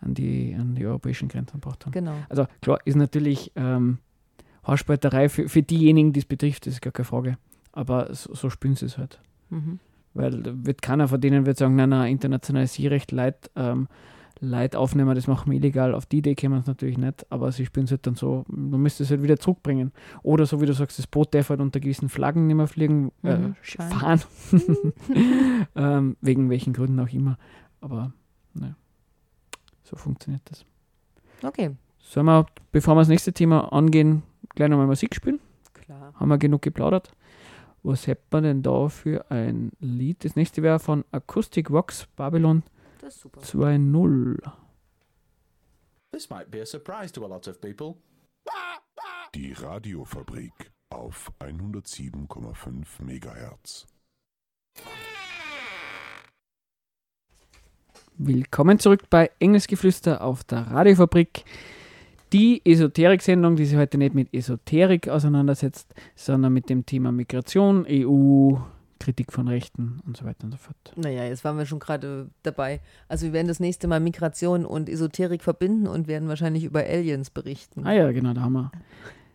an 0.00 0.14
die, 0.14 0.54
an 0.58 0.74
die 0.74 0.86
europäischen 0.86 1.28
Grenzen 1.28 1.54
gebracht 1.54 1.86
haben. 1.86 1.92
Genau. 1.92 2.14
Also 2.28 2.46
klar, 2.60 2.78
ist 2.84 2.96
natürlich 2.96 3.52
ähm, 3.56 3.98
Haarspalterei 4.64 5.28
für, 5.28 5.48
für 5.48 5.62
diejenigen, 5.62 6.12
die 6.12 6.20
es 6.20 6.26
betrifft, 6.26 6.66
das 6.66 6.74
ist 6.74 6.82
gar 6.82 6.92
keine 6.92 7.04
Frage. 7.04 7.38
Aber 7.72 8.12
so, 8.14 8.34
so 8.34 8.50
spielen 8.50 8.76
sie 8.76 8.86
es 8.86 8.98
halt. 8.98 9.20
Mhm. 9.50 9.78
Weil 10.12 10.42
wird 10.64 10.82
keiner 10.82 11.08
von 11.08 11.20
denen 11.20 11.46
wird 11.46 11.58
sagen, 11.58 11.76
nein, 11.76 11.90
nein, 11.90 12.10
internationales 12.10 12.74
Seerecht, 12.74 13.12
Leute, 13.12 13.50
ähm, 13.54 13.88
Leute 14.40 14.78
aufnehmen, 14.78 15.14
das 15.14 15.26
machen 15.26 15.50
wir 15.50 15.58
illegal. 15.58 15.94
Auf 15.94 16.06
die 16.06 16.18
Idee 16.18 16.34
kämen 16.34 16.56
wir 16.56 16.60
es 16.60 16.66
natürlich 16.66 16.98
nicht, 16.98 17.26
aber 17.30 17.50
sie 17.52 17.64
spielen 17.66 17.84
es 17.84 17.90
halt 17.90 18.06
dann 18.06 18.14
so, 18.16 18.44
du 18.48 18.78
müsstest 18.78 19.08
es 19.08 19.10
halt 19.12 19.22
wieder 19.22 19.38
zurückbringen. 19.38 19.92
Oder 20.22 20.46
so 20.46 20.60
wie 20.60 20.66
du 20.66 20.74
sagst, 20.74 20.98
das 20.98 21.06
Boot 21.06 21.34
darf 21.34 21.50
halt 21.50 21.60
unter 21.60 21.80
gewissen 21.80 22.08
Flaggen 22.08 22.46
nicht 22.46 22.56
mehr 22.56 22.66
fliegen, 22.66 23.12
äh, 23.22 23.38
Mhm, 23.38 23.54
fahren. 23.62 24.20
ähm, 25.74 26.16
wegen 26.20 26.50
welchen 26.50 26.72
Gründen 26.72 27.00
auch 27.00 27.12
immer. 27.12 27.38
Aber 27.80 28.12
ne, 28.54 28.74
so 29.82 29.96
funktioniert 29.96 30.42
das. 30.46 30.64
Okay, 31.42 31.70
Sollen 31.98 32.26
wir, 32.26 32.46
bevor 32.70 32.94
wir 32.94 33.00
das 33.00 33.08
nächste 33.08 33.32
Thema 33.32 33.72
angehen, 33.72 34.22
gleich 34.54 34.68
nochmal 34.68 34.86
Musik 34.86 35.14
spielen? 35.14 35.40
klar. 35.74 36.12
Haben 36.14 36.28
wir 36.28 36.38
genug 36.38 36.62
geplaudert? 36.62 37.10
Was 37.82 38.06
hätten 38.06 38.24
wir 38.30 38.40
denn 38.40 38.62
da 38.62 38.88
für 38.88 39.30
ein 39.30 39.70
Lied? 39.80 40.24
Das 40.24 40.34
nächste 40.36 40.62
wäre 40.62 40.78
von 40.78 41.04
Acoustic 41.12 41.70
Vox 41.70 42.06
Babylon 42.16 42.62
Das 43.06 43.14
ist 43.14 43.20
super. 43.20 43.40
2.0. 43.40 44.36
This 46.10 46.28
might 46.28 46.50
be 46.50 46.60
a 46.60 46.66
surprise 46.66 47.12
to 47.12 47.24
a 47.24 47.28
lot 47.28 47.46
of 47.46 47.60
people. 47.60 47.94
Die 49.32 49.52
Radiofabrik 49.52 50.72
auf 50.90 51.30
107,5 51.38 53.04
Megahertz. 53.04 53.86
Willkommen 58.18 58.80
zurück 58.80 59.08
bei 59.08 59.30
Engelsgeflüster 59.38 60.20
auf 60.20 60.42
der 60.42 60.62
Radiofabrik. 60.62 61.44
Die 62.32 62.60
Esoterik-Sendung, 62.64 63.54
die 63.54 63.66
sich 63.66 63.78
heute 63.78 63.98
nicht 63.98 64.16
mit 64.16 64.34
Esoterik 64.34 65.08
auseinandersetzt, 65.08 65.94
sondern 66.16 66.52
mit 66.52 66.68
dem 66.68 66.84
Thema 66.84 67.12
Migration, 67.12 67.86
EU, 67.88 68.56
Kritik 69.06 69.32
von 69.32 69.46
Rechten 69.46 70.00
und 70.04 70.16
so 70.16 70.24
weiter 70.24 70.42
und 70.42 70.50
so 70.50 70.56
fort. 70.58 70.76
Naja, 70.96 71.22
jetzt 71.22 71.44
waren 71.44 71.56
wir 71.56 71.64
schon 71.64 71.78
gerade 71.78 72.28
dabei. 72.42 72.80
Also 73.08 73.26
wir 73.26 73.32
werden 73.32 73.46
das 73.46 73.60
nächste 73.60 73.86
Mal 73.86 74.00
Migration 74.00 74.66
und 74.66 74.88
Esoterik 74.88 75.44
verbinden 75.44 75.86
und 75.86 76.08
werden 76.08 76.28
wahrscheinlich 76.28 76.64
über 76.64 76.80
Aliens 76.80 77.30
berichten. 77.30 77.86
Ah 77.86 77.92
ja, 77.92 78.10
genau, 78.10 78.32
da 78.32 78.40
haben 78.40 78.54
wir. 78.54 78.72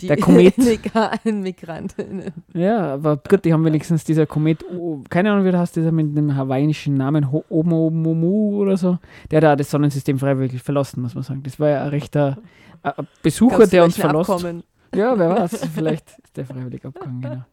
Die 0.01 0.07
der 0.07 0.17
Komet. 0.19 0.57
illegalen 0.57 1.41
Migrantinnen. 1.41 2.33
Ja, 2.53 2.95
aber 2.95 3.15
gut, 3.15 3.45
die 3.45 3.53
haben 3.53 3.63
wenigstens 3.63 4.03
dieser 4.03 4.25
Komet, 4.25 4.65
oh, 4.77 5.03
keine 5.09 5.31
Ahnung, 5.31 5.45
wie 5.45 5.51
der 5.51 5.61
heißt, 5.61 5.77
dieser 5.77 5.93
mit 5.93 6.17
dem 6.17 6.35
hawaiischen 6.35 6.95
Namen, 6.95 7.25
Oumuamua 7.49 8.57
oder 8.57 8.75
so, 8.75 8.99
der 9.31 9.39
da 9.39 9.55
das 9.55 9.71
Sonnensystem 9.71 10.19
freiwillig 10.19 10.61
verlassen, 10.61 11.01
muss 11.01 11.15
man 11.15 11.23
sagen. 11.23 11.43
Das 11.43 11.61
war 11.61 11.69
ja 11.69 11.83
ein 11.83 11.89
rechter 11.91 12.39
äh, 12.83 12.91
Besucher, 13.23 13.59
Gab's 13.59 13.69
der 13.69 13.85
uns 13.85 13.97
ein. 14.01 14.13
Abkommen? 14.13 14.63
Ja, 14.93 15.17
wer 15.17 15.29
weiß, 15.29 15.65
vielleicht 15.73 16.19
ist 16.21 16.35
der 16.35 16.45
freiwillig 16.45 16.83
abgegangen, 16.83 17.21
genau. 17.21 17.45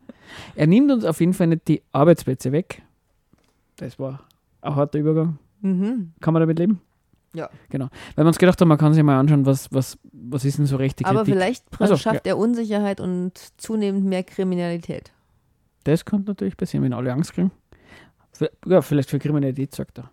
Er 0.54 0.66
nimmt 0.66 0.90
uns 0.90 1.04
auf 1.04 1.20
jeden 1.20 1.34
Fall 1.34 1.48
nicht 1.48 1.68
die 1.68 1.82
Arbeitsplätze 1.92 2.52
weg. 2.52 2.82
Das 3.76 3.98
war 3.98 4.20
ein 4.60 4.74
harter 4.74 4.98
Übergang. 4.98 5.38
Mhm. 5.60 6.12
Kann 6.20 6.34
man 6.34 6.40
damit 6.40 6.58
leben? 6.58 6.80
Ja. 7.34 7.50
Genau. 7.68 7.88
Weil 8.14 8.24
wir 8.24 8.28
uns 8.28 8.38
gedacht 8.38 8.60
haben, 8.60 8.68
man 8.68 8.78
kann 8.78 8.94
sich 8.94 9.02
mal 9.02 9.18
anschauen, 9.18 9.46
was, 9.46 9.72
was, 9.72 9.98
was 10.12 10.44
ist 10.44 10.58
denn 10.58 10.66
so 10.66 10.76
rechte 10.76 11.04
Kritik. 11.04 11.18
Aber 11.18 11.26
vielleicht 11.26 11.64
Also, 11.78 11.96
schafft 11.96 12.26
er 12.26 12.38
Unsicherheit 12.38 13.00
und 13.00 13.32
zunehmend 13.58 14.04
mehr 14.04 14.22
Kriminalität. 14.22 15.12
Das 15.84 16.04
könnte 16.04 16.30
natürlich 16.30 16.56
passieren, 16.56 16.84
wenn 16.84 16.92
alle 16.92 17.12
Angst 17.12 17.34
kriegen. 17.34 17.50
Ja, 18.66 18.82
vielleicht 18.82 19.10
für 19.10 19.18
Kriminalität, 19.18 19.74
sagt 19.74 19.98
er. 19.98 20.10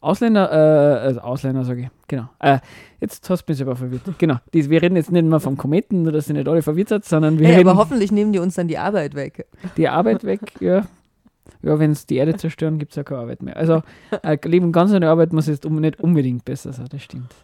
Ausländer, 0.00 0.50
äh, 0.52 0.98
also 1.00 1.20
Ausländer 1.20 1.64
sage 1.64 1.82
ich, 1.82 1.88
genau. 2.14 2.28
Äh, 2.38 2.58
jetzt 3.00 3.28
hast 3.28 3.46
du 3.46 3.52
mich 3.52 3.62
aber 3.62 3.76
verwirrt. 3.76 4.02
Genau. 4.18 4.36
Die, 4.52 4.68
wir 4.70 4.82
reden 4.82 4.96
jetzt 4.96 5.10
nicht 5.10 5.24
mehr 5.24 5.40
vom 5.40 5.56
Kometen, 5.56 6.02
nur 6.02 6.12
dass 6.12 6.28
ihr 6.28 6.34
nicht 6.34 6.48
alle 6.48 6.62
verwirrt 6.62 6.88
seid, 6.88 7.04
sondern 7.04 7.38
wir 7.38 7.46
Hey, 7.46 7.56
reden 7.56 7.68
aber 7.68 7.78
hoffentlich 7.78 8.12
nehmen 8.12 8.32
die 8.32 8.38
uns 8.38 8.54
dann 8.54 8.68
die 8.68 8.78
Arbeit 8.78 9.14
weg. 9.14 9.46
die 9.76 9.88
Arbeit 9.88 10.24
weg. 10.24 10.40
Ja, 10.60 10.86
ja 11.62 11.78
wenn 11.78 11.90
es 11.90 12.06
die 12.06 12.16
Erde 12.16 12.36
zerstören, 12.36 12.78
gibt 12.78 12.92
es 12.92 12.96
ja 12.96 13.04
keine 13.04 13.20
Arbeit 13.20 13.42
mehr. 13.42 13.56
Also, 13.56 13.82
äh, 14.22 14.38
Leben 14.44 14.72
ganz 14.72 14.92
ohne 14.92 15.08
Arbeit 15.08 15.32
muss 15.32 15.46
jetzt 15.46 15.66
um, 15.66 15.80
nicht 15.80 16.00
unbedingt 16.00 16.44
besser 16.44 16.72
sein, 16.72 16.86
das 16.90 17.02
stimmt. 17.02 17.34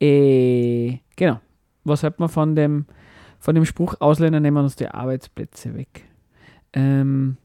Äh, 0.00 0.98
genau. 1.16 1.40
Was 1.84 2.02
hat 2.02 2.18
man 2.18 2.28
von 2.28 2.56
dem, 2.56 2.86
von 3.38 3.54
dem 3.54 3.64
Spruch, 3.64 3.94
Ausländer 4.00 4.40
nehmen 4.40 4.56
uns 4.56 4.76
die 4.76 4.88
Arbeitsplätze 4.88 5.74
weg? 5.74 6.04
Ähm, 6.72 7.36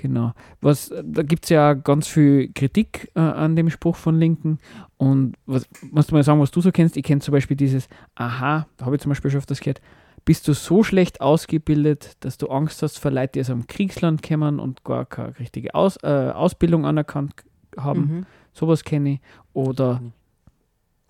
genau. 0.00 0.32
Was, 0.60 0.92
da 1.04 1.22
gibt 1.22 1.44
es 1.44 1.50
ja 1.50 1.74
ganz 1.74 2.06
viel 2.08 2.52
Kritik 2.52 3.10
äh, 3.14 3.20
an 3.20 3.56
dem 3.56 3.70
Spruch 3.70 3.96
von 3.96 4.18
Linken. 4.18 4.58
Und 4.96 5.36
was 5.46 5.68
musst 5.90 6.10
du 6.10 6.14
mal 6.14 6.22
sagen, 6.22 6.40
was 6.40 6.50
du 6.50 6.60
so 6.60 6.72
kennst? 6.72 6.96
Ich 6.96 7.04
kenne 7.04 7.20
zum 7.20 7.32
Beispiel 7.32 7.56
dieses 7.56 7.88
Aha, 8.14 8.66
da 8.76 8.86
habe 8.86 8.96
ich 8.96 9.02
zum 9.02 9.10
Beispiel 9.10 9.30
schon 9.30 9.38
öfters 9.38 9.60
gehört. 9.60 9.80
Bist 10.24 10.46
du 10.48 10.52
so 10.52 10.82
schlecht 10.82 11.20
ausgebildet, 11.20 12.16
dass 12.20 12.36
du 12.36 12.48
Angst 12.48 12.82
hast 12.82 12.98
vor 12.98 13.10
Leuten, 13.10 13.32
die 13.34 13.40
aus 13.40 13.50
einem 13.50 13.66
Kriegsland 13.66 14.22
kommen 14.22 14.60
und 14.60 14.84
gar 14.84 15.06
keine 15.06 15.38
richtige 15.38 15.74
aus, 15.74 15.96
äh, 16.02 16.32
Ausbildung 16.34 16.84
anerkannt 16.84 17.32
haben? 17.76 18.00
Mhm. 18.00 18.26
Sowas 18.52 18.84
kenne 18.84 19.14
ich. 19.14 19.20
Oder 19.52 20.00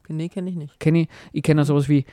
Nee, 0.08 0.28
kenne 0.28 0.50
ich 0.50 0.56
nicht. 0.56 0.80
kenne 0.80 1.02
ich, 1.02 1.08
ich 1.32 1.42
kenne 1.42 1.64
sowas 1.64 1.88
wie, 1.88 2.04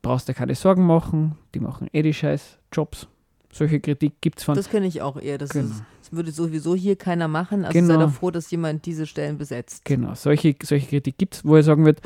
brauchst 0.00 0.28
dir 0.28 0.34
keine 0.34 0.54
Sorgen 0.54 0.86
machen, 0.86 1.36
die 1.54 1.60
machen 1.60 1.88
eh 1.92 2.02
die 2.02 2.14
scheiß 2.14 2.58
Jobs. 2.72 3.08
Solche 3.54 3.80
Kritik 3.80 4.14
gibt 4.22 4.38
es 4.38 4.44
von. 4.44 4.54
Das 4.54 4.70
kenne 4.70 4.86
ich 4.86 5.02
auch 5.02 5.16
eher. 5.20 5.36
Das, 5.38 5.50
Genau. 5.50 5.66
ist, 5.70 5.82
das 6.00 6.12
würde 6.12 6.32
sowieso 6.32 6.74
hier 6.74 6.96
keiner 6.96 7.28
machen. 7.28 7.64
Also 7.66 7.78
Genau. 7.78 7.94
sei 7.94 8.00
doch 8.06 8.10
froh, 8.12 8.30
dass 8.30 8.50
jemand 8.50 8.86
diese 8.86 9.06
Stellen 9.06 9.36
besetzt. 9.38 9.84
Genau, 9.84 10.14
solche, 10.14 10.54
solche 10.62 10.86
Kritik 10.88 11.18
gibt 11.18 11.34
es, 11.34 11.44
wo 11.44 11.54
er 11.56 11.62
sagen 11.62 11.84
wird, 11.84 12.00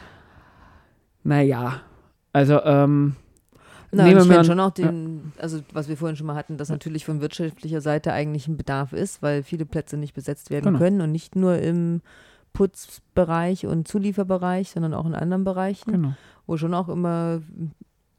naja, 1.23 1.81
also 2.33 2.61
ähm, 2.63 3.17
Na, 3.93 4.05
nehmen 4.05 4.31
ich 4.31 4.39
an- 4.39 4.45
schon 4.45 4.61
auch 4.61 4.71
den, 4.73 5.33
also 5.39 5.61
was 5.73 5.89
wir 5.89 5.97
vorhin 5.97 6.17
schon 6.17 6.27
mal 6.27 6.35
hatten, 6.35 6.57
dass 6.57 6.69
natürlich 6.69 7.05
von 7.05 7.21
wirtschaftlicher 7.21 7.81
Seite 7.81 8.13
eigentlich 8.13 8.49
ein 8.49 8.57
Bedarf 8.57 8.93
ist, 8.93 9.23
weil 9.23 9.43
viele 9.43 9.67
Plätze 9.67 9.97
nicht 9.97 10.15
besetzt 10.15 10.51
werden 10.51 10.65
Genau. 10.67 10.79
können 10.79 11.01
und 11.01 11.13
nicht 11.13 11.37
nur 11.37 11.59
im 11.59 12.01
Putzbereich 12.53 13.67
und 13.67 13.87
Zulieferbereich, 13.87 14.71
sondern 14.71 14.95
auch 14.95 15.07
in 15.07 15.15
anderen 15.15 15.45
Bereichen, 15.45 15.93
genau, 15.93 16.15
wo 16.47 16.57
schon 16.57 16.75
auch 16.75 16.89
immer, 16.89 17.41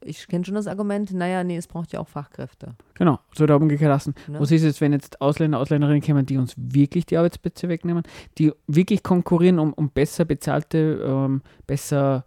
ich 0.04 0.28
kenne 0.28 0.46
schon 0.46 0.56
das 0.56 0.68
Argument, 0.68 1.12
naja, 1.14 1.44
nee, 1.44 1.58
es 1.58 1.68
braucht 1.68 1.92
ja 1.94 2.00
auch 2.00 2.08
Fachkräfte. 2.08 2.76
genau, 2.94 3.20
so 3.36 3.46
da 3.46 3.56
umgekehrt 3.56 3.90
lassen. 3.90 4.14
Ne? 4.28 4.40
Was 4.40 4.52
ist 4.52 4.64
es, 4.64 4.80
wenn 4.82 4.94
jetzt 4.94 5.22
Ausländer, 5.22 5.60
Ausländerinnen 5.60 6.02
kommen, 6.02 6.26
die 6.26 6.38
uns 6.38 6.54
wirklich 6.58 7.06
die 7.06 7.18
Arbeitsplätze 7.18 7.68
wegnehmen, 7.70 8.04
die 8.38 8.52
wirklich 8.68 9.04
konkurrieren 9.04 9.60
um, 9.60 9.74
um 9.74 9.90
besser 9.90 10.26
bezahlte, 10.26 11.04
ähm, 11.06 11.42
besser, 11.66 12.26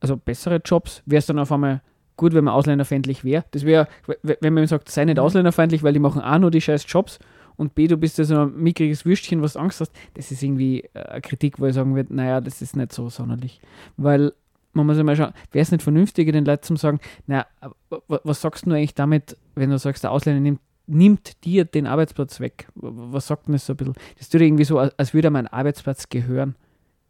also 0.00 0.16
bessere 0.16 0.60
Jobs, 0.64 1.02
wäre 1.06 1.18
es 1.20 1.26
dann 1.26 1.38
auf 1.38 1.52
einmal 1.52 1.80
gut, 2.16 2.34
wenn 2.34 2.44
man 2.44 2.54
ausländerfeindlich 2.54 3.24
wäre. 3.24 3.44
Das 3.50 3.64
wäre, 3.64 3.88
wenn 4.22 4.54
man 4.54 4.66
sagt, 4.66 4.88
sei 4.90 5.04
nicht 5.04 5.16
Mhm. 5.18 5.22
ausländerfeindlich, 5.22 5.82
weil 5.82 5.92
die 5.92 5.98
machen 6.00 6.22
auch 6.22 6.38
nur 6.38 6.50
die 6.50 6.60
scheiß 6.60 6.84
Jobs 6.88 7.18
und 7.56 7.74
B, 7.74 7.86
du 7.88 7.96
bist 7.96 8.18
ja 8.18 8.24
so 8.24 8.38
ein 8.42 8.56
mickriges 8.56 9.04
Würstchen, 9.06 9.42
was 9.42 9.54
du 9.54 9.60
Angst 9.60 9.80
hast, 9.80 9.92
das 10.14 10.30
ist 10.30 10.42
irgendwie 10.42 10.80
äh, 10.94 11.00
eine 11.02 11.20
Kritik, 11.20 11.58
wo 11.60 11.66
ich 11.66 11.74
sagen 11.74 11.94
würde, 11.94 12.14
naja, 12.14 12.40
das 12.40 12.62
ist 12.62 12.76
nicht 12.76 12.92
so 12.92 13.08
sonderlich. 13.10 13.60
Weil 13.96 14.32
man 14.76 14.86
muss 14.86 14.96
ja 14.98 15.04
mal 15.04 15.16
schauen, 15.16 15.32
wäre 15.52 15.62
es 15.62 15.72
nicht 15.72 15.82
vernünftiger, 15.82 16.32
den 16.32 16.44
Leuten 16.44 16.62
zu 16.62 16.76
sagen, 16.76 17.00
wa- 17.26 18.20
was 18.22 18.40
sagst 18.40 18.66
du 18.66 18.70
eigentlich 18.72 18.94
damit, 18.94 19.36
wenn 19.54 19.70
du 19.70 19.78
sagst, 19.78 20.04
der 20.04 20.10
Ausländer 20.12 20.40
nimmt, 20.40 20.60
nimmt 20.86 21.44
dir 21.44 21.64
den 21.64 21.86
Arbeitsplatz 21.86 22.38
weg? 22.38 22.68
Was 22.74 23.26
sagt 23.26 23.46
denn 23.46 23.54
das 23.54 23.66
so 23.66 23.72
ein 23.72 23.76
bisschen? 23.76 23.94
Das 24.18 24.28
tut 24.28 24.40
irgendwie 24.40 24.64
so, 24.64 24.78
als, 24.78 25.14
würde 25.14 25.30
mein 25.30 25.46
Arbeitsplatz 25.48 26.08
gehören. 26.08 26.54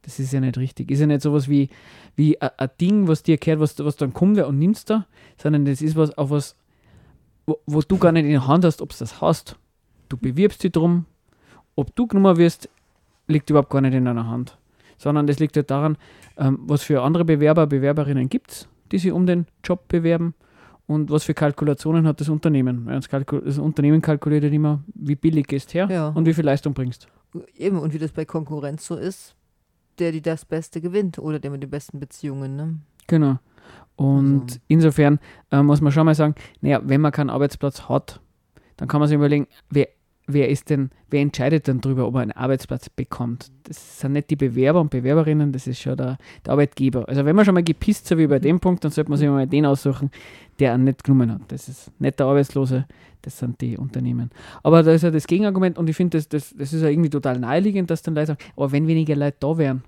Das 0.02 0.20
ist 0.20 0.32
ja 0.32 0.40
nicht 0.40 0.56
richtig. 0.56 0.90
Ist 0.90 1.00
ja 1.00 1.06
nicht 1.06 1.20
sowas 1.22 1.48
wie, 1.48 1.68
wie 2.14 2.40
ein 2.40 2.70
Ding, 2.80 3.08
was 3.08 3.24
dir 3.24 3.36
gehört, 3.38 3.60
was, 3.60 3.78
was 3.84 3.96
dann 3.96 4.12
kommt 4.12 4.38
und 4.38 4.58
nimmst 4.58 4.88
da, 4.88 5.06
sondern 5.36 5.64
das 5.64 5.82
ist 5.82 5.96
was, 5.96 6.16
auf 6.16 6.30
was, 6.30 6.54
wo, 7.44 7.58
wo 7.66 7.80
du 7.82 7.98
gar 7.98 8.12
nicht 8.12 8.24
in 8.24 8.30
der 8.30 8.46
Hand 8.46 8.64
hast, 8.64 8.80
ob 8.80 8.90
du 8.90 8.96
das 8.98 9.20
hast. 9.20 9.56
Du 10.08 10.16
bewirbst 10.16 10.62
dich 10.62 10.70
drum, 10.70 11.06
ob 11.74 11.94
du 11.96 12.06
genommen 12.06 12.36
wirst, 12.36 12.68
liegt 13.26 13.50
überhaupt 13.50 13.70
gar 13.70 13.80
nicht 13.80 13.94
in 13.94 14.04
deiner 14.04 14.28
Hand. 14.28 14.56
Sondern 14.98 15.26
das 15.26 15.38
liegt 15.38 15.56
halt 15.56 15.70
daran, 15.70 15.96
ähm, 16.38 16.58
was 16.62 16.82
für 16.82 17.02
andere 17.02 17.24
Bewerber, 17.24 17.66
Bewerberinnen 17.66 18.28
gibt 18.28 18.50
es, 18.52 18.68
die 18.92 18.98
sich 18.98 19.12
um 19.12 19.26
den 19.26 19.46
Job 19.64 19.88
bewerben 19.88 20.34
und 20.86 21.10
was 21.10 21.24
für 21.24 21.34
Kalkulationen 21.34 22.06
hat 22.06 22.20
das 22.20 22.28
Unternehmen. 22.28 22.86
Das, 22.86 23.08
Kalkul 23.08 23.42
das 23.44 23.58
Unternehmen 23.58 24.00
kalkuliert 24.00 24.44
halt 24.44 24.52
immer, 24.54 24.82
wie 24.94 25.16
billig 25.16 25.46
gehst 25.48 25.74
her 25.74 25.88
Ja. 25.90 26.08
und 26.08 26.26
wie 26.26 26.32
viel 26.34 26.44
Leistung 26.44 26.72
bringst. 26.74 27.08
Eben, 27.56 27.78
und 27.78 27.92
wie 27.92 27.98
das 27.98 28.12
bei 28.12 28.24
Konkurrenz 28.24 28.86
so 28.86 28.94
ist, 28.96 29.34
der, 29.98 30.12
die 30.12 30.22
das 30.22 30.44
Beste 30.44 30.80
gewinnt 30.80 31.18
oder 31.18 31.38
der 31.38 31.50
mit 31.50 31.62
den 31.62 31.70
besten 31.70 31.98
Beziehungen, 32.00 32.54
ne? 32.56 32.76
Genau. 33.08 33.38
Und 33.96 34.42
Also- 34.42 34.58
insofern 34.68 35.18
äh, 35.50 35.62
muss 35.62 35.80
man 35.80 35.90
schon 35.92 36.04
mal 36.06 36.14
sagen, 36.14 36.34
naja, 36.60 36.80
wenn 36.84 37.00
man 37.00 37.12
keinen 37.12 37.30
Arbeitsplatz 37.30 37.88
hat, 37.88 38.20
dann 38.76 38.88
kann 38.88 39.00
man 39.00 39.08
sich 39.08 39.16
überlegen, 39.16 39.46
wer, 39.70 39.88
wer 40.26 40.48
ist 40.48 40.70
denn, 40.70 40.90
wer 41.10 41.20
entscheidet 41.20 41.66
denn 41.66 41.80
darüber, 41.80 42.06
ob 42.06 42.16
er 42.16 42.20
einen 42.22 42.32
Arbeitsplatz 42.32 42.88
bekommt? 42.88 43.50
Das 43.64 44.00
sind 44.00 44.12
nicht 44.12 44.30
die 44.30 44.36
Bewerber 44.36 44.80
und 44.80 44.90
Bewerberinnen, 44.90 45.52
das 45.52 45.66
ist 45.66 45.80
schon 45.80 45.96
der, 45.96 46.18
der 46.44 46.52
Arbeitgeber. 46.52 47.08
Also 47.08 47.24
wenn 47.24 47.36
man 47.36 47.44
schon 47.44 47.54
mal 47.54 47.62
gepisst 47.62 48.06
so 48.06 48.18
wie 48.18 48.26
bei 48.26 48.38
dem 48.38 48.60
Punkt, 48.60 48.84
dann 48.84 48.90
sollte 48.90 49.10
man 49.10 49.18
sich 49.18 49.28
mal 49.28 49.46
den 49.46 49.66
aussuchen, 49.66 50.10
der 50.58 50.74
einen 50.74 50.84
nicht 50.84 51.04
genommen 51.04 51.32
hat. 51.32 51.42
Das 51.48 51.68
ist 51.68 51.90
nicht 52.00 52.18
der 52.18 52.26
Arbeitslose, 52.26 52.86
das 53.22 53.38
sind 53.38 53.60
die 53.60 53.76
Unternehmen. 53.76 54.30
Aber 54.62 54.82
da 54.82 54.92
ist 54.92 55.02
ja 55.02 55.10
das 55.10 55.26
Gegenargument 55.26 55.78
und 55.78 55.88
ich 55.88 55.96
finde, 55.96 56.18
das, 56.18 56.28
das, 56.28 56.54
das 56.56 56.72
ist 56.72 56.82
ja 56.82 56.88
irgendwie 56.88 57.10
total 57.10 57.38
naheliegend, 57.38 57.90
dass 57.90 58.02
dann 58.02 58.14
Leute 58.14 58.28
sagen, 58.28 58.40
aber 58.56 58.72
wenn 58.72 58.86
weniger 58.86 59.16
Leute 59.16 59.36
da 59.40 59.58
wären, 59.58 59.82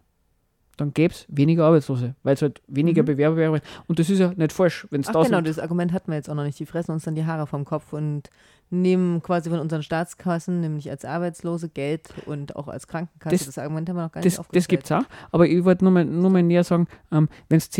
dann 0.77 0.95
gäbe 0.95 1.13
es 1.13 1.27
weniger 1.29 1.67
Arbeitslose, 1.67 2.15
weil 2.23 2.35
es 2.35 2.43
halt 2.43 2.63
weniger 2.69 3.03
Mhm. 3.03 3.07
Bewerber 3.07 3.37
wäre. 3.37 3.61
Und 3.89 3.99
das 3.99 4.11
ist 4.11 4.21
ja 4.21 4.33
nicht 4.37 4.53
falsch, 4.53 4.87
wenn 4.91 5.01
es 5.01 5.09
tausend 5.09 5.35
genau, 5.35 5.41
das 5.41 5.59
Argument 5.59 5.93
hatten 5.93 6.13
wir 6.13 6.17
jetzt 6.17 6.31
auch 6.31 6.37
noch 6.37 6.45
nicht. 6.45 6.59
Die 6.61 6.67
fressen 6.67 6.93
uns 6.93 7.03
dann 7.05 7.17
die 7.17 7.25
Haare 7.25 7.49
vom 7.49 7.65
Kopf 7.65 7.93
und 7.93 8.31
nehmen 8.71 9.23
quasi 9.23 9.49
von 9.51 9.59
unseren 9.61 9.83
Staatskassen, 9.83 10.61
nämlich 10.61 10.91
als 10.91 11.05
Arbeitslose, 11.05 11.69
Geld 11.69 12.09
und 12.27 12.57
auch 12.57 12.69
als 12.69 12.87
Krankenkasse. 12.87 13.35
Das- 13.37 13.47
Das, 13.47 13.59
Argument 13.59 13.89
haben 13.89 13.97
wir 13.97 14.03
noch 14.03 14.13
gar 14.13 14.23
das, 14.23 14.25
nicht 14.27 14.39
das 14.39 14.41
aufgestellt. 14.41 14.69
gibt 14.69 14.85
es 14.85 14.93
auch. 14.93 15.03
Aber 15.31 15.47
ich 15.49 15.65
wollte 15.65 15.85
nur 15.85 15.93
mal, 15.93 16.05
nur 16.05 16.31
mal 16.31 16.43
näher 16.43 16.65
sagen, 16.65 16.87
ähm, 17.13 17.29
wenn 17.49 17.59
es 17.59 17.71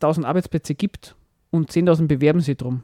1000 0.00 0.24
Arbeitsplätze 0.26 0.74
gibt 0.74 1.16
und 1.50 1.70
10.000 1.70 2.06
bewerben 2.08 2.40
sich 2.40 2.56
drum, 2.56 2.82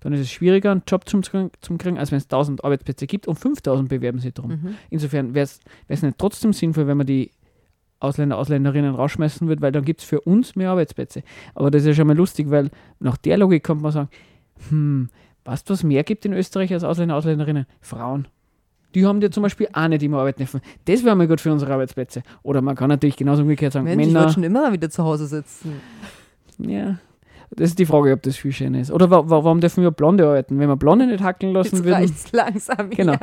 dann 0.00 0.12
ist 0.14 0.20
es 0.20 0.30
schwieriger, 0.30 0.70
einen 0.72 0.82
Job 0.86 1.08
zum, 1.08 1.22
zum 1.22 1.78
kriegen, 1.78 1.98
als 1.98 2.10
wenn 2.10 2.18
es 2.18 2.24
1000 2.28 2.64
Arbeitsplätze 2.64 3.06
gibt 3.06 3.26
und 3.28 3.36
5000 3.38 3.88
bewerben 3.88 4.18
sich 4.18 4.32
drum. 4.32 4.50
Mhm. 4.52 4.74
Insofern 4.88 5.34
wäre 5.34 5.48
es 5.88 6.02
nicht 6.02 6.16
trotzdem 6.18 6.52
sinnvoll, 6.52 6.86
wenn 6.86 6.96
man 6.96 7.06
die 7.06 7.30
Ausländer, 7.98 8.38
Ausländerinnen 8.38 8.94
rausschmeißen 8.94 9.46
würde, 9.46 9.60
weil 9.60 9.72
dann 9.72 9.84
gibt 9.84 10.00
es 10.00 10.06
für 10.06 10.22
uns 10.22 10.56
mehr 10.56 10.70
Arbeitsplätze. 10.70 11.22
Aber 11.54 11.70
das 11.70 11.82
ist 11.82 11.88
ja 11.88 11.94
schon 11.94 12.06
mal 12.06 12.16
lustig, 12.16 12.48
weil 12.48 12.70
nach 12.98 13.18
der 13.18 13.36
Logik 13.36 13.62
kommt 13.62 13.82
man 13.82 13.92
sagen, 13.92 14.08
hm, 14.70 15.10
weißt 15.44 15.68
du, 15.68 15.72
was 15.74 15.82
mehr 15.82 16.04
gibt 16.04 16.24
in 16.24 16.32
Österreich 16.32 16.72
als 16.72 16.84
Ausländer, 16.84 17.16
Ausländerinnen? 17.16 17.66
Frauen. 17.80 18.28
Die 18.94 19.06
haben 19.06 19.20
dir 19.20 19.30
zum 19.30 19.42
Beispiel 19.44 19.68
auch 19.72 19.86
nicht 19.88 20.02
immer 20.02 20.18
arbeiten 20.18 20.38
dürfen. 20.38 20.60
Das 20.86 21.04
wäre 21.04 21.14
mal 21.14 21.28
gut 21.28 21.40
für 21.40 21.52
unsere 21.52 21.72
Arbeitsplätze. 21.72 22.22
Oder 22.42 22.60
man 22.60 22.74
kann 22.74 22.88
natürlich 22.88 23.16
genauso 23.16 23.42
umgekehrt 23.42 23.72
sagen, 23.72 23.84
Mensch, 23.84 24.00
ich 24.02 24.08
Männer. 24.08 24.20
wollte 24.20 24.34
schon 24.34 24.42
immer 24.42 24.72
wieder 24.72 24.90
zu 24.90 25.04
Hause 25.04 25.26
sitzen. 25.26 25.80
Ja, 26.58 26.98
das 27.50 27.70
ist 27.70 27.78
die 27.78 27.86
Frage, 27.86 28.12
ob 28.12 28.22
das 28.22 28.36
viel 28.36 28.52
schön 28.52 28.74
ist. 28.74 28.90
Oder 28.90 29.10
wa 29.10 29.28
wa 29.28 29.44
warum 29.44 29.60
dürfen 29.60 29.82
wir 29.82 29.90
Blonde 29.90 30.26
arbeiten? 30.26 30.58
Wenn 30.58 30.68
wir 30.68 30.76
Blonde 30.76 31.06
nicht 31.06 31.22
hackeln 31.22 31.52
lassen 31.52 31.76
Jetzt 31.76 31.84
würden. 31.84 31.94
reicht's 31.94 32.32
langsam. 32.32 32.90
Genau. 32.90 33.12
Ja. 33.12 33.20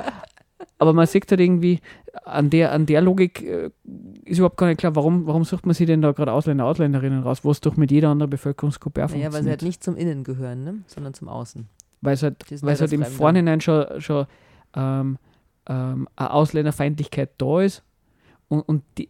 Aber 0.79 0.93
man 0.93 1.05
sieht 1.07 1.29
halt 1.31 1.39
irgendwie, 1.39 1.79
an 2.23 2.49
der, 2.49 2.71
an 2.71 2.85
der 2.85 3.01
Logik 3.01 3.41
äh, 3.43 3.69
ist 4.25 4.37
überhaupt 4.37 4.57
gar 4.57 4.67
nicht 4.67 4.79
klar, 4.79 4.95
warum, 4.95 5.25
warum 5.27 5.43
sucht 5.43 5.65
man 5.65 5.73
sich 5.75 5.87
denn 5.87 6.01
da 6.01 6.11
gerade 6.11 6.31
Ausländer, 6.31 6.65
Ausländerinnen 6.65 7.23
raus, 7.23 7.43
wo 7.43 7.51
es 7.51 7.61
doch 7.61 7.77
mit 7.77 7.91
jeder 7.91 8.09
anderen 8.09 8.29
Bevölkerungsgruppe 8.29 9.05
auch 9.05 9.09
Naja, 9.09 9.31
weil 9.33 9.43
sie 9.43 9.49
halt 9.49 9.61
nicht 9.63 9.83
zum 9.83 9.95
Innen 9.95 10.23
gehören, 10.23 10.63
ne? 10.63 10.75
sondern 10.87 11.13
zum 11.13 11.29
Außen. 11.29 11.67
Weil 12.01 12.13
es 12.13 12.23
halt, 12.23 12.43
weil 12.61 12.73
es 12.73 12.81
halt 12.81 12.93
im 12.93 13.01
Fremde. 13.01 13.17
Vorhinein 13.17 13.61
schon, 13.61 14.01
schon 14.01 14.25
ähm, 14.75 15.17
ähm, 15.67 16.07
eine 16.15 16.31
Ausländerfeindlichkeit 16.31 17.31
da 17.37 17.61
ist 17.61 17.83
und, 18.47 18.61
und, 18.61 18.83
die, 18.97 19.09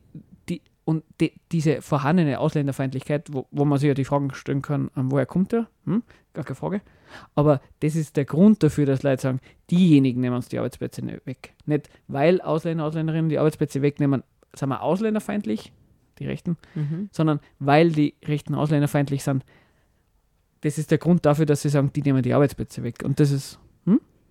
die, 0.50 0.62
und 0.86 1.04
die, 1.20 1.34
diese 1.52 1.82
vorhandene 1.82 2.40
Ausländerfeindlichkeit, 2.40 3.28
wo, 3.32 3.48
wo 3.52 3.66
man 3.66 3.78
sich 3.78 3.88
ja 3.88 3.94
die 3.94 4.06
Fragen 4.06 4.34
stellen 4.34 4.62
kann, 4.62 4.90
ähm, 4.96 5.12
woher 5.12 5.26
kommt 5.26 5.52
der? 5.52 5.68
Hm? 5.86 6.04
Gar 6.34 6.46
keine 6.46 6.56
Frage. 6.56 6.82
Aber 7.36 7.62
das 7.80 7.96
ist 7.96 8.18
der 8.18 8.26
Grund 8.26 8.64
dafür, 8.64 8.86
dass 8.86 9.04
Leute 9.04 9.22
sagen, 9.22 9.40
diejenigen 9.72 10.20
nehmen 10.22 10.36
uns 10.36 10.50
die 10.50 10.58
Arbeitsplätze 10.58 11.04
nicht 11.04 11.26
weg. 11.26 11.54
Nicht 11.66 11.90
weil 12.08 12.42
Ausländer, 12.42 12.84
Ausländerinnen 12.86 13.30
die 13.30 13.40
Arbeitsplätze 13.40 13.82
wegnehmen, 13.82 14.24
sind 14.54 14.70
wir 14.70 14.82
ausländerfeindlich, 14.82 15.72
die 16.20 16.26
Rechten, 16.26 16.58
Mhm. 16.76 17.10
sondern 17.12 17.40
weil 17.60 17.92
die 17.92 18.16
Rechten 18.26 18.56
ausländerfeindlich 18.56 19.24
sind. 19.24 19.46
Das 20.62 20.78
ist 20.78 20.92
der 20.92 20.98
Grund 20.98 21.26
dafür, 21.26 21.46
dass 21.46 21.62
sie 21.62 21.70
sagen, 21.70 21.92
die 21.94 22.02
nehmen 22.02 22.24
die 22.24 22.34
Arbeitsplätze 22.34 22.84
weg. 22.84 23.04
Und 23.04 23.20
das 23.20 23.32
ist 23.32 23.60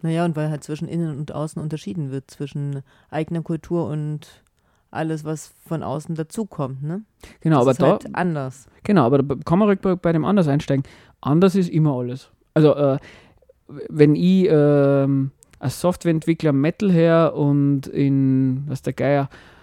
Naja, 0.03 0.25
und 0.25 0.37
weil 0.37 0.51
halt 0.51 0.63
zwischen 0.63 0.89
Innen 0.89 1.19
und 1.19 1.33
Außen 1.33 1.61
unterschieden 1.61 2.11
wird, 2.11 2.31
zwischen 2.31 2.83
eigener 3.11 3.43
Kultur 3.43 3.89
und 3.89 4.43
alles, 4.91 5.25
was 5.25 5.53
von 5.67 5.83
außen 5.83 6.15
dazukommt. 6.15 6.83
Ne? 6.83 7.03
Genau, 7.41 7.65
das 7.65 7.81
aber 7.81 7.97
ist 7.97 8.05
da, 8.05 8.07
halt 8.09 8.17
anders. 8.17 8.69
genau, 8.85 9.05
aber 9.05 9.23
da 9.23 9.35
kann 9.45 9.59
man 9.59 9.69
ruhig 9.69 9.81
bei, 9.81 10.13
dem 10.13 10.25
anders 10.25 10.49
einsteigen. 10.49 10.85
Anders 11.21 11.55
ist 11.55 11.69
immer 11.71 11.93
alles. 11.97 12.31
Also, 12.55 12.75
äh, 12.75 12.99
wenn 13.89 14.15
ich 14.15 14.47
ähm, 14.49 15.33
als 15.59 15.81
Softwareentwickler 15.81 16.53
Metal 16.53 16.93
her 16.93 17.33
und 17.35 17.87
in, 17.89 18.65
was 18.69 18.83
der 18.83 18.93
Geier, 18.93 19.25
äh, 19.25 19.56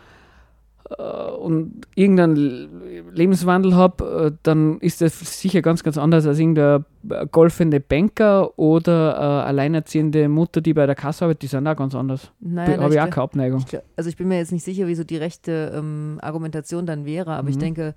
und 0.98 1.88
irgendeinen 1.96 2.36
Le- 2.36 2.68
Lebenswandel 3.12 3.76
habe, 3.76 4.32
äh, 4.34 4.38
dann 4.44 4.80
ist 4.80 5.02
das 5.02 5.20
sicher 5.42 5.62
ganz, 5.62 5.84
ganz 5.84 5.98
anders 5.98 6.26
als 6.26 6.40
irgendein 6.40 6.86
äh, 7.10 7.26
golfende 7.32 7.80
Banker 7.80 8.58
oder 8.58 9.14
äh, 9.16 9.48
alleinerziehende 9.48 10.30
Mutter, 10.30 10.62
die 10.62 10.74
bei 10.74 10.86
der 10.86 10.96
Kasse 10.96 11.26
arbeitet, 11.26 11.44
die 11.44 11.48
sind 11.48 11.68
auch 11.68 11.76
ganz 11.76 11.96
anders. 11.96 12.32
Naja, 12.40 12.80
Habe 12.82 12.94
ich 12.94 13.02
auch 13.02 13.06
ich, 13.06 13.12
keine 13.12 13.24
Abneigung. 13.24 13.60
ich, 13.60 13.66
glaub- 13.68 13.84
also 13.96 14.10
ich 14.10 14.18
bin 14.18 14.28
mir 14.28 14.38
jetzt 14.38 14.52
nicht 14.52 14.64
sicher, 14.64 14.88
wie 14.88 14.96
so 14.96 15.04
die 15.04 15.18
rechte 15.18 15.72
ähm, 15.76 16.20
Argumentation 16.22 16.86
dann 16.86 17.06
wäre, 17.06 17.32
aber 17.34 17.50
ich 17.50 17.56
Mhm. 17.58 17.62
denke, 17.62 17.96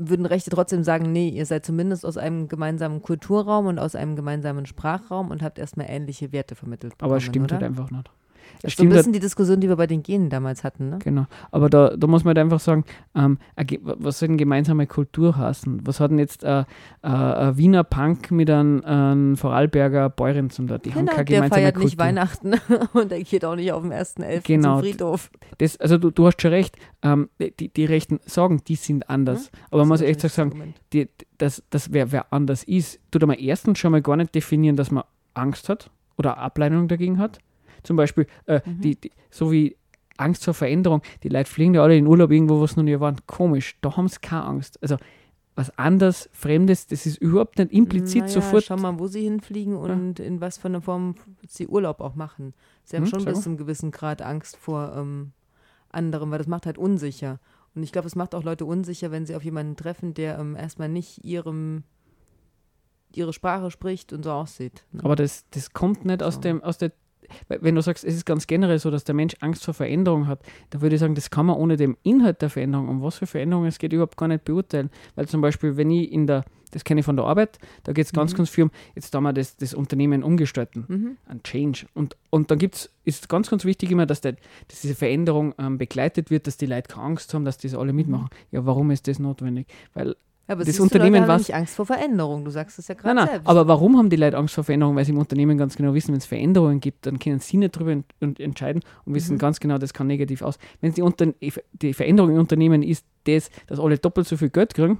würden 0.00 0.26
Rechte 0.26 0.50
trotzdem 0.50 0.84
sagen, 0.84 1.10
nee, 1.10 1.28
ihr 1.28 1.44
seid 1.44 1.64
zumindest 1.66 2.06
aus 2.06 2.16
einem 2.16 2.46
gemeinsamen 2.46 3.02
Kulturraum 3.02 3.66
und 3.66 3.78
aus 3.80 3.96
einem 3.96 4.14
gemeinsamen 4.14 4.64
Sprachraum 4.66 5.30
und 5.30 5.42
habt 5.42 5.58
erstmal 5.58 5.86
ähnliche 5.88 6.30
Werte 6.32 6.54
vermittelt. 6.54 6.92
Aber 7.00 7.16
es 7.16 7.24
bekommen, 7.24 7.48
stimmt 7.48 7.52
oder? 7.52 7.54
halt 7.56 7.64
einfach 7.64 7.90
nicht. 7.90 8.10
Das 8.62 8.72
ist 8.72 8.78
so 8.78 8.84
ein 8.84 8.88
bisschen 8.88 9.12
die 9.12 9.20
Diskussion, 9.20 9.60
die 9.60 9.68
wir 9.68 9.76
bei 9.76 9.86
den 9.86 10.02
Genen 10.02 10.30
damals 10.30 10.64
hatten, 10.64 10.90
ne? 10.90 10.98
Genau. 11.02 11.26
Aber 11.50 11.68
da, 11.70 11.96
da 11.96 12.06
muss 12.06 12.24
man 12.24 12.30
halt 12.30 12.38
einfach 12.38 12.60
sagen, 12.60 12.84
ähm, 13.14 13.38
was 13.82 14.18
soll 14.18 14.28
denn 14.28 14.38
gemeinsame 14.38 14.86
Kultur 14.86 15.36
heißen? 15.36 15.86
Was 15.86 16.00
hat 16.00 16.10
denn 16.10 16.18
jetzt 16.18 16.44
äh, 16.44 16.60
äh, 16.60 16.64
ein 17.02 17.56
Wiener 17.56 17.84
Punk 17.84 18.30
mit 18.30 18.50
einem, 18.50 18.84
einem 18.84 19.36
Vorarlberger 19.36 20.10
Bäuerin 20.10 20.50
zum 20.50 20.66
tun? 20.68 20.80
Die 20.84 20.94
haben 20.94 21.00
Genau, 21.00 21.12
keine 21.12 21.24
der 21.24 21.36
gemeinsame 21.36 21.60
feiert 21.60 21.74
Kultur. 21.74 21.84
nicht 21.86 21.98
Weihnachten 21.98 22.54
und 22.92 23.10
der 23.10 23.22
geht 23.22 23.44
auch 23.44 23.56
nicht 23.56 23.72
auf 23.72 23.82
dem 23.82 23.92
1.11. 23.92 24.42
Genau. 24.44 24.80
zum 24.80 24.88
Friedhof. 24.88 25.30
Das, 25.58 25.76
also 25.78 25.98
du, 25.98 26.10
du 26.10 26.26
hast 26.26 26.40
schon 26.42 26.50
recht, 26.50 26.76
ähm, 27.02 27.28
die, 27.38 27.68
die 27.68 27.84
Rechten 27.84 28.20
sagen, 28.26 28.62
die 28.66 28.74
sind 28.76 29.08
anders. 29.08 29.50
Aber 29.70 29.82
man 29.82 29.88
muss 29.88 30.00
echt 30.00 30.20
sagen, 30.20 30.74
die, 30.92 31.08
dass, 31.38 31.62
dass 31.70 31.92
wer, 31.92 32.12
wer 32.12 32.32
anders 32.32 32.64
ist, 32.64 33.00
tut 33.10 33.26
man 33.26 33.38
erstens 33.38 33.78
schon 33.78 33.92
mal 33.92 34.02
gar 34.02 34.16
nicht 34.16 34.34
definieren, 34.34 34.76
dass 34.76 34.90
man 34.90 35.04
Angst 35.34 35.68
hat 35.68 35.90
oder 36.16 36.38
Ablehnung 36.38 36.88
dagegen 36.88 37.18
hat. 37.18 37.38
Zum 37.82 37.96
Beispiel, 37.96 38.26
äh, 38.46 38.60
Mhm. 38.64 38.80
die, 38.80 38.96
die, 39.00 39.10
so 39.30 39.50
wie 39.52 39.76
Angst 40.16 40.44
vor 40.44 40.54
Veränderung. 40.54 41.02
Die 41.22 41.28
Leute 41.28 41.48
fliegen 41.50 41.74
ja 41.74 41.82
alle 41.82 41.96
in 41.96 42.06
Urlaub 42.06 42.30
irgendwo, 42.30 42.58
wo 42.58 42.66
sie 42.66 42.76
noch 42.76 42.82
nie 42.84 42.98
waren. 42.98 43.16
Komisch, 43.26 43.76
da 43.80 43.96
haben 43.96 44.08
sie 44.08 44.18
keine 44.20 44.44
Angst. 44.44 44.78
Also 44.82 44.96
was 45.54 45.76
anders, 45.76 46.28
Fremdes, 46.32 46.86
das 46.86 47.04
ist 47.04 47.18
überhaupt 47.18 47.58
nicht 47.58 47.72
implizit 47.72 48.22
naja, 48.22 48.32
sofort. 48.34 48.64
Schau 48.64 48.76
mal, 48.76 48.98
wo 49.00 49.08
sie 49.08 49.22
hinfliegen 49.22 49.76
und 49.76 50.20
in 50.20 50.40
was 50.40 50.56
für 50.58 50.68
einer 50.68 50.80
Form 50.80 51.16
sie 51.48 51.66
Urlaub 51.66 52.00
auch 52.00 52.14
machen. 52.14 52.54
Sie 52.84 52.96
haben 52.96 53.04
Hm, 53.04 53.10
schon 53.10 53.24
bis 53.24 53.40
zu 53.42 53.48
einem 53.48 53.58
gewissen 53.58 53.90
Grad 53.90 54.22
Angst 54.22 54.56
vor 54.56 54.92
ähm, 54.96 55.32
anderen, 55.90 56.30
weil 56.30 56.38
das 56.38 56.46
macht 56.46 56.64
halt 56.66 56.78
unsicher. 56.78 57.40
Und 57.74 57.82
ich 57.82 57.90
glaube, 57.92 58.06
es 58.06 58.14
macht 58.14 58.34
auch 58.36 58.44
Leute 58.44 58.64
unsicher, 58.64 59.10
wenn 59.10 59.26
sie 59.26 59.34
auf 59.34 59.42
jemanden 59.44 59.74
treffen, 59.76 60.14
der 60.14 60.38
ähm, 60.38 60.54
erstmal 60.56 60.88
nicht 60.88 61.24
ihrem 61.24 61.82
ihre 63.14 63.32
Sprache 63.32 63.70
spricht 63.70 64.12
und 64.12 64.22
so 64.22 64.30
aussieht. 64.32 64.84
ne? 64.92 65.02
Aber 65.02 65.16
das, 65.16 65.44
das 65.50 65.72
kommt 65.72 66.04
nicht 66.04 66.22
aus 66.22 66.34
So. 66.34 66.40
dem, 66.40 66.62
aus 66.62 66.78
der, 66.78 66.92
wenn 67.48 67.74
du 67.74 67.82
sagst, 67.82 68.04
es 68.04 68.14
ist 68.14 68.26
ganz 68.26 68.46
generell 68.46 68.78
so, 68.78 68.90
dass 68.90 69.04
der 69.04 69.14
Mensch 69.14 69.34
Angst 69.40 69.64
vor 69.64 69.74
Veränderung 69.74 70.26
hat, 70.26 70.40
dann 70.70 70.80
würde 70.80 70.96
ich 70.96 71.00
sagen, 71.00 71.14
das 71.14 71.30
kann 71.30 71.46
man 71.46 71.56
ohne 71.56 71.76
den 71.76 71.96
Inhalt 72.02 72.42
der 72.42 72.50
Veränderung, 72.50 72.88
um 72.88 73.02
was 73.02 73.16
für 73.16 73.26
Veränderungen 73.26 73.68
es 73.68 73.78
geht, 73.78 73.92
überhaupt 73.92 74.16
gar 74.16 74.28
nicht 74.28 74.44
beurteilen. 74.44 74.90
Weil 75.14 75.28
zum 75.28 75.40
Beispiel, 75.40 75.76
wenn 75.76 75.90
ich 75.90 76.10
in 76.12 76.26
der, 76.26 76.44
das 76.70 76.84
kenne 76.84 77.00
ich 77.00 77.06
von 77.06 77.16
der 77.16 77.24
Arbeit, 77.24 77.58
da 77.84 77.92
geht 77.92 78.06
es 78.06 78.12
ganz, 78.12 78.32
Mhm. 78.32 78.36
ganz 78.36 78.50
viel 78.50 78.64
um, 78.64 78.70
jetzt 78.94 79.14
da 79.14 79.20
wir 79.20 79.32
das, 79.32 79.56
das 79.56 79.72
Unternehmen 79.74 80.22
umgestalten. 80.22 80.84
Mhm. 80.88 81.16
ein 81.26 81.42
Change. 81.42 81.86
Und, 81.94 82.16
und 82.30 82.50
dann 82.50 82.58
gibt's, 82.58 82.90
ist 83.04 83.28
ganz, 83.28 83.48
ganz 83.48 83.64
wichtig 83.64 83.90
immer, 83.90 84.04
dass, 84.06 84.20
der, 84.20 84.36
dass 84.68 84.80
diese 84.82 84.94
Veränderung 84.94 85.54
ähm, 85.58 85.78
begleitet 85.78 86.30
wird, 86.30 86.46
dass 86.46 86.56
die 86.56 86.66
Leute 86.66 86.88
keine 86.88 87.06
Angst 87.06 87.32
haben, 87.34 87.44
dass 87.44 87.58
das 87.58 87.74
alle 87.74 87.92
mitmachen. 87.92 88.28
Ja, 88.50 88.66
warum 88.66 88.90
ist 88.90 89.08
das 89.08 89.18
notwendig? 89.18 89.66
Weil, 89.94 90.14
Ja, 90.48 90.54
aber 90.54 90.64
Das 90.64 90.76
du, 90.76 90.82
Unternehmen 90.82 91.16
Leute 91.20 91.28
was- 91.28 91.42
nicht 91.42 91.54
Angst 91.54 91.74
vor 91.76 91.84
Veränderung. 91.84 92.44
Du 92.44 92.50
sagst 92.50 92.78
es 92.78 92.88
ja 92.88 92.94
gerade 92.94 93.14
nein, 93.16 93.28
selbst. 93.28 93.46
aber 93.46 93.68
warum 93.68 93.98
haben 93.98 94.08
die 94.08 94.16
Leute 94.16 94.36
Angst 94.38 94.54
vor 94.54 94.64
Veränderung? 94.64 94.96
Weil 94.96 95.04
sie 95.04 95.12
im 95.12 95.18
Unternehmen 95.18 95.58
ganz 95.58 95.76
genau 95.76 95.92
wissen, 95.92 96.08
wenn 96.12 96.18
es 96.18 96.26
Veränderungen 96.26 96.80
gibt, 96.80 97.04
dann 97.06 97.18
können 97.18 97.38
sie 97.38 97.58
nicht 97.58 97.76
darüber 97.76 97.92
ent 98.20 98.40
entscheiden 98.40 98.82
und 99.04 99.14
wissen 99.14 99.34
Mhm. 99.34 99.38
ganz 99.40 99.60
genau, 99.60 99.76
das 99.78 99.92
kann 99.92 100.06
negativ 100.06 100.40
aus. 100.42 100.58
Wenn 100.80 100.94
die, 100.94 101.02
Unter 101.02 101.26
die 101.72 101.92
Veränderung 101.92 102.30
im 102.32 102.38
Unternehmen 102.38 102.82
ist, 102.82 103.04
das, 103.24 103.50
dass 103.66 103.78
alle 103.78 103.98
doppelt 103.98 104.26
so 104.26 104.36
viel 104.38 104.48
Geld 104.50 104.72
kriegen, 104.74 104.98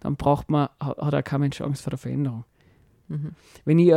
dann 0.00 0.16
braucht 0.16 0.50
man, 0.50 0.68
hat 0.80 1.14
auch 1.14 1.24
kein 1.24 1.40
Mensch 1.40 1.60
Angst 1.60 1.82
vor 1.82 1.90
der 1.90 1.98
Veränderung. 1.98 2.44
Mhm. 3.08 3.32
Wenn, 3.64 3.78
ich, 3.78 3.88
äh, 3.88 3.92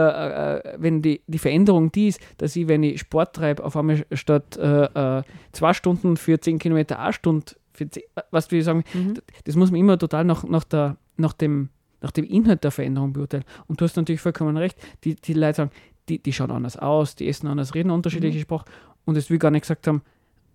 äh, 0.57 0.75
wenn 0.77 1.01
die, 1.01 1.21
die 1.27 1.39
Veränderung 1.39 1.91
die 1.91 2.09
ist, 2.09 2.19
dass 2.37 2.55
ich, 2.55 2.67
wenn 2.67 2.83
ich 2.83 2.99
Sport 2.99 3.35
treibe, 3.37 3.63
auf 3.63 3.75
einmal 3.77 4.05
statt 4.11 4.57
äh, 4.57 4.83
äh, 5.19 5.23
zwei 5.53 5.73
Stunden 5.73 6.15
für 6.17 6.39
zehn 6.39 6.59
Kilometer 6.59 6.99
eine 6.99 7.13
Stunde, 7.13 7.53
für 7.87 7.89
was 8.31 8.51
ich 8.51 8.63
sagen, 8.63 8.83
Mhm. 8.93 9.15
das 9.45 9.55
muss 9.55 9.71
man 9.71 9.79
immer 9.79 9.97
total 9.97 10.23
nach, 10.25 10.43
nach, 10.43 10.63
der, 10.63 10.97
nach, 11.17 11.33
dem, 11.33 11.69
nach 12.01 12.11
dem 12.11 12.25
Inhalt 12.25 12.63
der 12.63 12.71
Veränderung 12.71 13.13
beurteilen. 13.13 13.43
Und 13.67 13.81
du 13.81 13.85
hast 13.85 13.95
natürlich 13.95 14.21
vollkommen 14.21 14.57
recht, 14.57 14.77
die, 15.03 15.15
die 15.15 15.33
Leute 15.33 15.55
sagen, 15.57 15.71
die, 16.07 16.19
die 16.19 16.33
schauen 16.33 16.51
anders 16.51 16.77
aus, 16.77 17.15
die 17.15 17.27
essen 17.27 17.47
anders, 17.47 17.75
reden 17.75 17.91
unterschiedliche 17.91 18.37
Mhm. 18.37 18.43
Sprache. 18.43 18.65
Und 19.05 19.15
es 19.17 19.29
will 19.29 19.39
gar 19.39 19.51
nicht 19.51 19.61
gesagt 19.61 19.87
haben, 19.87 20.01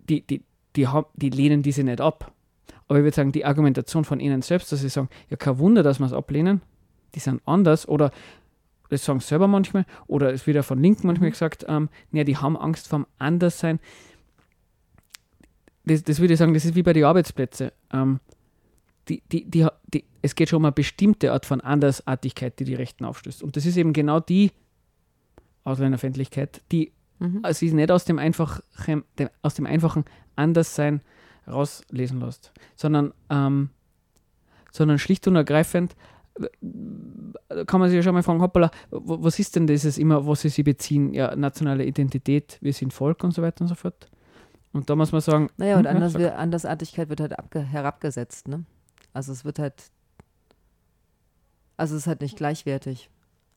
die, 0.08 0.20
die, 0.22 0.42
die, 0.76 0.86
haben, 0.88 1.06
die 1.14 1.30
lehnen 1.30 1.62
diese 1.62 1.82
nicht 1.82 2.00
ab. 2.00 2.32
Aber 2.88 2.98
ich 2.98 3.04
würde 3.04 3.14
sagen, 3.16 3.32
die 3.32 3.44
Argumentation 3.44 4.04
von 4.04 4.20
ihnen 4.20 4.42
selbst, 4.42 4.70
dass 4.72 4.80
sie 4.80 4.88
sagen, 4.88 5.08
ja, 5.30 5.36
kein 5.36 5.58
Wunder, 5.58 5.82
dass 5.82 5.98
wir 6.00 6.06
es 6.06 6.12
ablehnen, 6.12 6.60
die 7.14 7.20
sind 7.20 7.40
anders 7.46 7.88
oder 7.88 8.10
das 8.90 9.04
sagen 9.04 9.18
sie 9.20 9.26
selber 9.28 9.48
manchmal, 9.48 9.86
oder 10.06 10.32
es 10.32 10.46
wird 10.46 10.56
ja 10.56 10.62
von 10.62 10.78
Linken 10.80 11.06
manchmal 11.06 11.28
Mhm. 11.30 11.32
gesagt, 11.32 11.64
ähm, 11.68 11.88
ja, 12.12 12.22
die 12.24 12.36
haben 12.36 12.56
Angst 12.56 12.86
vom 12.88 13.06
Anderssein. 13.18 13.80
Das, 15.84 16.02
das 16.02 16.20
würde 16.20 16.34
ich 16.34 16.38
sagen, 16.38 16.54
das 16.54 16.64
ist 16.64 16.74
wie 16.74 16.82
bei 16.82 16.92
den 16.92 17.04
Arbeitsplätzen. 17.04 17.70
Ähm, 17.92 18.20
die, 19.08 19.22
die, 19.30 19.44
die, 19.44 19.66
die, 19.86 20.04
es 20.22 20.34
geht 20.34 20.48
schon 20.48 20.58
um 20.58 20.64
eine 20.64 20.72
bestimmte 20.72 21.32
Art 21.32 21.44
von 21.44 21.60
Andersartigkeit, 21.60 22.58
die 22.58 22.64
die 22.64 22.74
Rechten 22.74 23.04
aufstößt. 23.04 23.42
Und 23.42 23.56
das 23.56 23.66
ist 23.66 23.76
eben 23.76 23.92
genau 23.92 24.20
die 24.20 24.52
Ausländerfeindlichkeit, 25.64 26.62
die 26.72 26.92
Mhm. 27.18 27.40
also 27.42 27.60
sie 27.60 27.66
ist 27.66 27.74
nicht 27.74 27.90
aus 27.90 28.04
dem 28.04 28.18
einfachen, 28.18 28.62
dem, 29.18 29.28
aus 29.42 29.54
dem 29.54 29.66
einfachen 29.66 30.04
Anderssein 30.36 31.00
rauslesen 31.46 32.20
lässt, 32.20 32.52
sondern, 32.74 33.12
ähm, 33.30 33.70
sondern 34.72 34.98
schlicht 34.98 35.26
und 35.28 35.36
ergreifend 35.36 35.94
da 37.48 37.64
kann 37.64 37.78
man 37.78 37.88
sich 37.88 37.96
ja 37.96 38.02
schon 38.02 38.12
mal 38.12 38.24
fragen, 38.24 38.42
hoppala, 38.42 38.72
was 38.90 39.38
ist 39.38 39.54
denn 39.54 39.68
dieses 39.68 39.98
immer, 39.98 40.26
was 40.26 40.40
sie 40.40 40.48
sich 40.48 40.64
beziehen? 40.64 41.14
Ja, 41.14 41.36
nationale 41.36 41.84
Identität, 41.84 42.58
wir 42.60 42.72
sind 42.72 42.92
Volk 42.92 43.22
und 43.22 43.30
so 43.30 43.40
weiter 43.40 43.62
und 43.62 43.68
so 43.68 43.76
fort. 43.76 44.08
Und 44.74 44.90
da 44.90 44.96
muss 44.96 45.12
man 45.12 45.20
sagen. 45.20 45.48
Naja, 45.56 45.78
und 45.78 45.86
hm, 45.88 45.96
Anders, 45.96 46.12
ja, 46.14 46.34
Andersartigkeit 46.34 47.08
wird 47.08 47.20
halt 47.20 47.34
herabgesetzt, 47.54 48.48
ne? 48.48 48.64
Also 49.12 49.32
es 49.32 49.44
wird 49.44 49.60
halt, 49.60 49.90
also 51.76 51.94
es 51.94 52.02
ist 52.02 52.06
halt 52.08 52.20
nicht 52.20 52.36
gleichwertig. 52.36 53.08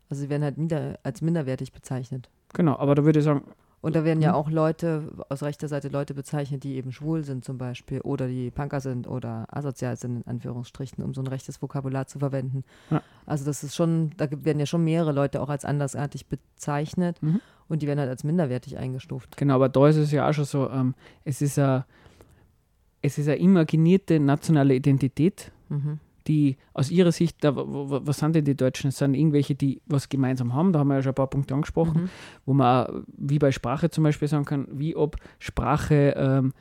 Also 0.10 0.22
sie 0.22 0.30
werden 0.30 0.44
halt 0.44 0.58
nieder, 0.58 1.00
als 1.04 1.22
minderwertig 1.22 1.74
bezeichnet. 1.74 2.30
Genau, 2.54 2.78
aber 2.78 2.96
da 2.96 3.04
würde 3.04 3.20
ich 3.20 3.26
sagen, 3.26 3.44
und 3.88 3.96
da 3.96 4.04
werden 4.04 4.22
ja 4.22 4.32
mhm. 4.32 4.36
auch 4.36 4.50
Leute, 4.50 5.14
aus 5.30 5.44
rechter 5.44 5.70
Seite 5.70 5.88
Leute 5.88 6.14
bezeichnet, 6.14 6.66
die 6.66 6.76
eben 6.76 6.92
schwul 6.92 7.24
sind 7.24 7.46
zum 7.46 7.58
Beispiel 7.58 8.02
oder 8.02 8.28
die 8.28 8.52
Punker 8.52 8.82
sind 8.82 9.08
oder 9.08 9.48
asozial 9.50 9.96
sind, 9.96 10.18
in 10.18 10.28
Anführungsstrichen, 10.28 11.02
um 11.02 11.14
so 11.14 11.22
ein 11.22 11.28
rechtes 11.28 11.62
Vokabular 11.62 12.06
zu 12.06 12.20
verwenden. 12.20 12.66
Ja. 12.90 13.02
Also 13.26 13.46
das 13.46 13.64
ist 13.64 13.78
schon, 13.78 14.12
da 14.18 14.28
werden 14.30 14.60
ja 14.60 14.66
schon 14.66 14.84
mehrere 14.84 15.14
Leute 15.14 15.42
auch 15.42 15.48
als 15.48 15.64
andersartig 15.64 16.26
bezeichnet 16.28 17.24
mhm. 17.24 17.40
und 17.70 17.82
die 17.82 17.88
werden 17.88 18.02
halt 18.02 18.10
als 18.10 18.26
minderwertig 18.26 18.78
eingestuft. 18.78 19.38
Genau, 19.38 19.56
aber 19.56 19.70
da 19.70 19.88
ist 19.88 19.96
es 19.96 20.12
ja 20.12 20.28
auch 20.28 20.34
schon 20.34 20.44
so, 20.44 20.70
ähm, 20.70 20.94
es 21.24 21.42
ist 21.42 21.56
ja 21.56 21.86
es 23.02 23.18
ist 23.18 23.30
eine 23.30 23.38
imaginierte 23.38 24.20
nationale 24.20 24.76
Identität, 24.76 25.54
mhm 25.70 26.02
die 26.28 26.58
aus 26.74 26.92
ihrer 26.92 27.12
Sicht, 27.12 27.44
da, 27.44 27.54
was 27.56 28.20
sind 28.20 28.36
denn 28.36 28.46
die 28.46 28.56
Deutschen? 28.56 28.90
Es 28.90 28.98
sind 28.98 29.14
irgendwelche, 29.14 29.56
die 29.56 29.82
was 29.86 30.10
gemeinsam 30.10 30.54
haben, 30.54 30.74
da 30.74 30.80
haben 30.80 30.90
wir 30.90 30.96
ja 30.96 31.02
schon 31.02 31.12
ein 31.12 31.16
paar 31.16 31.30
Punkte 31.30 31.54
angesprochen, 31.54 32.04
mhm. 32.04 32.10
wo 32.46 32.54
man 32.54 33.06
wie 33.18 33.40
bei 33.40 33.52
Sprache 33.52 33.90
zum 33.90 34.04
Beispiel 34.04 34.28
sagen 34.28 34.46
kann, 34.46 34.68
wie 34.72 34.96
ob 34.96 35.18
Sprache, 35.40 36.14
ähm, 36.18 36.54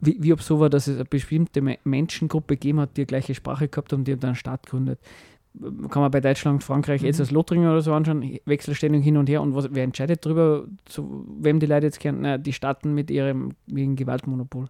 wie, 0.00 0.16
wie 0.20 0.32
ob 0.32 0.42
so 0.42 0.60
war, 0.60 0.70
dass 0.70 0.86
es 0.86 0.96
eine 0.96 1.04
bestimmte 1.04 1.62
Menschengruppe 1.84 2.54
gegeben 2.54 2.80
hat, 2.80 2.96
die 2.96 3.02
eine 3.02 3.06
gleiche 3.06 3.34
Sprache 3.34 3.68
gehabt 3.68 3.92
haben, 3.92 4.04
die 4.04 4.16
dann 4.16 4.30
einen 4.30 4.36
Staat 4.36 4.66
gründet. 4.66 5.00
Kann 5.60 6.02
man 6.02 6.12
bei 6.12 6.20
Deutschland 6.20 6.62
Frankreich 6.62 7.00
mhm. 7.00 7.08
jetzt 7.08 7.20
als 7.20 7.32
Lothringen 7.32 7.68
oder 7.68 7.80
so 7.80 7.92
anschauen, 7.92 8.38
Wechselstellung 8.44 9.02
hin 9.02 9.16
und 9.16 9.28
her 9.28 9.42
und 9.42 9.54
was, 9.54 9.68
wer 9.72 9.82
entscheidet 9.82 10.24
darüber, 10.24 10.64
zu 10.84 11.26
wem 11.40 11.58
die 11.58 11.66
Leute 11.66 11.86
jetzt 11.86 11.98
kennen? 11.98 12.20
Na, 12.20 12.38
die 12.38 12.52
Staaten 12.52 12.94
mit 12.94 13.10
ihrem 13.10 13.50
wegen 13.66 13.96
Gewaltmonopol 13.96 14.68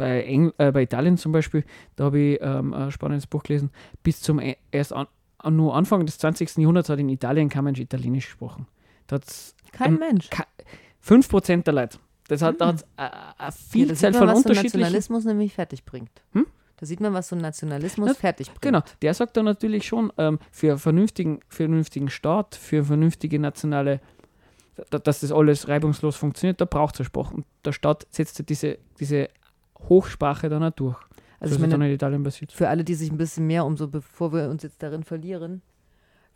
bei, 0.00 0.22
Eng 0.22 0.52
äh, 0.56 0.72
bei 0.72 0.82
Italien 0.82 1.18
zum 1.18 1.30
Beispiel, 1.32 1.64
da 1.96 2.04
habe 2.04 2.18
ich 2.18 2.38
ähm, 2.40 2.72
ein 2.72 2.90
spannendes 2.90 3.26
Buch 3.26 3.42
gelesen, 3.42 3.70
bis 4.02 4.20
zum 4.22 4.40
e 4.40 4.56
erst 4.72 4.94
an, 4.94 5.06
nur 5.50 5.74
Anfang 5.74 6.06
des 6.06 6.18
20. 6.18 6.56
Jahrhunderts 6.56 6.88
hat 6.88 6.98
in 6.98 7.08
Italien 7.10 7.50
kein 7.50 7.64
Mensch 7.64 7.80
Italienisch 7.80 8.26
gesprochen. 8.26 8.66
Da 9.06 9.20
kein 9.72 9.94
ähm, 9.94 9.98
Mensch? 9.98 10.30
5% 11.06 11.64
der 11.64 11.74
Leute. 11.74 11.98
Das 12.28 12.40
hat, 12.42 12.52
hm. 12.52 12.58
da 12.58 12.66
hat 12.68 12.84
eine 12.96 13.52
Vielzahl 13.52 14.12
ja, 14.12 14.18
von 14.18 14.28
was 14.28 14.38
unterschiedlichen... 14.38 14.72
So 14.72 14.78
Nationalismus 14.78 15.24
nämlich 15.24 15.54
fertig 15.54 15.84
bringt. 15.84 16.10
Hm? 16.32 16.46
Da 16.76 16.86
sieht 16.86 17.00
man, 17.00 17.12
was 17.12 17.28
so 17.28 17.36
ein 17.36 17.42
Nationalismus 17.42 18.08
ja, 18.08 18.14
fertig 18.14 18.48
bringt. 18.48 18.62
Genau, 18.62 18.80
der 19.02 19.12
sagt 19.12 19.36
dann 19.36 19.44
natürlich 19.44 19.86
schon, 19.86 20.12
ähm, 20.16 20.38
für, 20.50 20.70
einen 20.70 20.78
vernünftigen, 20.78 21.40
für 21.48 21.64
vernünftigen 21.64 22.08
Staat, 22.08 22.54
für 22.54 22.84
vernünftige 22.84 23.38
nationale, 23.38 24.00
dass 24.90 25.20
das 25.20 25.30
alles 25.30 25.68
reibungslos 25.68 26.16
funktioniert, 26.16 26.58
da 26.60 26.64
braucht 26.64 26.94
es 26.94 27.00
eine 27.00 27.06
Sprache. 27.06 27.34
Und 27.34 27.44
der 27.66 27.72
Staat 27.72 28.06
setzt 28.10 28.48
diese, 28.48 28.78
diese 28.98 29.28
Hochsprache 29.88 30.48
dann 30.48 30.62
auch 30.62 30.70
durch. 30.70 30.98
Also 31.40 31.56
so 31.56 31.64
ich 31.64 31.70
meine, 31.70 31.86
in 31.88 31.94
Italien 31.94 32.22
passiert. 32.22 32.52
Für 32.52 32.68
alle, 32.68 32.84
die 32.84 32.94
sich 32.94 33.10
ein 33.10 33.16
bisschen 33.16 33.46
mehr, 33.46 33.64
um 33.64 33.76
so 33.76 33.88
bevor 33.88 34.32
wir 34.32 34.50
uns 34.50 34.62
jetzt 34.62 34.82
darin 34.82 35.04
verlieren, 35.04 35.62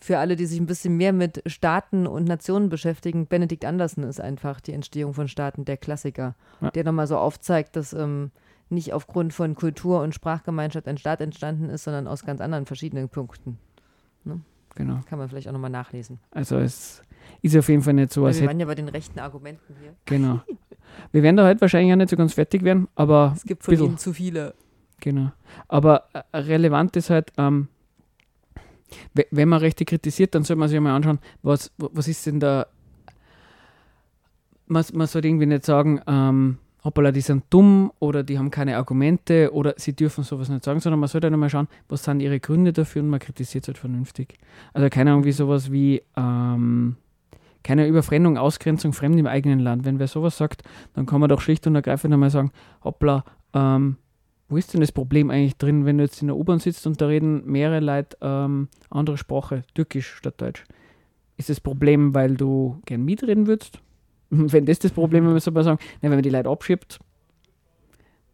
für 0.00 0.18
alle, 0.18 0.36
die 0.36 0.46
sich 0.46 0.60
ein 0.60 0.66
bisschen 0.66 0.96
mehr 0.96 1.12
mit 1.12 1.42
Staaten 1.46 2.06
und 2.06 2.24
Nationen 2.24 2.68
beschäftigen, 2.68 3.26
Benedikt 3.26 3.64
Andersen 3.64 4.02
ist 4.02 4.20
einfach 4.20 4.60
die 4.60 4.72
Entstehung 4.72 5.14
von 5.14 5.28
Staaten 5.28 5.64
der 5.64 5.76
Klassiker, 5.76 6.34
ja. 6.60 6.70
der 6.70 6.84
nochmal 6.84 7.06
so 7.06 7.16
aufzeigt, 7.16 7.76
dass 7.76 7.92
ähm, 7.92 8.30
nicht 8.68 8.92
aufgrund 8.92 9.32
von 9.32 9.54
Kultur 9.54 10.02
und 10.02 10.14
Sprachgemeinschaft 10.14 10.88
ein 10.88 10.98
Staat 10.98 11.20
entstanden 11.20 11.70
ist, 11.70 11.84
sondern 11.84 12.06
aus 12.06 12.24
ganz 12.24 12.40
anderen 12.40 12.66
verschiedenen 12.66 13.08
Punkten. 13.08 13.58
Ne? 14.24 14.40
Genau. 14.74 15.00
Kann 15.06 15.18
man 15.18 15.28
vielleicht 15.28 15.48
auch 15.48 15.52
nochmal 15.52 15.70
nachlesen. 15.70 16.18
Also 16.30 16.58
es 16.58 17.02
ist 17.42 17.56
auf 17.56 17.68
jeden 17.68 17.82
Fall 17.82 17.94
nicht 17.94 18.12
so. 18.12 18.24
Als 18.24 18.40
wir 18.40 18.48
waren 18.48 18.60
ja 18.60 18.66
bei 18.66 18.74
den 18.74 18.88
rechten 18.88 19.18
Argumenten 19.18 19.74
hier. 19.80 19.94
Genau. 20.04 20.40
Wir 21.10 21.24
werden 21.24 21.36
da 21.36 21.46
heute 21.46 21.60
wahrscheinlich 21.60 21.92
auch 21.92 21.96
nicht 21.96 22.10
so 22.10 22.16
ganz 22.16 22.34
fertig 22.34 22.62
werden, 22.62 22.86
aber. 22.94 23.32
Es 23.34 23.42
gibt 23.42 23.64
von 23.64 23.74
ihnen 23.74 23.98
zu 23.98 24.12
viele. 24.12 24.54
Genau. 25.00 25.32
Aber 25.66 26.04
äh, 26.12 26.38
relevant 26.38 26.96
ist 26.96 27.10
halt, 27.10 27.32
ähm, 27.36 27.68
wenn 29.30 29.48
man 29.48 29.58
Rechte 29.58 29.84
kritisiert, 29.84 30.34
dann 30.34 30.44
soll 30.44 30.56
man 30.56 30.68
sich 30.68 30.78
mal 30.80 30.94
anschauen, 30.94 31.18
was, 31.42 31.72
was 31.78 32.08
ist 32.08 32.24
denn 32.26 32.40
da. 32.40 32.66
Man, 34.66 34.84
man 34.92 35.06
sollte 35.06 35.28
irgendwie 35.28 35.46
nicht 35.46 35.66
sagen, 35.66 36.00
ähm, 36.06 36.58
hoppala, 36.84 37.12
die 37.12 37.20
sind 37.20 37.44
dumm 37.50 37.92
oder 37.98 38.22
die 38.22 38.38
haben 38.38 38.50
keine 38.50 38.76
Argumente 38.76 39.52
oder 39.52 39.74
sie 39.76 39.94
dürfen 39.94 40.24
sowas 40.24 40.48
nicht 40.48 40.64
sagen, 40.64 40.80
sondern 40.80 41.00
man 41.00 41.08
sollte 41.08 41.28
halt 41.28 41.36
mal 41.36 41.50
schauen, 41.50 41.68
was 41.88 42.04
sind 42.04 42.20
ihre 42.20 42.40
Gründe 42.40 42.72
dafür 42.72 43.02
und 43.02 43.10
man 43.10 43.20
kritisiert 43.20 43.64
es 43.64 43.68
halt 43.68 43.78
vernünftig. 43.78 44.38
Also 44.72 44.88
keine 44.90 45.12
Ahnung, 45.12 45.24
wie 45.24 45.32
sowas 45.32 45.72
wie, 45.72 46.02
ähm, 46.16 46.96
keine 47.64 47.88
Überfremdung, 47.88 48.38
Ausgrenzung, 48.38 48.92
Fremd 48.92 49.18
im 49.18 49.26
eigenen 49.26 49.58
Land. 49.58 49.84
Wenn 49.84 49.98
wer 49.98 50.06
sowas 50.06 50.38
sagt, 50.38 50.62
dann 50.94 51.06
kann 51.06 51.20
man 51.20 51.28
doch 51.28 51.40
schlicht 51.40 51.66
und 51.66 51.74
ergreifend 51.74 52.14
einmal 52.14 52.30
sagen, 52.30 52.52
hoppla, 52.84 53.24
ähm, 53.52 53.96
wo 54.48 54.56
ist 54.56 54.72
denn 54.72 54.80
das 54.80 54.92
Problem 54.92 55.30
eigentlich 55.30 55.56
drin, 55.56 55.84
wenn 55.84 55.98
du 55.98 56.04
jetzt 56.04 56.20
in 56.20 56.28
der 56.28 56.36
U-Bahn 56.36 56.60
sitzt 56.60 56.86
und 56.86 57.00
da 57.00 57.06
reden 57.06 57.42
mehrere 57.46 57.80
Leute 57.80 58.16
ähm, 58.20 58.68
andere 58.90 59.18
Sprache, 59.18 59.62
Türkisch 59.74 60.14
statt 60.14 60.40
Deutsch? 60.40 60.64
Ist 61.36 61.50
das 61.50 61.60
Problem, 61.60 62.14
weil 62.14 62.36
du 62.36 62.80
gern 62.84 63.04
mitreden 63.04 63.48
würdest? 63.48 63.80
wenn 64.30 64.66
das 64.66 64.78
das 64.78 64.92
Problem 64.92 65.34
ist, 65.36 65.44
soll 65.44 65.54
man 65.54 65.64
sagen, 65.64 65.78
na, 66.00 66.10
wenn 66.10 66.16
man 66.16 66.22
die 66.22 66.30
Leute 66.30 66.48
abschiebt, 66.48 66.98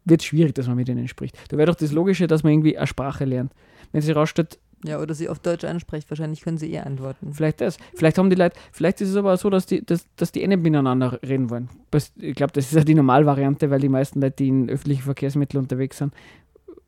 wird 0.04 0.20
es 0.20 0.26
schwierig, 0.26 0.54
dass 0.54 0.66
man 0.66 0.76
mit 0.76 0.88
ihnen 0.88 1.08
spricht. 1.08 1.36
Da 1.50 1.56
wäre 1.56 1.66
doch 1.66 1.74
das 1.74 1.92
Logische, 1.92 2.26
dass 2.26 2.42
man 2.42 2.52
irgendwie 2.52 2.76
eine 2.76 2.86
Sprache 2.86 3.24
lernt. 3.24 3.52
Wenn 3.92 4.02
sie 4.02 4.12
rausstellt, 4.12 4.58
ja, 4.84 4.98
oder 4.98 5.14
sie 5.14 5.28
auf 5.28 5.38
Deutsch 5.38 5.64
anspricht, 5.64 6.08
wahrscheinlich 6.10 6.40
können 6.40 6.56
sie 6.56 6.70
eher 6.70 6.86
antworten. 6.86 7.34
Vielleicht 7.34 7.60
das. 7.60 7.76
Vielleicht 7.94 8.16
haben 8.16 8.30
die 8.30 8.36
Leute, 8.36 8.56
vielleicht 8.72 9.00
ist 9.00 9.10
es 9.10 9.16
aber 9.16 9.36
so, 9.36 9.50
dass 9.50 9.66
die, 9.66 9.84
dass, 9.84 10.06
dass 10.16 10.32
die 10.32 10.42
eh 10.42 10.46
nicht 10.46 10.62
miteinander 10.62 11.20
reden 11.22 11.50
wollen. 11.50 11.68
Ich 12.16 12.34
glaube, 12.34 12.52
das 12.52 12.66
ist 12.66 12.74
ja 12.74 12.84
die 12.84 12.94
Normalvariante, 12.94 13.70
weil 13.70 13.80
die 13.80 13.90
meisten 13.90 14.20
Leute, 14.20 14.36
die 14.36 14.48
in 14.48 14.70
öffentlichen 14.70 15.02
Verkehrsmitteln 15.02 15.62
unterwegs 15.62 15.98
sind, 15.98 16.14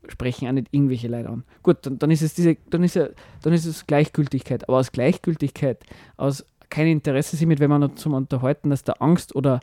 sprechen 0.07 0.47
auch 0.47 0.53
nicht 0.53 0.67
irgendwelche 0.71 1.07
Leute 1.07 1.29
an. 1.29 1.43
Gut, 1.61 1.77
dann, 1.81 1.99
dann 1.99 2.11
ist 2.11 2.23
es 2.23 2.33
diese, 2.33 2.57
dann 2.69 2.83
ist 2.83 2.95
ja, 2.95 3.09
dann 3.43 3.53
ist 3.53 3.65
es 3.65 3.85
Gleichgültigkeit. 3.85 4.67
Aber 4.67 4.79
aus 4.79 4.91
Gleichgültigkeit, 4.91 5.83
aus 6.17 6.45
kein 6.69 6.87
Interesse 6.87 7.37
sich 7.37 7.45
mit, 7.45 7.59
wenn 7.59 7.69
man 7.69 7.95
zum 7.95 8.13
Unterhalten, 8.13 8.71
dass 8.71 8.83
da 8.83 8.93
Angst 8.93 9.35
oder, 9.35 9.59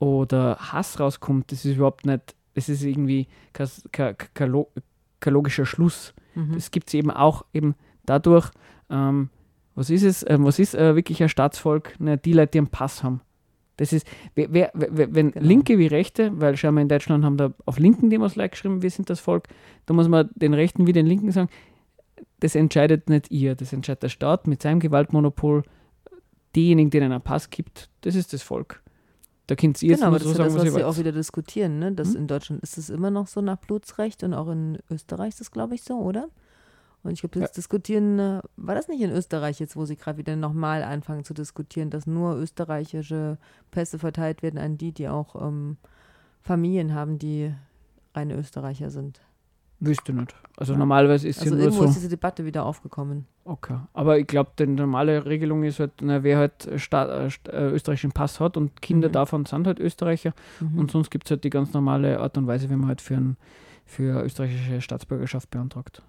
oder 0.00 0.56
Hass 0.56 0.98
rauskommt, 0.98 1.52
das 1.52 1.64
ist 1.64 1.76
überhaupt 1.76 2.06
nicht, 2.06 2.34
das 2.54 2.68
ist 2.68 2.82
irgendwie 2.82 3.28
kein, 3.52 3.68
kein, 3.92 4.16
kein, 4.34 4.64
kein 5.20 5.32
logischer 5.32 5.64
Schluss 5.64 6.12
Mhm. 6.34 6.54
Das 6.54 6.70
gibt 6.70 6.88
es 6.88 6.94
eben 6.94 7.10
auch 7.10 7.44
eben 7.52 7.74
dadurch, 8.04 8.50
ähm, 8.90 9.30
was 9.74 9.90
ist 9.90 10.02
es, 10.02 10.24
ähm, 10.28 10.44
was 10.44 10.58
ist 10.58 10.74
äh, 10.74 10.94
wirklich 10.94 11.22
ein 11.22 11.28
Staatsvolk? 11.28 11.94
Na, 11.98 12.16
die 12.16 12.32
Leute, 12.32 12.52
die 12.52 12.58
einen 12.58 12.68
Pass 12.68 13.02
haben. 13.02 13.20
Das 13.76 13.92
ist, 13.92 14.06
wer, 14.34 14.52
wer, 14.52 14.70
wenn 14.74 15.32
genau. 15.32 15.46
Linke 15.46 15.78
wie 15.78 15.86
Rechte, 15.86 16.30
weil 16.40 16.56
schau 16.56 16.70
mal 16.70 16.82
in 16.82 16.88
Deutschland 16.88 17.24
haben 17.24 17.36
da 17.36 17.52
auf 17.64 17.78
linken 17.78 18.10
Demos 18.10 18.36
like 18.36 18.52
geschrieben, 18.52 18.82
wir 18.82 18.90
sind 18.90 19.08
das 19.08 19.18
Volk, 19.18 19.48
da 19.86 19.94
muss 19.94 20.08
man 20.08 20.28
den 20.34 20.54
Rechten 20.54 20.86
wie 20.86 20.92
den 20.92 21.06
Linken 21.06 21.32
sagen, 21.32 21.48
das 22.40 22.54
entscheidet 22.54 23.08
nicht 23.08 23.30
ihr, 23.30 23.54
das 23.54 23.72
entscheidet 23.72 24.02
der 24.02 24.08
Staat 24.08 24.46
mit 24.46 24.62
seinem 24.62 24.80
Gewaltmonopol. 24.80 25.62
Diejenigen, 26.54 26.90
denen 26.90 27.12
einen 27.12 27.22
Pass 27.22 27.48
gibt, 27.48 27.88
das 28.02 28.14
ist 28.14 28.34
das 28.34 28.42
Volk. 28.42 28.82
Da 29.46 29.56
könnt 29.56 29.82
ihr 29.82 29.96
genau, 29.96 30.12
jetzt 30.12 30.24
nur 30.24 30.32
so 30.32 30.38
sagen, 30.38 30.54
das, 30.54 30.64
was, 30.64 30.66
was 30.66 30.74
Sie 30.74 30.84
auch 30.84 30.98
wieder 30.98 31.12
diskutieren. 31.12 31.78
Ne? 31.78 31.92
Das 31.92 32.10
hm? 32.10 32.16
In 32.16 32.26
Deutschland 32.28 32.62
ist 32.62 32.78
es 32.78 32.90
immer 32.90 33.10
noch 33.10 33.26
so 33.26 33.40
nach 33.40 33.58
Blutsrecht 33.58 34.22
und 34.22 34.34
auch 34.34 34.48
in 34.48 34.78
Österreich 34.90 35.30
ist 35.30 35.40
es, 35.40 35.50
glaube 35.50 35.74
ich, 35.74 35.82
so, 35.82 35.98
oder? 35.98 36.28
Und 37.02 37.12
ich 37.12 37.20
glaube, 37.20 37.40
jetzt 37.40 37.56
ja. 37.56 37.60
diskutieren, 37.60 38.18
äh, 38.18 38.40
war 38.56 38.74
das 38.76 38.86
nicht 38.86 39.00
in 39.00 39.10
Österreich 39.10 39.58
jetzt, 39.58 39.74
wo 39.74 39.84
sie 39.84 39.96
gerade 39.96 40.18
wieder 40.18 40.36
nochmal 40.36 40.84
anfangen 40.84 41.24
zu 41.24 41.34
diskutieren, 41.34 41.90
dass 41.90 42.06
nur 42.06 42.36
österreichische 42.36 43.38
Pässe 43.72 43.98
verteilt 43.98 44.42
werden 44.42 44.58
an 44.58 44.78
die, 44.78 44.92
die 44.92 45.08
auch 45.08 45.34
ähm, 45.34 45.78
Familien 46.42 46.94
haben, 46.94 47.18
die 47.18 47.52
reine 48.14 48.36
Österreicher 48.36 48.90
sind? 48.90 49.20
Wüsste 49.80 50.12
nicht. 50.12 50.34
Also 50.56 50.74
ja. 50.74 50.78
normalerweise 50.78 51.26
ist 51.26 51.40
also 51.40 51.56
ja 51.56 51.62
nur 51.62 51.72
so. 51.72 51.84
ist 51.84 51.96
diese 51.96 52.08
Debatte 52.08 52.44
wieder 52.44 52.64
aufgekommen. 52.64 53.26
Okay. 53.44 53.76
Aber 53.92 54.18
ich 54.18 54.26
glaube, 54.26 54.52
die 54.58 54.66
normale 54.66 55.26
Regelung 55.26 55.64
ist 55.64 55.80
halt, 55.80 55.92
na, 56.00 56.22
wer 56.22 56.38
halt 56.38 56.68
Staat, 56.76 57.08
äh, 57.10 57.50
äh, 57.50 57.70
österreichischen 57.70 58.12
Pass 58.12 58.38
hat 58.38 58.56
und 58.56 58.80
Kinder 58.80 59.08
mhm. 59.08 59.12
davon 59.12 59.44
sind 59.46 59.66
halt 59.66 59.80
Österreicher. 59.80 60.32
Mhm. 60.60 60.78
Und 60.78 60.90
sonst 60.90 61.10
gibt 61.10 61.26
es 61.26 61.32
halt 61.32 61.44
die 61.44 61.50
ganz 61.50 61.72
normale 61.72 62.20
Art 62.20 62.38
und 62.38 62.46
Weise, 62.46 62.70
wie 62.70 62.76
man 62.76 62.88
halt 62.88 63.00
für, 63.00 63.16
ein, 63.16 63.36
für 63.84 64.22
österreichische 64.22 64.80
Staatsbürgerschaft 64.80 65.50
beantragt. 65.50 66.02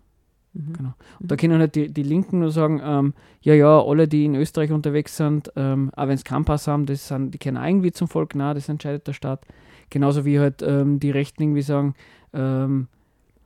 Mhm. 0.53 0.73
Genau. 0.73 0.93
Und 1.19 1.31
da 1.31 1.36
können 1.36 1.59
halt 1.59 1.73
die, 1.73 1.91
die 1.91 2.03
Linken 2.03 2.39
nur 2.39 2.51
sagen, 2.51 2.79
ähm, 2.84 3.13
ja, 3.41 3.55
ja, 3.55 3.81
alle, 3.81 4.07
die 4.07 4.25
in 4.25 4.36
Österreich 4.36 4.71
unterwegs 4.71 5.17
sind, 5.17 5.51
ähm, 5.55 5.89
auch 5.95 6.07
wenn 6.07 6.17
sie 6.17 6.23
keinen 6.23 6.45
Pass 6.45 6.67
haben, 6.67 6.86
das 6.86 7.07
sind, 7.07 7.34
die 7.34 7.39
können 7.39 7.57
irgendwie 7.57 7.91
zum 7.91 8.07
Volk, 8.07 8.36
na, 8.36 8.53
das 8.53 8.69
entscheidet 8.69 9.07
der 9.07 9.13
Staat. 9.13 9.45
Genauso 9.89 10.25
wie 10.25 10.39
halt 10.39 10.61
ähm, 10.61 10.99
die 10.99 11.11
Rechten 11.11 11.41
irgendwie 11.41 11.61
sagen, 11.63 11.95
ähm, 12.34 12.88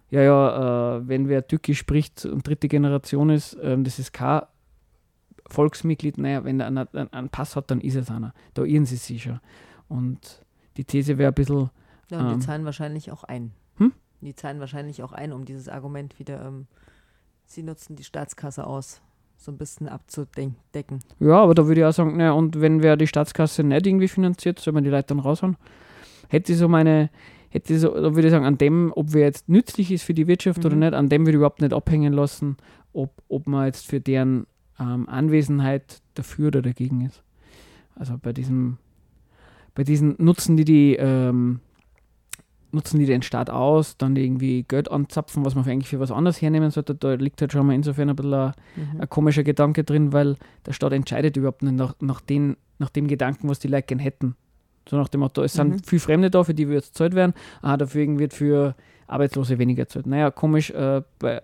ja, 0.09 0.21
ja, 0.21 0.97
äh, 0.97 1.07
wenn 1.07 1.27
wer 1.27 1.47
Türkisch 1.47 1.79
spricht 1.79 2.25
und 2.25 2.47
dritte 2.47 2.67
Generation 2.67 3.29
ist, 3.29 3.57
ähm, 3.61 3.83
das 3.83 3.99
ist 3.99 4.13
kein 4.13 4.41
Volksmitglied, 5.47 6.17
naja, 6.17 6.43
wenn 6.43 6.59
er 6.59 6.67
einen, 6.67 6.87
einen, 7.13 7.29
Pass 7.29 7.55
hat, 7.55 7.71
dann 7.71 7.81
ist 7.81 7.95
es 7.95 8.09
einer. 8.09 8.33
Da 8.53 8.63
irren 8.63 8.85
sie 8.85 8.97
sich 8.97 9.23
schon. 9.23 9.39
Und 9.87 10.43
die 10.75 10.83
These 10.83 11.17
wäre 11.17 11.31
ein 11.31 11.35
bisschen. 11.35 11.69
Ja, 12.09 12.19
und 12.19 12.25
ähm, 12.25 12.39
die 12.39 12.45
zahlen 12.45 12.65
wahrscheinlich 12.65 13.11
auch 13.11 13.23
ein. 13.23 13.51
Die 14.21 14.35
zahlen 14.35 14.59
wahrscheinlich 14.59 15.03
auch 15.03 15.11
ein, 15.11 15.31
um 15.31 15.45
dieses 15.45 15.69
Argument 15.69 16.17
wieder, 16.19 16.43
ähm, 16.45 16.67
sie 17.45 17.63
nutzen 17.63 17.95
die 17.95 18.03
Staatskasse 18.03 18.65
aus, 18.65 19.01
so 19.37 19.51
ein 19.51 19.57
bisschen 19.57 19.87
abzudecken. 19.87 21.01
Ja, 21.19 21.43
aber 21.43 21.53
da 21.53 21.67
würde 21.67 21.81
ich 21.81 21.85
auch 21.85 21.93
sagen, 21.93 22.17
naja, 22.17 22.31
und 22.31 22.59
wenn 22.59 22.81
wer 22.81 22.97
die 22.97 23.07
Staatskasse 23.07 23.63
nicht 23.63 23.85
irgendwie 23.85 24.07
finanziert, 24.07 24.59
soll 24.59 24.73
man 24.73 24.83
die 24.83 24.89
Leute 24.89 25.07
dann 25.07 25.19
raushauen. 25.19 25.57
Hätte 26.29 26.51
ich 26.51 26.57
so 26.57 26.67
meine, 26.67 27.09
hätte 27.49 27.73
ich 27.73 27.79
so, 27.79 27.89
da 27.93 28.13
würde 28.15 28.27
ich 28.27 28.31
sagen, 28.31 28.45
an 28.45 28.57
dem, 28.57 28.91
ob 28.95 29.13
wer 29.13 29.25
jetzt 29.25 29.47
nützlich 29.49 29.91
ist 29.91 30.03
für 30.03 30.13
die 30.13 30.27
Wirtschaft 30.27 30.65
oder 30.65 30.75
Mhm. 30.75 30.79
nicht, 30.81 30.93
an 30.93 31.09
dem 31.09 31.21
würde 31.21 31.31
ich 31.31 31.35
überhaupt 31.37 31.61
nicht 31.61 31.73
abhängen 31.73 32.13
lassen, 32.13 32.57
ob, 32.93 33.11
ob 33.29 33.47
man 33.47 33.65
jetzt 33.65 33.87
für 33.87 33.99
deren 33.99 34.45
ähm, 34.79 35.07
Anwesenheit 35.09 36.01
dafür 36.15 36.47
oder 36.47 36.61
dagegen 36.61 37.01
ist. 37.01 37.23
Also 37.95 38.17
bei 38.21 38.33
diesem, 38.33 38.77
bei 39.75 39.83
diesen 39.83 40.15
nutzen 40.19 40.57
die 40.57 40.65
die, 40.65 40.95
ähm, 40.97 41.59
nutzen 42.71 42.99
die 42.99 43.05
den 43.05 43.21
Staat 43.21 43.49
aus, 43.49 43.97
dann 43.97 44.15
irgendwie 44.15 44.63
Geld 44.67 44.91
anzapfen, 44.91 45.45
was 45.45 45.55
man 45.55 45.63
für 45.63 45.71
eigentlich 45.71 45.87
für 45.89 45.99
was 45.99 46.11
anderes 46.11 46.41
hernehmen 46.41 46.69
sollte. 46.69 46.93
Da 46.95 47.13
liegt 47.13 47.39
halt 47.41 47.53
schon 47.53 47.65
mal 47.65 47.73
insofern 47.73 48.09
ein 48.09 48.15
bisschen 48.15 48.33
ein, 48.33 48.51
Mhm. 48.75 49.01
ein 49.01 49.09
komischer 49.09 49.43
Gedanke 49.43 49.83
drin, 49.83 50.11
weil 50.13 50.35
der 50.65 50.73
Staat 50.73 50.91
entscheidet 50.93 51.37
überhaupt 51.37 51.63
nicht 51.63 51.75
nach, 51.75 51.95
nach, 52.01 52.21
den, 52.21 52.57
nach 52.77 52.89
dem 52.89 53.07
Gedanken, 53.07 53.47
was 53.49 53.59
die 53.59 53.67
Leute 53.69 53.87
gerne 53.87 54.03
hätten. 54.03 54.35
So 54.89 54.97
nach 54.97 55.09
dem 55.09 55.21
Motto, 55.21 55.43
es 55.43 55.53
sind 55.53 55.69
Mhm. 55.69 55.79
viele 55.85 55.99
Fremde 55.99 56.29
da, 56.29 56.43
für 56.43 56.53
die 56.53 56.67
wird 56.69 56.85
gezahlt 56.85 57.15
werden, 57.15 57.33
ah, 57.61 57.77
dafür 57.77 58.19
wird 58.19 58.33
für 58.33 58.75
Arbeitslose 59.07 59.57
weniger 59.59 59.83
gezahlt. 59.85 60.07
Naja, 60.07 60.31
komisch, 60.31 60.71
äh, 60.71 61.01
bei, 61.19 61.41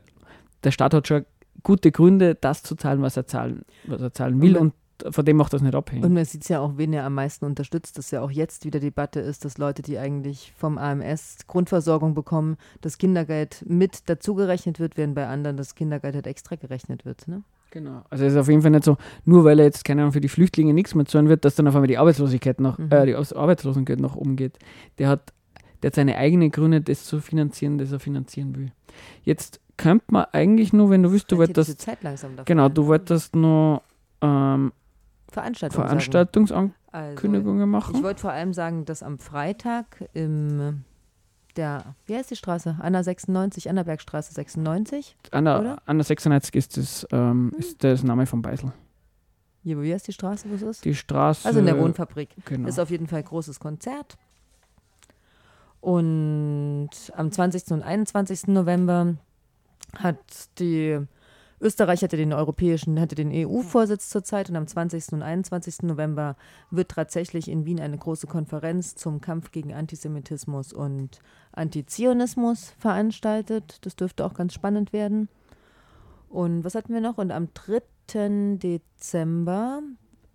der 0.64 0.72
Staat 0.72 0.94
hat 0.94 1.08
schon 1.08 1.26
gute 1.64 1.92
Gründe, 1.92 2.36
das 2.36 2.64
zu 2.64 2.76
zahlen, 2.76 3.02
was 3.02 3.18
er 3.18 3.26
zahlen, 3.26 3.64
was 3.86 4.02
er 4.02 4.14
zahlen 4.14 4.42
will 4.42 4.58
Und 4.58 4.74
und, 5.04 5.14
von 5.16 5.26
dem 5.26 5.38
macht 5.38 5.52
das 5.54 5.62
nicht 5.62 5.76
abhängig. 5.76 6.06
Und 6.06 6.14
man 6.14 6.24
sieht 6.24 6.44
es 6.44 6.50
ja 6.50 6.60
auch, 6.60 6.74
wen 6.78 6.94
er 6.94 7.06
am 7.06 7.16
meisten 7.16 7.46
unterstützt, 7.46 7.98
dass 7.98 8.12
ja 8.12 8.22
auch 8.22 8.32
jetzt 8.32 8.64
wieder 8.64 8.80
Debatte 8.80 9.20
ist, 9.20 9.44
dass 9.44 9.58
Leute, 9.58 9.82
die 9.82 9.98
eigentlich 9.98 10.54
vom 10.56 10.78
AMS 10.78 11.40
Grundversorgung 11.48 12.14
bekommen, 12.14 12.58
das 12.82 12.98
Kindergeld 12.98 13.64
mit 13.68 14.08
dazugerechnet 14.10 14.80
wird, 14.80 14.96
während 14.96 15.16
bei 15.16 15.28
anderen 15.28 15.58
das 15.58 15.76
Kindergeld 15.76 16.16
halt 16.16 16.28
extra 16.28 16.56
gerechnet 16.56 17.06
wird. 17.06 17.28
Ne? 17.28 17.44
Genau. 17.74 18.04
Also 18.12 18.26
es 18.26 18.34
ist 18.34 18.38
auf 18.40 18.48
jeden 18.50 18.62
Fall 18.62 18.70
nicht 18.70 18.84
so, 18.84 18.98
nur 19.26 19.44
weil 19.46 19.58
er 19.58 19.66
jetzt, 19.66 19.84
keine 19.84 20.02
Ahnung, 20.04 20.12
für 20.14 20.22
die 20.22 20.30
Flüchtlinge 20.30 20.76
nichts 20.76 20.94
mehr 20.94 21.08
zahlen 21.08 21.28
wird, 21.28 21.44
dass 21.44 21.56
dann 21.56 21.68
auf 21.68 21.74
einmal 21.74 21.88
die 21.88 21.98
Arbeitslosigkeit 21.98 22.60
noch, 22.60 22.78
Mhm. 22.78 22.92
äh, 22.92 23.06
die 23.08 23.16
Arbeitslosengeld 23.16 24.00
noch 24.00 24.16
umgeht. 24.16 24.60
Der 25.00 25.10
hat, 25.10 25.34
der 25.82 25.88
hat 25.88 25.96
seine 25.96 26.16
eigenen 26.18 26.52
Gründe, 26.52 26.82
das 26.82 27.04
zu 27.06 27.20
finanzieren, 27.20 27.80
das 27.80 27.92
er 27.92 28.00
finanzieren 28.00 28.56
will. 28.56 28.72
Jetzt 29.24 29.60
könnte 29.76 30.06
man 30.12 30.26
eigentlich 30.34 30.72
nur, 30.72 30.92
wenn 30.92 31.02
du 31.02 31.12
wüsst, 31.12 31.32
du 31.32 31.38
wolltest, 31.40 31.82
Zeit 31.82 32.04
langsam 32.04 32.36
davon 32.36 32.46
genau, 32.46 32.70
du 32.70 32.86
wolltest 32.86 33.36
nur 33.36 33.82
ähm. 34.22 34.72
Veranstaltungsankündigungen 35.32 36.74
Also, 36.92 37.66
machen. 37.66 37.96
ich 37.96 38.04
wollte 38.04 38.22
vor 38.22 38.32
allem 38.32 38.54
sagen, 38.54 38.86
dass 38.86 39.02
am 39.04 39.18
Freitag 39.18 40.08
im 40.14 40.84
der, 41.58 41.96
wie 42.06 42.16
heißt 42.16 42.32
die 42.32 42.36
Straße? 42.36 42.78
Anna 42.80 43.04
96, 43.04 43.70
Annabergstraße 43.70 44.34
96. 44.34 45.16
An 45.32 45.46
der, 45.46 45.60
oder? 45.60 45.82
an 45.86 45.98
der 45.98 46.06
96 46.06 46.56
ist 46.56 46.78
das, 46.78 47.08
ähm, 47.12 47.54
ist 47.58 47.84
das 47.84 48.04
Name 48.04 48.26
von 48.26 48.42
Beisel. 48.42 48.74
Hier, 49.64 49.82
wie 49.82 49.94
heißt 49.94 50.08
die 50.08 50.14
Straße, 50.14 50.50
wo 50.50 50.56
es 50.56 50.62
ist? 50.62 50.86
Die 50.86 50.96
Straße. 50.96 51.48
Also 51.48 51.60
in 51.60 51.66
der 51.66 51.80
Wohnfabrik. 51.80 52.30
Genau. 52.46 52.68
Ist 52.68 52.80
auf 52.80 52.90
jeden 52.90 53.08
Fall 53.08 53.20
ein 53.20 53.26
großes 53.26 53.60
Konzert. 53.60 54.18
Und 55.80 56.90
am 57.16 57.32
20. 57.32 57.72
und 57.72 57.82
21. 57.82 58.48
November 58.48 59.16
hat 59.98 60.18
die 60.60 61.00
Österreich 61.64 62.04
hatte 62.04 62.18
den 62.18 62.34
europäischen, 62.34 63.00
hatte 63.00 63.16
den 63.16 63.32
EU-Vorsitz 63.32 64.10
zurzeit 64.10 64.50
und 64.50 64.58
am 64.58 64.68
20. 64.68 65.14
und 65.14 65.22
21. 65.22 65.84
November 65.84 66.36
wird 66.72 66.92
tatsächlich 66.92 67.50
in 67.50 67.66
Wien 67.66 67.80
eine 67.80 67.98
große 67.98 68.28
Konferenz 68.28 68.96
zum 68.96 69.22
Kampf 69.22 69.52
gegen 69.52 69.74
Antisemitismus 69.74 70.74
und 70.74 71.20
Antizionismus 71.54 72.72
veranstaltet. 72.80 73.78
Das 73.82 73.96
dürfte 73.96 74.26
auch 74.26 74.34
ganz 74.34 74.54
spannend 74.54 74.94
werden. 74.94 75.30
Und 76.30 76.64
was 76.64 76.76
hatten 76.76 76.94
wir 76.94 77.02
noch? 77.02 77.18
Und 77.18 77.32
am 77.32 77.50
3. 77.54 78.58
Dezember 78.58 79.82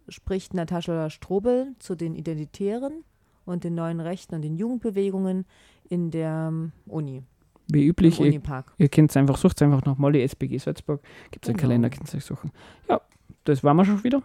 spricht 0.08 0.54
Natascha 0.54 1.10
Strobel 1.10 1.74
zu 1.78 1.94
den 1.94 2.14
Identitären 2.14 3.04
und 3.44 3.64
den 3.64 3.74
neuen 3.74 4.00
Rechten 4.00 4.34
und 4.36 4.42
den 4.42 4.56
Jugendbewegungen 4.56 5.44
in 5.88 6.10
der 6.10 6.48
ähm, 6.48 6.72
Uni, 6.86 7.22
Wie 7.70 7.86
üblich, 7.86 8.20
ihr, 8.20 8.26
Unipark. 8.26 8.72
ihr 8.78 8.88
könnt 8.88 9.14
einfach, 9.16 9.36
sucht 9.36 9.60
einfach 9.62 9.84
nach 9.84 9.98
Molly 9.98 10.22
SPG 10.22 10.58
Salzburg. 10.58 11.02
Gibt 11.30 11.44
es 11.44 11.48
einen 11.50 11.56
Genau. 11.56 11.68
Kalender, 11.68 11.90
könnt 11.90 12.12
ihr 12.12 12.16
euch 12.18 12.24
suchen. 12.24 12.52
Ja, 12.88 13.00
das 13.44 13.64
waren 13.64 13.76
wir 13.76 13.84
schon 13.84 14.04
wieder. 14.04 14.22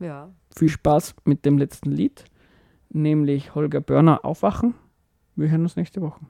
Ja. 0.00 0.30
Viel 0.56 0.68
Spaß 0.68 1.14
mit 1.24 1.44
dem 1.44 1.58
letzten 1.58 1.90
Lied, 1.92 2.24
nämlich 2.90 3.54
Holger 3.54 3.80
Börner 3.80 4.24
Aufwachen. 4.24 4.74
Wir 5.36 5.50
hören 5.50 5.62
uns 5.62 5.76
nächste 5.76 6.00
Woche. 6.00 6.20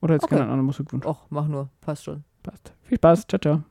Oder 0.00 0.14
jetzt 0.14 0.24
Okay. 0.24 0.36
keinen 0.36 0.44
anderen 0.50 0.64
Musikwunsch. 0.66 1.04
Och, 1.06 1.26
mach 1.30 1.46
nur, 1.48 1.68
passt 1.80 2.04
schon. 2.04 2.24
Passt. 2.42 2.74
Viel 2.82 2.98
Spaß. 2.98 3.26
Ciao, 3.26 3.38
ciao. 3.40 3.62